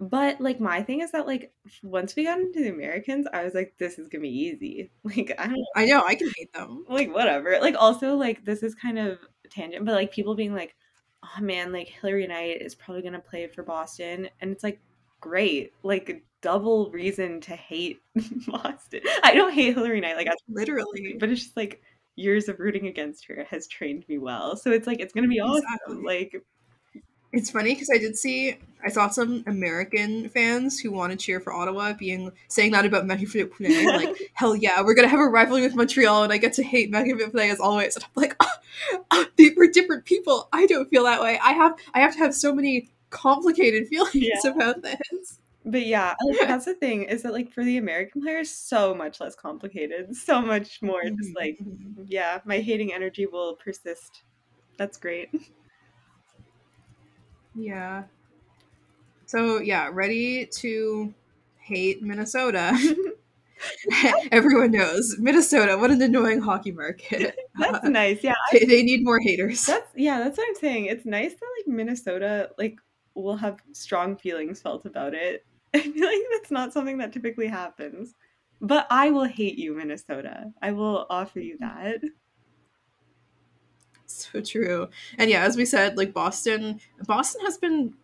But 0.00 0.40
like, 0.40 0.60
my 0.60 0.82
thing 0.82 1.00
is 1.00 1.12
that 1.12 1.26
like, 1.26 1.52
once 1.82 2.16
we 2.16 2.24
got 2.24 2.40
into 2.40 2.60
the 2.62 2.70
Americans, 2.70 3.26
I 3.32 3.44
was 3.44 3.54
like, 3.54 3.74
this 3.78 3.98
is 3.98 4.08
gonna 4.08 4.22
be 4.22 4.28
easy. 4.28 4.90
Like, 5.04 5.32
I 5.38 5.46
don't. 5.46 5.66
I 5.76 5.86
know 5.86 6.02
I 6.04 6.16
can 6.16 6.30
hate 6.36 6.52
them. 6.52 6.84
Like, 6.88 7.14
whatever. 7.14 7.58
Like, 7.60 7.76
also 7.78 8.16
like, 8.16 8.44
this 8.44 8.62
is 8.64 8.74
kind 8.74 8.98
of 8.98 9.18
tangent, 9.50 9.84
but 9.86 9.94
like, 9.94 10.12
people 10.12 10.34
being 10.34 10.54
like, 10.54 10.74
oh 11.24 11.40
man, 11.40 11.72
like 11.72 11.88
Hilary 11.88 12.26
Knight 12.26 12.60
is 12.60 12.74
probably 12.74 13.02
gonna 13.02 13.20
play 13.20 13.46
for 13.46 13.62
Boston, 13.62 14.28
and 14.40 14.50
it's 14.50 14.64
like, 14.64 14.80
great. 15.20 15.72
Like, 15.84 16.24
double 16.40 16.90
reason 16.90 17.40
to 17.42 17.56
hate 17.56 18.00
Boston. 18.46 19.00
I 19.22 19.34
don't 19.34 19.52
hate 19.52 19.74
Hilary 19.74 20.00
Knight, 20.00 20.16
like 20.16 20.28
literally, 20.48 21.16
but 21.18 21.28
it's 21.28 21.42
just 21.42 21.56
like 21.56 21.82
years 22.16 22.48
of 22.48 22.58
rooting 22.58 22.86
against 22.86 23.26
her 23.26 23.46
has 23.50 23.66
trained 23.66 24.04
me 24.08 24.18
well. 24.18 24.56
So 24.56 24.70
it's 24.70 24.86
like 24.86 25.00
it's 25.00 25.12
gonna 25.12 25.28
be 25.28 25.40
awesome. 25.40 25.64
Exactly. 25.64 26.02
Like 26.02 26.42
it's 27.32 27.50
funny 27.50 27.74
because 27.74 27.90
I 27.92 27.98
did 27.98 28.16
see 28.16 28.58
I 28.84 28.88
saw 28.88 29.08
some 29.08 29.42
American 29.46 30.28
fans 30.28 30.78
who 30.78 30.92
want 30.92 31.10
to 31.10 31.18
cheer 31.18 31.40
for 31.40 31.52
Ottawa 31.52 31.92
being 31.92 32.30
saying 32.48 32.72
that 32.72 32.86
about 32.86 33.06
Matthew 33.06 33.28
Pune. 33.28 33.84
Like, 33.84 34.30
hell 34.34 34.54
yeah, 34.54 34.80
we're 34.82 34.94
gonna 34.94 35.08
have 35.08 35.20
a 35.20 35.28
rivalry 35.28 35.62
with 35.62 35.74
Montreal, 35.74 36.22
and 36.22 36.32
I 36.32 36.38
get 36.38 36.52
to 36.54 36.62
hate 36.62 36.90
Matthew 36.90 37.16
Pune 37.16 37.50
as 37.50 37.60
always. 37.60 37.96
And 37.96 38.04
I'm 38.04 38.22
like, 38.22 38.36
oh, 38.40 39.04
oh, 39.10 39.26
we're 39.56 39.70
different 39.70 40.04
people. 40.04 40.48
I 40.52 40.66
don't 40.66 40.88
feel 40.88 41.04
that 41.04 41.20
way. 41.20 41.38
I 41.42 41.52
have 41.52 41.74
I 41.94 42.00
have 42.00 42.12
to 42.12 42.18
have 42.18 42.34
so 42.34 42.54
many 42.54 42.90
complicated 43.10 43.88
feelings 43.88 44.14
yeah. 44.14 44.50
about 44.50 44.82
this. 44.82 45.40
But 45.66 45.84
yeah, 45.84 46.14
like, 46.24 46.38
that's 46.48 46.64
the 46.64 46.74
thing 46.74 47.02
is 47.02 47.22
that 47.22 47.32
like 47.32 47.52
for 47.52 47.64
the 47.64 47.76
American 47.76 48.22
players, 48.22 48.50
so 48.50 48.94
much 48.94 49.20
less 49.20 49.34
complicated, 49.34 50.14
so 50.26 50.40
much 50.40 50.80
more 50.80 51.02
mm-hmm. 51.02 51.16
just 51.16 51.36
like 51.36 51.58
yeah, 52.06 52.40
my 52.44 52.60
hating 52.60 52.92
energy 52.92 53.26
will 53.26 53.56
persist. 53.56 54.22
That's 54.78 54.96
great. 54.96 55.28
Yeah. 57.58 58.02
So 59.24 59.60
yeah, 59.62 59.88
ready 59.90 60.44
to 60.58 61.14
hate 61.56 62.02
Minnesota. 62.02 62.78
Everyone 64.30 64.72
knows 64.72 65.16
Minnesota. 65.18 65.78
What 65.78 65.90
an 65.90 66.02
annoying 66.02 66.42
hockey 66.42 66.72
market. 66.72 67.34
that's 67.58 67.82
uh, 67.82 67.88
nice. 67.88 68.22
Yeah, 68.22 68.34
they, 68.52 68.66
they, 68.66 68.82
need 68.82 69.02
more 69.02 69.18
haters. 69.20 69.64
That's 69.64 69.90
yeah. 69.96 70.18
That's 70.18 70.36
what 70.36 70.46
I'm 70.48 70.54
saying. 70.56 70.84
It's 70.84 71.06
nice 71.06 71.32
that 71.32 71.46
like 71.56 71.66
Minnesota 71.74 72.50
like 72.58 72.76
will 73.14 73.38
have 73.38 73.58
strong 73.72 74.18
feelings 74.18 74.60
felt 74.60 74.84
about 74.84 75.14
it. 75.14 75.46
I 75.74 75.80
feel 75.80 76.06
like 76.06 76.22
that's 76.32 76.50
not 76.50 76.72
something 76.72 76.98
that 76.98 77.12
typically 77.12 77.48
happens. 77.48 78.14
But 78.60 78.86
I 78.90 79.10
will 79.10 79.24
hate 79.24 79.58
you, 79.58 79.74
Minnesota. 79.74 80.52
I 80.62 80.72
will 80.72 81.06
offer 81.10 81.40
you 81.40 81.56
mm. 81.56 81.60
that. 81.60 82.00
So 84.06 84.40
true. 84.40 84.88
And 85.18 85.30
yeah, 85.30 85.42
as 85.42 85.56
we 85.56 85.64
said, 85.64 85.96
like 85.96 86.14
Boston, 86.14 86.80
Boston 87.06 87.44
has 87.44 87.58
been 87.58 87.94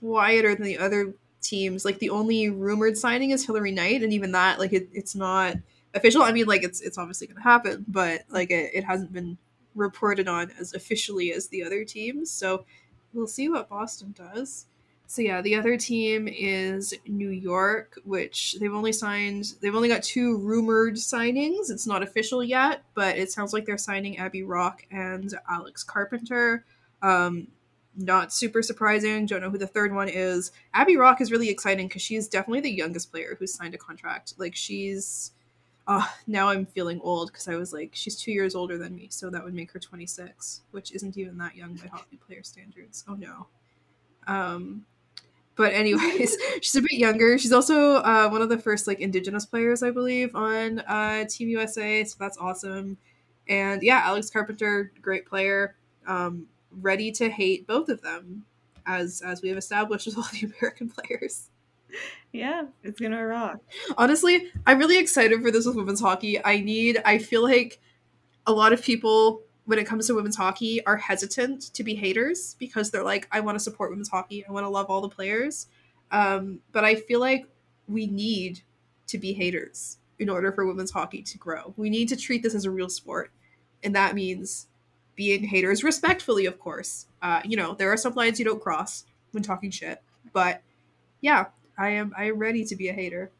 quieter 0.00 0.54
than 0.54 0.64
the 0.64 0.78
other 0.78 1.14
teams. 1.42 1.84
Like 1.84 1.98
the 1.98 2.10
only 2.10 2.48
rumored 2.48 2.96
signing 2.96 3.30
is 3.30 3.44
Hilary 3.44 3.72
Knight, 3.72 4.02
and 4.02 4.12
even 4.12 4.32
that, 4.32 4.58
like 4.58 4.72
it, 4.72 4.88
it's 4.92 5.14
not 5.14 5.56
official. 5.94 6.22
I 6.22 6.32
mean, 6.32 6.46
like 6.46 6.62
it's 6.62 6.80
it's 6.80 6.98
obviously 6.98 7.26
going 7.26 7.36
to 7.36 7.42
happen, 7.42 7.84
but 7.88 8.22
like 8.28 8.50
it, 8.50 8.70
it 8.74 8.84
hasn't 8.84 9.12
been 9.12 9.36
reported 9.74 10.28
on 10.28 10.50
as 10.58 10.74
officially 10.74 11.32
as 11.32 11.48
the 11.48 11.64
other 11.64 11.84
teams. 11.84 12.30
So 12.30 12.64
we'll 13.12 13.26
see 13.26 13.48
what 13.48 13.68
Boston 13.68 14.14
does. 14.16 14.66
So 15.10 15.22
yeah, 15.22 15.42
the 15.42 15.56
other 15.56 15.76
team 15.76 16.28
is 16.28 16.94
New 17.04 17.30
York, 17.30 17.98
which 18.04 18.54
they've 18.60 18.72
only 18.72 18.92
signed. 18.92 19.54
They've 19.60 19.74
only 19.74 19.88
got 19.88 20.04
two 20.04 20.38
rumored 20.38 20.94
signings. 20.94 21.68
It's 21.68 21.84
not 21.84 22.04
official 22.04 22.44
yet, 22.44 22.84
but 22.94 23.18
it 23.18 23.32
sounds 23.32 23.52
like 23.52 23.66
they're 23.66 23.76
signing 23.76 24.18
Abby 24.18 24.44
Roque 24.44 24.86
and 24.92 25.34
Alex 25.50 25.82
Carpenter. 25.82 26.64
Um, 27.02 27.48
not 27.96 28.32
super 28.32 28.62
surprising. 28.62 29.26
Don't 29.26 29.40
know 29.40 29.50
who 29.50 29.58
the 29.58 29.66
third 29.66 29.92
one 29.92 30.08
is. 30.08 30.52
Abby 30.74 30.96
Roque 30.96 31.20
is 31.20 31.32
really 31.32 31.50
exciting 31.50 31.88
because 31.88 32.02
she's 32.02 32.28
definitely 32.28 32.60
the 32.60 32.70
youngest 32.70 33.10
player 33.10 33.34
who's 33.36 33.52
signed 33.52 33.74
a 33.74 33.78
contract. 33.78 34.34
Like 34.38 34.54
she's, 34.54 35.32
oh, 35.88 36.08
now 36.28 36.50
I'm 36.50 36.66
feeling 36.66 37.00
old 37.02 37.32
because 37.32 37.48
I 37.48 37.56
was 37.56 37.72
like, 37.72 37.90
she's 37.94 38.14
two 38.14 38.30
years 38.30 38.54
older 38.54 38.78
than 38.78 38.94
me, 38.94 39.08
so 39.10 39.28
that 39.28 39.42
would 39.42 39.54
make 39.54 39.72
her 39.72 39.80
26, 39.80 40.60
which 40.70 40.92
isn't 40.92 41.18
even 41.18 41.36
that 41.38 41.56
young 41.56 41.74
by 41.74 41.88
hockey 41.88 42.20
player 42.24 42.44
standards. 42.44 43.04
Oh 43.08 43.14
no. 43.14 43.48
Um, 44.28 44.86
but 45.56 45.72
anyways, 45.72 46.36
she's 46.60 46.76
a 46.76 46.80
bit 46.80 46.92
younger. 46.92 47.38
She's 47.38 47.52
also 47.52 47.96
uh, 47.96 48.28
one 48.28 48.42
of 48.42 48.48
the 48.48 48.58
first 48.58 48.86
like 48.86 49.00
Indigenous 49.00 49.44
players, 49.44 49.82
I 49.82 49.90
believe, 49.90 50.34
on 50.34 50.80
uh, 50.80 51.24
Team 51.28 51.48
USA. 51.48 52.04
So 52.04 52.16
that's 52.18 52.38
awesome. 52.38 52.96
And 53.48 53.82
yeah, 53.82 54.02
Alex 54.04 54.30
Carpenter, 54.30 54.92
great 55.02 55.26
player. 55.26 55.76
Um, 56.06 56.46
ready 56.80 57.10
to 57.12 57.28
hate 57.28 57.66
both 57.66 57.88
of 57.88 58.00
them, 58.00 58.44
as 58.86 59.22
as 59.22 59.42
we 59.42 59.48
have 59.48 59.58
established 59.58 60.06
with 60.06 60.16
all 60.16 60.26
the 60.32 60.50
American 60.60 60.88
players. 60.88 61.50
Yeah, 62.32 62.64
it's 62.84 63.00
gonna 63.00 63.24
rock. 63.26 63.60
Honestly, 63.98 64.50
I'm 64.66 64.78
really 64.78 64.98
excited 64.98 65.42
for 65.42 65.50
this 65.50 65.66
with 65.66 65.76
women's 65.76 66.00
hockey. 66.00 66.42
I 66.44 66.60
need. 66.60 67.02
I 67.04 67.18
feel 67.18 67.42
like 67.42 67.80
a 68.46 68.52
lot 68.52 68.72
of 68.72 68.82
people 68.82 69.42
when 69.64 69.78
it 69.78 69.86
comes 69.86 70.06
to 70.06 70.14
women's 70.14 70.36
hockey 70.36 70.84
are 70.86 70.96
hesitant 70.96 71.72
to 71.74 71.84
be 71.84 71.94
haters 71.94 72.56
because 72.58 72.90
they're 72.90 73.04
like, 73.04 73.28
I 73.30 73.40
want 73.40 73.56
to 73.56 73.60
support 73.60 73.90
women's 73.90 74.08
hockey. 74.08 74.44
I 74.48 74.52
want 74.52 74.64
to 74.64 74.70
love 74.70 74.86
all 74.86 75.00
the 75.00 75.08
players. 75.08 75.66
Um, 76.10 76.60
but 76.72 76.84
I 76.84 76.96
feel 76.96 77.20
like 77.20 77.46
we 77.86 78.06
need 78.06 78.62
to 79.08 79.18
be 79.18 79.32
haters 79.32 79.98
in 80.18 80.28
order 80.28 80.52
for 80.52 80.66
women's 80.66 80.90
hockey 80.90 81.22
to 81.22 81.38
grow. 81.38 81.74
We 81.76 81.90
need 81.90 82.08
to 82.08 82.16
treat 82.16 82.42
this 82.42 82.54
as 82.54 82.64
a 82.64 82.70
real 82.70 82.88
sport. 82.88 83.30
And 83.82 83.94
that 83.94 84.14
means 84.14 84.66
being 85.14 85.44
haters 85.44 85.84
respectfully, 85.84 86.46
of 86.46 86.58
course. 86.58 87.06
Uh, 87.22 87.40
you 87.44 87.56
know, 87.56 87.74
there 87.74 87.92
are 87.92 87.96
some 87.96 88.14
lines 88.14 88.38
you 88.38 88.44
don't 88.44 88.62
cross 88.62 89.04
when 89.32 89.42
talking 89.42 89.70
shit. 89.70 90.02
But 90.32 90.62
yeah, 91.20 91.46
I 91.78 91.90
am 91.90 92.12
I 92.16 92.24
am 92.24 92.38
ready 92.38 92.64
to 92.64 92.76
be 92.76 92.88
a 92.88 92.92
hater. 92.92 93.30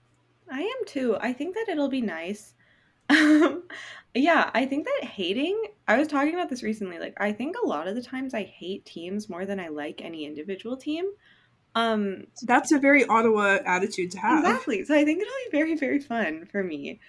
I 0.50 0.60
am 0.60 0.86
too. 0.86 1.16
I 1.20 1.32
think 1.32 1.54
that 1.54 1.68
it'll 1.68 1.88
be 1.88 2.00
nice. 2.00 2.54
Um, 3.10 3.64
yeah, 4.14 4.50
I 4.54 4.66
think 4.66 4.86
that 4.86 5.08
hating, 5.08 5.62
I 5.86 5.98
was 5.98 6.08
talking 6.08 6.34
about 6.34 6.48
this 6.48 6.62
recently. 6.62 6.98
Like, 6.98 7.14
I 7.18 7.32
think 7.32 7.56
a 7.62 7.66
lot 7.66 7.86
of 7.86 7.94
the 7.94 8.02
times 8.02 8.34
I 8.34 8.42
hate 8.42 8.84
teams 8.84 9.28
more 9.28 9.44
than 9.44 9.60
I 9.60 9.68
like 9.68 10.00
any 10.02 10.24
individual 10.24 10.76
team. 10.76 11.10
Um, 11.74 12.26
That's 12.42 12.72
a 12.72 12.78
very 12.78 13.04
Ottawa 13.04 13.58
attitude 13.64 14.10
to 14.12 14.18
have. 14.18 14.40
exactly. 14.40 14.84
So 14.84 14.94
I 14.94 15.04
think 15.04 15.20
it'll 15.20 15.32
be 15.50 15.56
very, 15.56 15.76
very 15.76 16.00
fun 16.00 16.46
for 16.50 16.62
me 16.62 17.00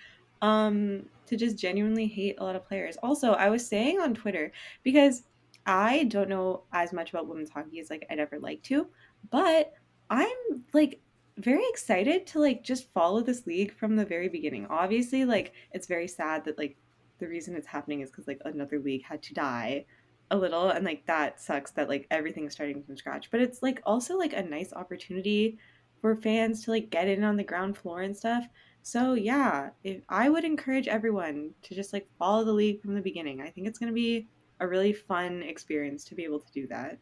um, 0.41 1.05
to 1.27 1.35
just 1.35 1.57
genuinely 1.57 2.07
hate 2.07 2.35
a 2.39 2.43
lot 2.43 2.55
of 2.55 2.67
players. 2.67 2.97
Also, 3.01 3.31
I 3.33 3.49
was 3.49 3.67
saying 3.67 3.99
on 3.99 4.13
Twitter, 4.13 4.51
because 4.83 5.23
I 5.65 6.05
don't 6.05 6.29
know 6.29 6.63
as 6.73 6.93
much 6.93 7.11
about 7.11 7.27
women's 7.27 7.49
hockey 7.49 7.79
as 7.79 7.89
like 7.89 8.05
I'd 8.09 8.19
ever 8.19 8.39
like 8.39 8.63
to, 8.63 8.87
but 9.29 9.73
I'm 10.09 10.27
like 10.73 10.99
very 11.41 11.63
excited 11.69 12.27
to 12.27 12.39
like 12.39 12.63
just 12.63 12.91
follow 12.93 13.21
this 13.21 13.47
league 13.47 13.73
from 13.73 13.95
the 13.95 14.05
very 14.05 14.29
beginning. 14.29 14.67
Obviously, 14.69 15.25
like 15.25 15.53
it's 15.71 15.87
very 15.87 16.07
sad 16.07 16.45
that 16.45 16.57
like 16.57 16.77
the 17.19 17.27
reason 17.27 17.55
it's 17.55 17.67
happening 17.67 18.01
is 18.01 18.09
because 18.09 18.27
like 18.27 18.41
another 18.45 18.79
league 18.79 19.03
had 19.03 19.21
to 19.23 19.33
die 19.33 19.85
a 20.31 20.37
little 20.37 20.69
and 20.69 20.85
like 20.85 21.05
that 21.05 21.39
sucks 21.41 21.71
that 21.71 21.89
like 21.89 22.07
everything's 22.09 22.53
starting 22.53 22.83
from 22.83 22.97
scratch. 22.97 23.29
But 23.31 23.41
it's 23.41 23.61
like 23.61 23.81
also 23.85 24.17
like 24.17 24.33
a 24.33 24.43
nice 24.43 24.73
opportunity 24.73 25.57
for 26.01 26.15
fans 26.15 26.63
to 26.65 26.71
like 26.71 26.89
get 26.89 27.07
in 27.07 27.23
on 27.23 27.37
the 27.37 27.43
ground 27.43 27.77
floor 27.77 28.01
and 28.01 28.15
stuff. 28.15 28.47
So 28.83 29.13
yeah 29.13 29.69
if 29.83 30.01
i 30.09 30.27
would 30.27 30.43
encourage 30.43 30.87
everyone 30.87 31.51
to 31.61 31.75
just 31.75 31.93
like 31.93 32.07
follow 32.17 32.43
the 32.43 32.53
league 32.53 32.81
from 32.81 32.95
the 32.95 33.01
beginning. 33.01 33.41
I 33.41 33.49
think 33.49 33.67
it's 33.67 33.79
going 33.79 33.91
to 33.91 33.93
be 33.93 34.27
a 34.59 34.67
really 34.67 34.93
fun 34.93 35.43
experience 35.43 36.03
to 36.05 36.15
be 36.15 36.23
able 36.23 36.39
to 36.39 36.51
do 36.51 36.67
that 36.67 36.97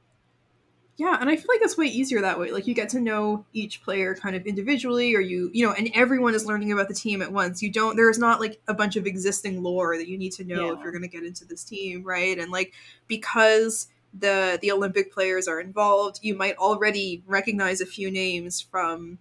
Yeah, 1.00 1.18
and 1.18 1.30
I 1.30 1.38
feel 1.38 1.46
like 1.48 1.62
that's 1.62 1.78
way 1.78 1.86
easier 1.86 2.20
that 2.20 2.38
way. 2.38 2.52
Like 2.52 2.68
you 2.68 2.74
get 2.74 2.90
to 2.90 3.00
know 3.00 3.46
each 3.54 3.82
player 3.84 4.14
kind 4.16 4.36
of 4.36 4.46
individually, 4.46 5.16
or 5.16 5.22
you, 5.22 5.50
you 5.54 5.66
know, 5.66 5.72
and 5.72 5.90
everyone 5.96 6.36
is 6.36 6.46
learning 6.46 6.74
about 6.74 6.90
the 6.90 6.94
team 6.94 7.22
at 7.22 7.32
once. 7.32 7.64
You 7.64 7.72
don't. 7.72 7.96
There 7.96 8.10
is 8.10 8.20
not 8.20 8.42
like 8.42 8.60
a 8.68 8.74
bunch 8.74 8.98
of 8.98 9.06
existing 9.06 9.64
lore 9.64 9.96
that 9.96 10.10
you 10.10 10.18
need 10.18 10.34
to 10.34 10.44
know 10.44 10.74
if 10.74 10.82
you're 10.84 10.92
going 10.92 11.04
to 11.04 11.08
get 11.08 11.24
into 11.24 11.46
this 11.46 11.64
team, 11.64 12.04
right? 12.04 12.38
And 12.38 12.52
like 12.52 12.74
because 13.08 13.88
the 14.14 14.60
the 14.62 14.74
Olympic 14.74 15.14
players 15.14 15.48
are 15.48 15.62
involved, 15.62 16.20
you 16.22 16.36
might 16.36 16.58
already 16.58 17.24
recognize 17.26 17.80
a 17.80 17.86
few 17.86 18.12
names 18.12 18.60
from, 18.60 19.20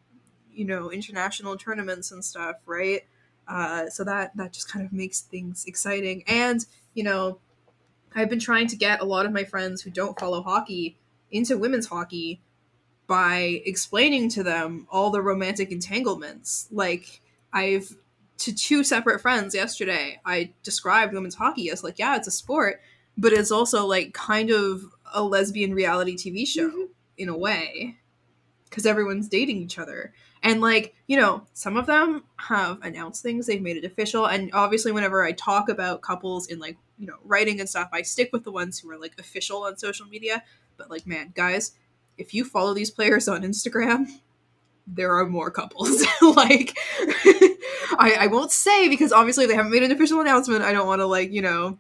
you 0.53 0.65
know, 0.65 0.91
international 0.91 1.57
tournaments 1.57 2.11
and 2.11 2.25
stuff, 2.25 2.57
right? 2.67 3.03
Uh, 3.47 3.89
so 3.89 4.03
that 4.03 4.37
that 4.37 4.53
just 4.53 4.69
kind 4.69 4.85
of 4.85 4.93
makes 4.93 5.21
things 5.21 5.65
exciting. 5.65 6.25
And 6.27 6.67
you 6.95 7.05
know, 7.05 7.39
I've 8.17 8.29
been 8.29 8.41
trying 8.41 8.67
to 8.67 8.77
get 8.77 9.01
a 9.01 9.05
lot 9.05 9.27
of 9.27 9.33
my 9.33 9.45
friends 9.45 9.83
who 9.83 9.91
don't 9.91 10.19
follow 10.19 10.43
hockey 10.43 10.97
into 11.31 11.59
women's 11.59 11.87
hockey 11.87 12.41
by 13.07 13.63
explaining 13.65 14.29
to 14.29 14.43
them 14.43 14.87
all 14.91 15.11
the 15.11 15.23
romantic 15.23 15.73
entanglements. 15.73 16.69
Like 16.71 17.21
I've 17.53 17.97
to 18.39 18.55
two 18.55 18.85
separate 18.85 19.21
friends 19.21 19.55
yesterday, 19.55 20.21
I 20.25 20.53
described 20.63 21.13
women's 21.13 21.35
hockey 21.35 21.71
as 21.71 21.83
like, 21.83 21.99
yeah, 21.99 22.17
it's 22.17 22.29
a 22.29 22.33
sport, 22.33 22.81
but 23.17 23.33
it's 23.33 23.51
also 23.51 23.85
like 23.87 24.15
kind 24.15 24.51
of 24.51 24.85
a 25.13 25.23
lesbian 25.23 25.75
reality 25.75 26.17
TV 26.17 26.47
show 26.47 26.69
mm-hmm. 26.69 26.93
in 27.17 27.29
a 27.29 27.37
way 27.37 27.97
because 28.69 28.87
everyone's 28.87 29.29
dating 29.29 29.57
each 29.57 29.79
other. 29.79 30.13
And 30.43 30.61
like, 30.61 30.95
you 31.09 31.17
know, 31.17 31.43
some 31.53 31.77
of 31.77 31.87
them 31.87 32.25
have 32.37 32.81
announced 32.83 33.23
things, 33.23 33.47
they've 33.47 33.61
made 33.61 33.77
it 33.77 33.85
official. 33.85 34.27
And 34.27 34.51
obviously, 34.53 34.93
whenever 34.93 35.25
I 35.25 35.33
talk 35.33 35.69
about 35.69 36.03
couples 36.03 36.47
in 36.47 36.61
like, 36.61 36.77
you 36.97 37.07
know, 37.07 37.17
writing 37.25 37.59
and 37.59 37.69
stuff, 37.69 37.89
I 37.93 38.03
stick 38.03 38.31
with 38.33 38.45
the 38.45 38.53
ones 38.53 38.79
who 38.79 38.91
are 38.91 38.99
like 38.99 39.15
official 39.19 39.65
on 39.65 39.79
social 39.79 40.07
media. 40.07 40.45
But 40.79 40.91
like, 40.91 41.07
man, 41.07 41.33
guys, 41.35 41.73
if 42.17 42.33
you 42.33 42.45
follow 42.45 42.73
these 42.73 42.91
players 42.91 43.29
on 43.29 43.43
Instagram, 43.43 44.07
there 44.87 45.15
are 45.17 45.27
more 45.27 45.51
couples. 45.51 46.03
like, 46.23 46.79
I, 47.99 48.17
I 48.21 48.27
won't 48.29 48.53
say 48.53 48.89
because 48.89 49.13
obviously 49.13 49.47
they 49.47 49.55
haven't 49.55 49.73
made 49.73 49.83
an 49.83 49.93
official 49.93 50.21
announcement. 50.21 50.63
I 50.63 50.73
don't 50.73 50.87
want 50.87 51.01
to 51.01 51.07
like, 51.07 51.33
you 51.33 51.43
know, 51.43 51.79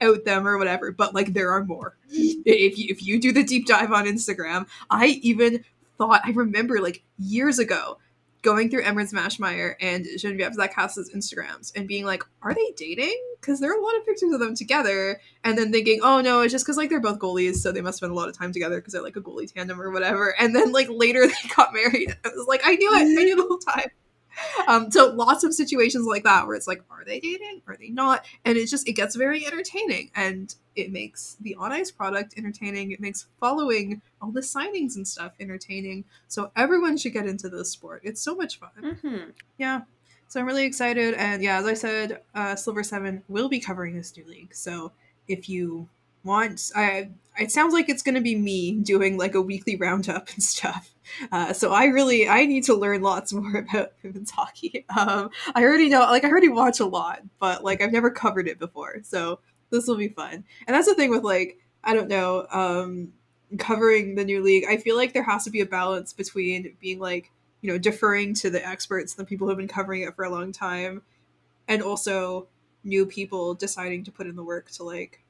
out 0.00 0.24
them 0.24 0.46
or 0.46 0.58
whatever. 0.58 0.92
But 0.92 1.14
like, 1.14 1.32
there 1.32 1.50
are 1.50 1.64
more. 1.64 1.96
If 2.10 2.78
you 2.78 2.86
if 2.88 3.04
you 3.04 3.20
do 3.20 3.32
the 3.32 3.42
deep 3.42 3.66
dive 3.66 3.92
on 3.92 4.06
Instagram, 4.06 4.66
I 4.88 5.06
even 5.22 5.64
thought 5.98 6.20
I 6.24 6.30
remember 6.30 6.80
like 6.80 7.02
years 7.18 7.58
ago 7.58 7.98
going 8.42 8.70
through 8.70 8.82
Emerance 8.82 9.12
Maschmeyer 9.12 9.74
and 9.80 10.06
Genevieve 10.16 10.56
Lacasse's 10.56 11.10
Instagrams 11.14 11.72
and 11.74 11.88
being 11.88 12.04
like, 12.04 12.22
are 12.42 12.54
they 12.54 12.72
dating? 12.76 13.16
Because 13.40 13.60
there 13.60 13.70
are 13.70 13.78
a 13.78 13.82
lot 13.82 13.96
of 13.96 14.04
pictures 14.04 14.32
of 14.32 14.40
them 14.40 14.54
together, 14.54 15.20
and 15.44 15.56
then 15.56 15.70
thinking, 15.70 16.00
oh 16.02 16.20
no, 16.20 16.40
it's 16.40 16.52
just 16.52 16.64
because 16.64 16.76
like 16.76 16.90
they're 16.90 17.00
both 17.00 17.18
goalies, 17.18 17.56
so 17.56 17.72
they 17.72 17.80
must 17.80 17.98
spend 17.98 18.12
a 18.12 18.14
lot 18.14 18.28
of 18.28 18.36
time 18.36 18.52
together 18.52 18.76
because 18.76 18.92
they're 18.92 19.02
like 19.02 19.16
a 19.16 19.20
goalie 19.20 19.52
tandem 19.52 19.80
or 19.80 19.90
whatever. 19.90 20.34
And 20.38 20.54
then 20.54 20.72
like 20.72 20.88
later 20.90 21.26
they 21.26 21.48
got 21.56 21.72
married. 21.72 22.16
I 22.24 22.28
was 22.28 22.46
like, 22.46 22.62
I 22.64 22.74
knew 22.74 22.92
it, 22.92 22.98
I 22.98 23.04
knew 23.04 23.36
the 23.36 23.46
whole 23.46 23.58
time. 23.58 23.90
Um, 24.68 24.90
so 24.90 25.10
lots 25.12 25.44
of 25.44 25.54
situations 25.54 26.06
like 26.06 26.24
that 26.24 26.46
where 26.46 26.54
it's 26.54 26.68
like, 26.68 26.82
are 26.90 27.02
they 27.04 27.20
dating? 27.20 27.62
Are 27.66 27.76
they 27.76 27.88
not? 27.88 28.26
And 28.44 28.58
it's 28.58 28.70
just 28.70 28.86
it 28.86 28.92
gets 28.92 29.16
very 29.16 29.46
entertaining, 29.46 30.10
and 30.14 30.54
it 30.76 30.92
makes 30.92 31.38
the 31.40 31.54
on 31.54 31.72
ice 31.72 31.90
product 31.90 32.34
entertaining. 32.36 32.92
It 32.92 33.00
makes 33.00 33.26
following 33.40 34.02
all 34.20 34.30
the 34.30 34.42
signings 34.42 34.94
and 34.96 35.08
stuff 35.08 35.32
entertaining. 35.40 36.04
So 36.28 36.52
everyone 36.54 36.98
should 36.98 37.14
get 37.14 37.26
into 37.26 37.48
this 37.48 37.70
sport. 37.70 38.02
It's 38.04 38.20
so 38.20 38.36
much 38.36 38.60
fun. 38.60 38.70
mm-hmm. 38.80 39.30
Yeah. 39.56 39.82
So 40.28 40.38
I'm 40.38 40.46
really 40.46 40.66
excited. 40.66 41.14
And 41.14 41.42
yeah, 41.42 41.58
as 41.58 41.64
I 41.64 41.72
said, 41.72 42.20
uh, 42.34 42.54
Silver 42.54 42.82
Seven 42.82 43.22
will 43.28 43.48
be 43.48 43.60
covering 43.60 43.96
this 43.96 44.14
new 44.14 44.26
league. 44.26 44.54
So 44.54 44.92
if 45.26 45.48
you 45.48 45.88
want, 46.28 46.70
I 46.76 47.10
it 47.36 47.50
sounds 47.52 47.72
like 47.72 47.88
it's 47.88 48.02
going 48.02 48.16
to 48.16 48.20
be 48.20 48.34
me 48.34 48.72
doing 48.72 49.16
like 49.16 49.34
a 49.34 49.42
weekly 49.42 49.76
roundup 49.76 50.28
and 50.30 50.42
stuff. 50.42 50.90
Uh, 51.32 51.52
so 51.52 51.72
I 51.72 51.86
really 51.86 52.28
I 52.28 52.46
need 52.46 52.64
to 52.64 52.74
learn 52.74 53.02
lots 53.02 53.32
more 53.32 53.56
about 53.56 53.92
women's 54.02 54.30
hockey. 54.30 54.84
Um, 54.96 55.30
I 55.54 55.64
already 55.64 55.88
know, 55.88 56.00
like 56.00 56.24
I 56.24 56.28
already 56.28 56.48
watch 56.48 56.80
a 56.80 56.86
lot, 56.86 57.22
but 57.40 57.64
like 57.64 57.82
I've 57.82 57.92
never 57.92 58.10
covered 58.10 58.46
it 58.46 58.58
before. 58.58 59.00
So 59.02 59.40
this 59.70 59.86
will 59.86 59.96
be 59.96 60.08
fun. 60.08 60.44
And 60.66 60.74
that's 60.74 60.86
the 60.86 60.94
thing 60.94 61.10
with 61.10 61.24
like 61.24 61.58
I 61.82 61.94
don't 61.94 62.08
know. 62.08 62.46
Um, 62.52 63.12
covering 63.58 64.14
the 64.14 64.24
new 64.24 64.42
league, 64.42 64.66
I 64.68 64.76
feel 64.76 64.94
like 64.94 65.14
there 65.14 65.22
has 65.22 65.44
to 65.44 65.50
be 65.50 65.60
a 65.62 65.66
balance 65.66 66.12
between 66.12 66.76
being 66.80 66.98
like 66.98 67.30
you 67.60 67.72
know, 67.72 67.78
deferring 67.78 68.34
to 68.34 68.50
the 68.50 68.66
experts, 68.66 69.14
the 69.14 69.24
people 69.24 69.46
who 69.46 69.50
have 69.50 69.58
been 69.58 69.68
covering 69.68 70.02
it 70.02 70.14
for 70.14 70.24
a 70.24 70.30
long 70.30 70.52
time, 70.52 71.02
and 71.66 71.82
also 71.82 72.46
new 72.84 73.04
people 73.04 73.54
deciding 73.54 74.04
to 74.04 74.12
put 74.12 74.26
in 74.26 74.36
the 74.36 74.44
work 74.44 74.70
to 74.70 74.84
like, 74.84 75.22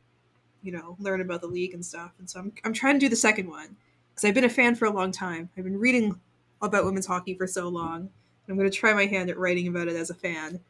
you 0.62 0.72
know, 0.72 0.96
learn 0.98 1.20
about 1.20 1.40
the 1.40 1.46
league 1.46 1.74
and 1.74 1.84
stuff. 1.84 2.12
And 2.18 2.28
so 2.28 2.40
I'm, 2.40 2.52
I'm 2.64 2.72
trying 2.72 2.94
to 2.94 3.00
do 3.00 3.08
the 3.08 3.16
second 3.16 3.48
one 3.48 3.76
because 4.10 4.24
I've 4.24 4.34
been 4.34 4.44
a 4.44 4.50
fan 4.50 4.74
for 4.74 4.86
a 4.86 4.90
long 4.90 5.12
time. 5.12 5.48
I've 5.56 5.64
been 5.64 5.78
reading 5.78 6.18
about 6.60 6.84
women's 6.84 7.06
hockey 7.06 7.34
for 7.34 7.46
so 7.46 7.68
long. 7.68 8.10
I'm 8.48 8.56
going 8.56 8.70
to 8.70 8.76
try 8.76 8.94
my 8.94 9.06
hand 9.06 9.30
at 9.30 9.38
writing 9.38 9.68
about 9.68 9.88
it 9.88 9.96
as 9.96 10.10
a 10.10 10.14
fan. 10.14 10.60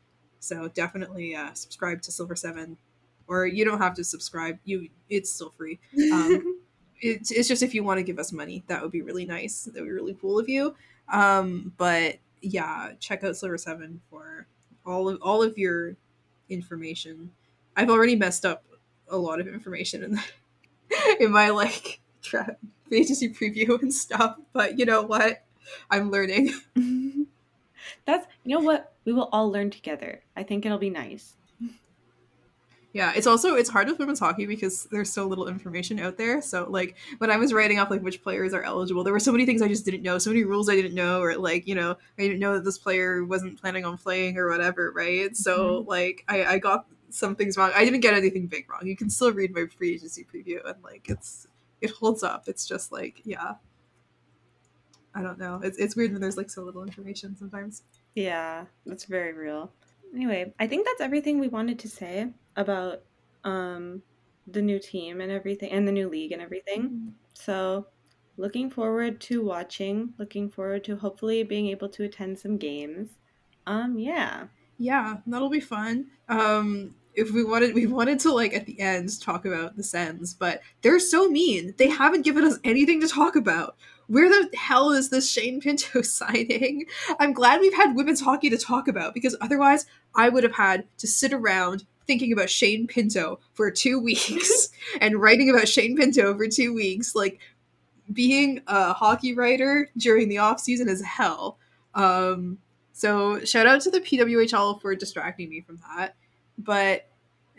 So 0.41 0.69
definitely 0.69 1.35
uh, 1.35 1.55
subscribe 1.55 2.03
to 2.03 2.13
Silver 2.13 2.37
Seven, 2.37 2.77
or 3.27 3.47
you 3.47 3.65
don't 3.65 3.79
have 3.79 3.95
to 3.95 4.05
subscribe. 4.05 4.59
You 4.65 4.89
it's 5.09 5.31
still 5.31 5.51
free. 5.51 5.79
Um, 6.13 6.61
it's, 7.01 7.31
it's 7.31 7.49
just 7.49 7.63
if 7.63 7.75
you 7.75 7.85
want 7.85 7.99
to 7.99 8.03
give 8.03 8.19
us 8.19 8.33
money, 8.33 8.65
that 8.67 8.83
would 8.83 8.93
be 8.93 9.03
really 9.03 9.25
nice. 9.25 9.65
That 9.65 9.75
would 9.75 9.89
be 9.89 9.93
really 9.93 10.17
cool 10.21 10.39
of 10.39 10.49
you. 10.49 10.75
Um, 11.13 11.73
but 11.77 12.17
yeah, 12.41 12.93
check 13.01 13.25
out 13.25 13.37
Silver 13.37 13.59
Seven 13.59 14.01
for 14.11 14.47
all 14.87 15.09
of 15.09 15.21
all 15.23 15.43
of 15.43 15.59
your 15.59 15.97
information. 16.49 17.31
I've 17.77 17.91
already 17.91 18.17
messed 18.17 18.45
up 18.45 18.65
a 19.11 19.17
lot 19.17 19.41
of 19.41 19.49
information 19.49 20.03
in 20.03 20.13
the, 20.13 21.17
in 21.21 21.33
my 21.33 21.51
like 21.51 22.01
tra- 22.23 22.57
agency 22.93 23.29
preview 23.29 23.81
and 23.81 23.93
stuff. 23.93 24.37
But 24.53 24.79
you 24.79 24.85
know 24.85 25.03
what? 25.03 25.45
I'm 25.91 26.11
learning. 26.11 26.55
That's 28.05 28.27
you 28.45 28.59
know 28.59 28.65
what 28.65 28.95
we 29.05 29.13
will 29.13 29.29
all 29.33 29.51
learn 29.51 29.71
together. 29.71 30.23
I 30.37 30.43
think 30.43 30.65
it'll 30.65 30.79
be 30.79 30.91
nice. 30.91 31.35
Yeah, 32.95 33.13
it's 33.15 33.27
also 33.27 33.55
it's 33.55 33.69
hard 33.69 33.87
with 33.87 33.99
women's 33.99 34.19
hockey 34.19 34.47
because 34.47 34.89
there's 34.91 35.13
so 35.13 35.27
little 35.27 35.47
information 35.47 36.01
out 36.01 36.17
there. 36.17 36.41
So 36.41 36.67
like 36.69 36.97
when 37.19 37.31
I 37.31 37.37
was 37.37 37.53
writing 37.53 37.79
off 37.79 37.91
like 37.91 38.01
which 38.01 38.23
players 38.23 38.55
are 38.55 38.63
eligible, 38.63 39.05
there 39.05 39.13
were 39.13 39.21
so 39.21 39.31
many 39.31 39.45
things 39.45 39.61
I 39.61 39.69
just 39.69 39.85
didn't 39.85 40.03
know, 40.03 40.17
so 40.19 40.31
many 40.31 40.45
rules 40.45 40.71
I 40.71 40.75
didn't 40.75 40.95
know, 40.95 41.21
or 41.21 41.37
like 41.37 41.69
you 41.69 41.75
know 41.75 41.97
I 42.19 42.23
didn't 42.23 42.41
know 42.41 42.55
that 42.55 42.65
this 42.65 42.79
player 42.79 43.25
wasn't 43.25 43.61
planning 43.61 43.85
on 43.85 43.99
playing 43.99 44.39
or 44.39 44.49
whatever, 44.49 44.91
right? 44.95 45.37
So 45.37 45.81
mm-hmm. 45.81 45.89
like 45.89 46.25
I, 46.29 46.45
I 46.45 46.59
got 46.59 46.87
some 47.11 47.37
things 47.37 47.57
wrong. 47.57 47.71
I 47.75 47.85
didn't 47.85 48.01
get 48.01 48.15
anything 48.15 48.47
big 48.47 48.71
wrong. 48.71 48.87
You 48.87 48.97
can 48.97 49.11
still 49.11 49.33
read 49.33 49.55
my 49.55 49.67
free 49.67 49.95
agency 49.95 50.25
preview 50.25 50.59
and 50.69 50.83
like 50.83 51.09
it's 51.09 51.47
it 51.81 51.91
holds 51.91 52.23
up. 52.23 52.45
It's 52.49 52.67
just 52.67 52.93
like 52.93 53.23
yeah, 53.25 53.55
I 55.15 55.23
don't 55.23 55.39
know. 55.39 55.61
It's 55.63 55.79
it's 55.79 55.97
weird 55.97 56.13
when 56.13 56.21
there's 56.21 56.37
like 56.37 56.51
so 56.51 56.63
little 56.63 56.83
information 56.83 57.37
sometimes. 57.37 57.83
Yeah, 58.15 58.67
that's 58.87 59.05
very 59.05 59.33
real. 59.33 59.73
Anyway, 60.15 60.53
I 60.59 60.67
think 60.67 60.87
that's 60.87 61.01
everything 61.01 61.39
we 61.39 61.49
wanted 61.49 61.79
to 61.81 61.89
say 61.89 62.29
about 62.57 63.03
um 63.45 64.03
the 64.47 64.63
new 64.63 64.79
team 64.79 65.21
and 65.21 65.31
everything 65.31 65.71
and 65.71 65.87
the 65.87 65.93
new 65.93 66.09
league 66.09 66.33
and 66.33 66.43
everything. 66.43 67.15
So, 67.35 67.87
looking 68.37 68.71
forward 68.71 69.21
to 69.23 69.45
watching, 69.45 70.15
looking 70.19 70.51
forward 70.51 70.85
to 70.85 70.97
hopefully 70.97 71.43
being 71.43 71.67
able 71.67 71.89
to 71.91 72.05
attend 72.05 72.39
some 72.39 72.57
games. 72.57 73.11
Um 73.67 73.99
yeah. 73.99 74.47
Yeah, 74.79 75.17
that'll 75.27 75.51
be 75.51 75.61
fun. 75.61 76.07
Um, 76.29 76.95
if 77.19 77.33
we 77.33 77.43
wanted, 77.43 77.75
we 77.75 77.87
wanted 77.87 78.21
to 78.21 78.33
like 78.33 78.55
at 78.55 78.65
the 78.65 78.79
end 78.81 79.21
talk 79.21 79.45
about 79.45 79.77
the 79.77 79.83
Sens, 79.83 80.35
but 80.35 80.61
they're 80.83 81.01
so 81.01 81.29
mean. 81.29 81.75
They 81.77 81.89
haven't 81.89 82.25
given 82.25 82.45
us 82.45 82.59
anything 82.63 83.01
to 83.01 83.09
talk 83.09 83.35
about. 83.35 83.77
Where 84.07 84.29
the 84.29 84.57
hell 84.57 84.93
is 84.93 85.11
this 85.11 85.31
Shane 85.31 85.61
Pinto 85.61 86.01
signing? 86.03 86.87
I'm 87.19 87.33
glad 87.33 87.61
we've 87.61 87.75
had 87.75 87.97
women's 87.97 88.21
hockey 88.21 88.49
to 88.51 88.57
talk 88.57 88.87
about 88.89 89.15
because 89.15 89.37
otherwise 89.41 89.85
I 90.15 90.29
would 90.29 90.45
have 90.45 90.55
had 90.55 90.85
to 90.99 91.07
sit 91.09 91.33
around 91.33 91.85
thinking 92.07 92.33
about 92.33 92.51
Shane 92.51 92.87
Pinto 92.87 93.41
for 93.53 93.71
two 93.71 93.99
weeks 94.03 94.69
and 95.01 95.21
writing 95.21 95.51
about 95.51 95.69
Shane 95.69 95.97
Pinto 95.97 96.37
for 96.37 96.47
two 96.47 96.73
weeks. 96.73 97.17
Like 97.17 97.41
being 98.13 98.63
a 98.69 98.93
hockey 98.93 99.35
writer 99.35 99.91
during 99.97 100.29
the 100.29 100.39
off 100.39 100.61
season 100.61 100.89
is 100.89 101.03
hell. 101.03 101.59
Um, 101.95 102.59
so 102.93 103.45
shout 103.45 103.67
out 103.67 103.81
to 103.83 103.91
the 103.91 104.01
PWHL 104.01 104.81
for 104.81 104.95
distracting 104.95 105.51
me 105.51 105.61
from 105.61 105.81
that. 105.97 106.15
But 106.59 107.07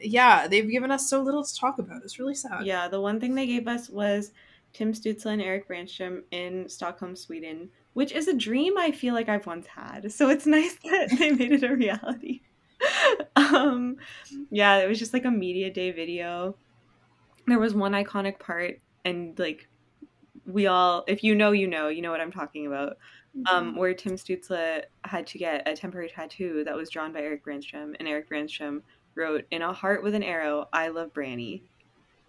yeah, 0.01 0.47
they've 0.47 0.69
given 0.69 0.91
us 0.91 1.09
so 1.09 1.21
little 1.21 1.43
to 1.43 1.55
talk 1.55 1.79
about. 1.79 2.03
It's 2.03 2.19
really 2.19 2.35
sad. 2.35 2.65
Yeah, 2.65 2.87
the 2.87 3.01
one 3.01 3.19
thing 3.19 3.35
they 3.35 3.47
gave 3.47 3.67
us 3.67 3.89
was 3.89 4.31
Tim 4.73 4.93
Stützle 4.93 5.33
and 5.33 5.41
Erik 5.41 5.67
Brännström 5.67 6.23
in 6.31 6.67
Stockholm, 6.69 7.15
Sweden, 7.15 7.69
which 7.93 8.11
is 8.11 8.27
a 8.27 8.33
dream 8.33 8.77
I 8.77 8.91
feel 8.91 9.13
like 9.13 9.29
I've 9.29 9.45
once 9.45 9.67
had. 9.67 10.11
So 10.11 10.29
it's 10.29 10.45
nice 10.45 10.75
that 10.83 11.09
they 11.17 11.31
made 11.31 11.51
it 11.51 11.63
a 11.63 11.75
reality. 11.75 12.41
um, 13.35 13.97
yeah, 14.51 14.77
it 14.77 14.87
was 14.87 14.99
just 14.99 15.13
like 15.13 15.25
a 15.25 15.31
media 15.31 15.71
day 15.71 15.91
video. 15.91 16.55
There 17.47 17.59
was 17.59 17.73
one 17.73 17.93
iconic 17.93 18.39
part, 18.39 18.79
and 19.03 19.37
like 19.39 19.67
we 20.45 20.67
all, 20.67 21.03
if 21.07 21.23
you 21.23 21.35
know, 21.35 21.51
you 21.51 21.67
know, 21.67 21.87
you 21.87 22.01
know 22.01 22.11
what 22.11 22.21
I'm 22.21 22.31
talking 22.31 22.67
about. 22.67 22.97
Um, 23.49 23.75
where 23.75 23.93
Tim 23.93 24.13
Stützle 24.13 24.83
had 25.05 25.27
to 25.27 25.37
get 25.37 25.67
a 25.67 25.75
temporary 25.75 26.09
tattoo 26.09 26.63
that 26.65 26.75
was 26.75 26.89
drawn 26.89 27.13
by 27.13 27.21
Erik 27.21 27.45
Brännström, 27.45 27.95
and 27.99 28.07
Erik 28.07 28.29
Brännström 28.29 28.81
wrote 29.15 29.45
in 29.51 29.61
a 29.61 29.71
heart 29.73 30.03
with 30.03 30.15
an 30.15 30.23
arrow, 30.23 30.67
"I 30.73 30.89
love 30.89 31.13
Branny," 31.13 31.63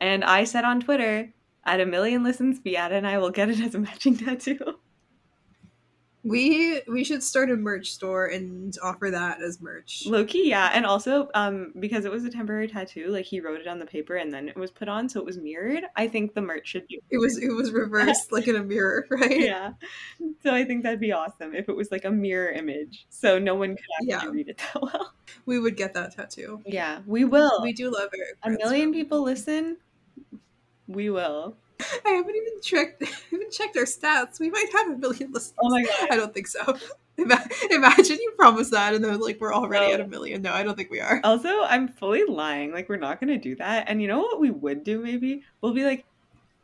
and 0.01 0.25
I 0.25 0.45
said 0.45 0.65
on 0.65 0.81
Twitter, 0.81 1.33
"At 1.65 1.81
a 1.81 1.87
million 1.87 2.23
listens, 2.23 2.61
Beata 2.61 2.95
and 2.95 3.07
I 3.07 3.19
will 3.19 3.31
get 3.31 3.49
it 3.49 3.61
as 3.61 3.75
a 3.75 3.79
matching 3.79 4.17
tattoo." 4.19 4.79
We 6.23 6.83
we 6.87 7.03
should 7.03 7.23
start 7.23 7.51
a 7.51 7.57
merch 7.57 7.93
store 7.93 8.27
and 8.27 8.77
offer 8.83 9.11
that 9.11 9.41
as 9.41 9.61
merch. 9.63 10.03
Loki, 10.07 10.41
yeah, 10.45 10.71
and 10.75 10.85
also 10.85 11.31
um, 11.35 11.73
because 11.81 12.05
it 12.05 12.13
was 12.13 12.25
a 12.27 12.31
temporary 12.31 12.69
tattoo, 12.69 13.09
like 13.09 13.25
he 13.25 13.41
wrote 13.41 13.61
it 13.61 13.67
on 13.67 13.79
the 13.79 13.87
paper 13.87 14.17
and 14.17 14.31
then 14.31 14.47
it 14.49 14.57
was 14.57 14.71
put 14.71 14.87
on, 14.87 15.09
so 15.09 15.19
it 15.19 15.25
was 15.25 15.39
mirrored. 15.39 15.85
I 15.97 16.09
think 16.09 16.35
the 16.35 16.43
merch 16.43 16.69
should 16.69 16.87
be. 16.89 17.01
It 17.11 17.17
was 17.17 17.39
it 17.39 17.49
was 17.55 17.73
reversed 17.73 18.33
like 18.33 18.47
in 18.49 18.57
a 18.57 18.63
mirror, 18.63 19.07
right? 19.11 19.41
Yeah, 19.41 19.73
so 20.43 20.53
I 20.55 20.63
think 20.65 20.83
that'd 20.83 21.01
be 21.01 21.13
awesome 21.13 21.55
if 21.55 21.71
it 21.71 21.75
was 21.77 21.91
like 21.91 22.05
a 22.05 22.11
mirror 22.11 22.51
image, 22.51 23.07
so 23.09 23.39
no 23.39 23.55
one 23.55 23.71
could 23.77 24.13
actually 24.13 24.27
Yeah. 24.27 24.31
read 24.31 24.49
it 24.51 24.59
that 24.75 24.83
well. 24.83 25.13
We 25.47 25.59
would 25.59 25.77
get 25.77 25.95
that 25.95 26.15
tattoo. 26.15 26.61
Yeah, 26.67 27.01
we 27.07 27.25
will. 27.25 27.63
We 27.63 27.73
do 27.73 27.91
love 27.91 28.11
Erik. 28.15 28.37
a 28.43 28.51
million 28.63 28.93
people 28.93 29.23
listen. 29.23 29.79
We 30.87 31.09
will. 31.09 31.57
I 32.07 32.11
haven't 32.11 32.37
even 32.37 32.61
checked. 32.63 33.03
Haven't 33.31 33.53
checked 33.53 33.77
our 33.77 33.85
stats. 33.85 34.39
We 34.41 34.51
might 34.51 34.67
have 34.73 34.91
a 34.91 34.97
million 34.97 35.33
listeners. 35.33 35.55
Oh 35.63 35.71
my 35.71 35.83
God. 35.83 36.09
I 36.11 36.17
don't 36.17 36.33
think 36.35 36.47
so. 36.47 36.77
Imagine 37.71 38.17
you 38.21 38.33
promise 38.37 38.71
that, 38.71 38.95
and 38.95 39.05
then 39.05 39.21
like 39.21 39.41
we're 39.41 39.53
already 39.55 39.89
No. 39.89 39.95
at 39.95 40.01
a 40.01 40.07
million. 40.07 40.43
No, 40.43 40.53
I 40.53 40.63
don't 40.63 40.77
think 40.77 40.91
we 40.91 41.01
are. 41.01 41.21
Also, 41.23 41.63
I'm 41.65 41.89
fully 41.89 42.25
lying. 42.25 42.73
Like, 42.73 42.89
we're 42.89 42.97
not 42.97 43.21
gonna 43.21 43.39
do 43.39 43.55
that. 43.57 43.85
And 43.89 44.01
you 44.01 44.09
know 44.09 44.21
what 44.21 44.41
we 44.41 44.51
would 44.51 44.85
do? 44.85 45.01
Maybe 45.03 45.43
we'll 45.61 45.75
be 45.75 45.85
like, 45.85 46.05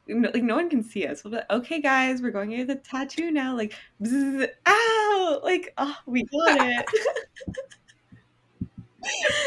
no, 0.09 0.31
like 0.33 0.43
no 0.43 0.55
one 0.55 0.71
can 0.71 0.83
see 0.83 1.07
us. 1.07 1.25
We'll 1.25 1.33
be 1.33 1.37
like, 1.39 1.51
okay, 1.51 1.81
guys, 1.81 2.23
we're 2.23 2.31
going 2.31 2.51
to 2.57 2.65
the 2.65 2.77
tattoo 2.77 3.31
now. 3.31 3.57
Like, 3.57 3.75
bzzz, 4.03 4.49
ow! 4.67 5.41
Like, 5.43 5.75
oh, 5.79 5.97
we 6.07 6.23
got 6.25 6.59
it. 6.61 6.87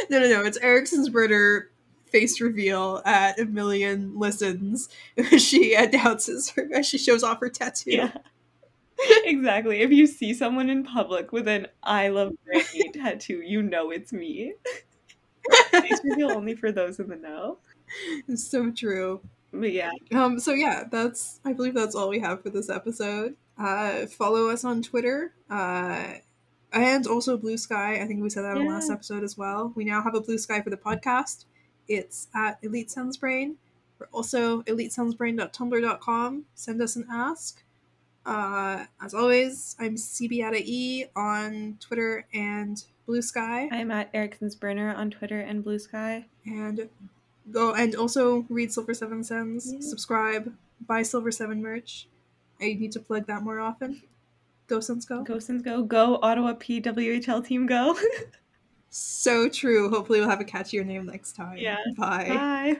No, 0.09 0.19
no, 0.19 0.27
no. 0.29 0.45
It's 0.45 0.57
Eriksson's 0.59 1.09
Burner 1.09 1.69
face 2.11 2.41
reveal 2.41 3.01
at 3.05 3.39
a 3.39 3.45
million 3.45 4.17
listens. 4.17 4.89
she 5.37 5.73
announces 5.75 6.49
her 6.51 6.67
as 6.73 6.85
she 6.89 6.97
shows 6.97 7.23
off 7.23 7.39
her 7.39 7.49
tattoo. 7.49 7.91
yeah. 7.91 8.11
exactly. 9.23 9.81
If 9.81 9.91
you 9.91 10.07
see 10.07 10.33
someone 10.33 10.69
in 10.69 10.83
public 10.83 11.31
with 11.31 11.47
an 11.47 11.67
"I 11.81 12.09
love 12.09 12.33
Brandy" 12.45 12.91
tattoo, 12.93 13.41
you 13.41 13.61
know 13.61 13.91
it's 13.91 14.11
me. 14.11 14.53
Face 15.71 15.99
reveal 16.03 16.31
only 16.31 16.55
for 16.55 16.71
those 16.71 16.99
in 16.99 17.07
the 17.07 17.15
know. 17.15 17.59
It's 18.27 18.49
so 18.49 18.71
true. 18.71 19.21
But 19.51 19.71
yeah, 19.71 19.91
Um, 20.13 20.37
so 20.39 20.53
yeah, 20.53 20.83
that's 20.91 21.39
I 21.45 21.53
believe 21.53 21.73
that's 21.73 21.95
all 21.95 22.09
we 22.09 22.19
have 22.19 22.43
for 22.43 22.49
this 22.49 22.69
episode. 22.69 23.35
Uh, 23.57 24.05
follow 24.05 24.49
us 24.49 24.63
on 24.63 24.81
Twitter, 24.83 25.33
uh, 25.49 26.13
and 26.71 27.07
also 27.07 27.37
Blue 27.37 27.57
Sky. 27.57 28.01
I 28.01 28.05
think 28.05 28.21
we 28.21 28.29
said 28.29 28.43
that 28.43 28.57
on 28.57 28.65
the 28.65 28.71
last 28.71 28.91
episode 28.91 29.23
as 29.23 29.37
well. 29.37 29.73
We 29.75 29.85
now 29.85 30.03
have 30.03 30.13
a 30.13 30.21
Blue 30.21 30.37
Sky 30.37 30.61
for 30.61 30.69
the 30.69 30.77
podcast. 30.77 31.45
It's 31.89 32.27
at 32.33 32.59
Elite 32.61 32.87
Sensbrain. 32.87 33.55
We're 33.99 34.07
also 34.13 34.61
elitesensbrain.tumblr.com. 34.61 36.45
Send 36.55 36.81
us 36.81 36.95
an 36.95 37.05
ask. 37.11 37.63
Uh, 38.25 38.85
as 39.03 39.13
always, 39.13 39.75
I'm 39.79 39.95
CBATA 39.95 40.61
E 40.65 41.05
on 41.15 41.77
Twitter 41.79 42.25
and 42.33 42.81
Blue 43.05 43.21
Sky. 43.21 43.67
I'm 43.71 43.91
at 43.91 44.09
Eriksson's 44.13 44.55
Burner 44.55 44.93
on 44.93 45.09
Twitter 45.09 45.39
and 45.39 45.63
Blue 45.63 45.79
Sky. 45.79 46.25
and 46.45 46.89
go 47.51 47.73
and 47.73 47.95
also 47.95 48.45
read 48.49 48.71
Silver 48.71 48.93
Seven 48.93 49.23
Sens, 49.23 49.73
Yeah. 49.73 49.79
subscribe, 49.81 50.53
buy 50.85 51.01
Silver 51.01 51.31
Seven 51.31 51.61
merch. 51.61 52.07
I 52.61 52.73
need 52.75 52.91
to 52.91 52.99
plug 52.99 53.25
that 53.27 53.41
more 53.41 53.59
often. 53.59 54.03
Go 54.67 54.79
Sens 54.79 55.05
go. 55.05 55.23
Go 55.23 55.39
Sens 55.39 55.63
go! 55.63 55.81
Go 55.81 56.19
Ottawa 56.21 56.53
PWHL 56.53 57.43
team 57.43 57.65
go! 57.65 57.97
So 58.89 59.49
true. 59.49 59.89
Hopefully 59.89 60.19
we'll 60.19 60.29
have 60.29 60.41
a 60.41 60.45
catchier 60.45 60.85
name 60.85 61.05
next 61.05 61.33
time. 61.33 61.57
Yeah. 61.57 61.77
Bye. 61.97 62.27
Bye. 62.27 62.79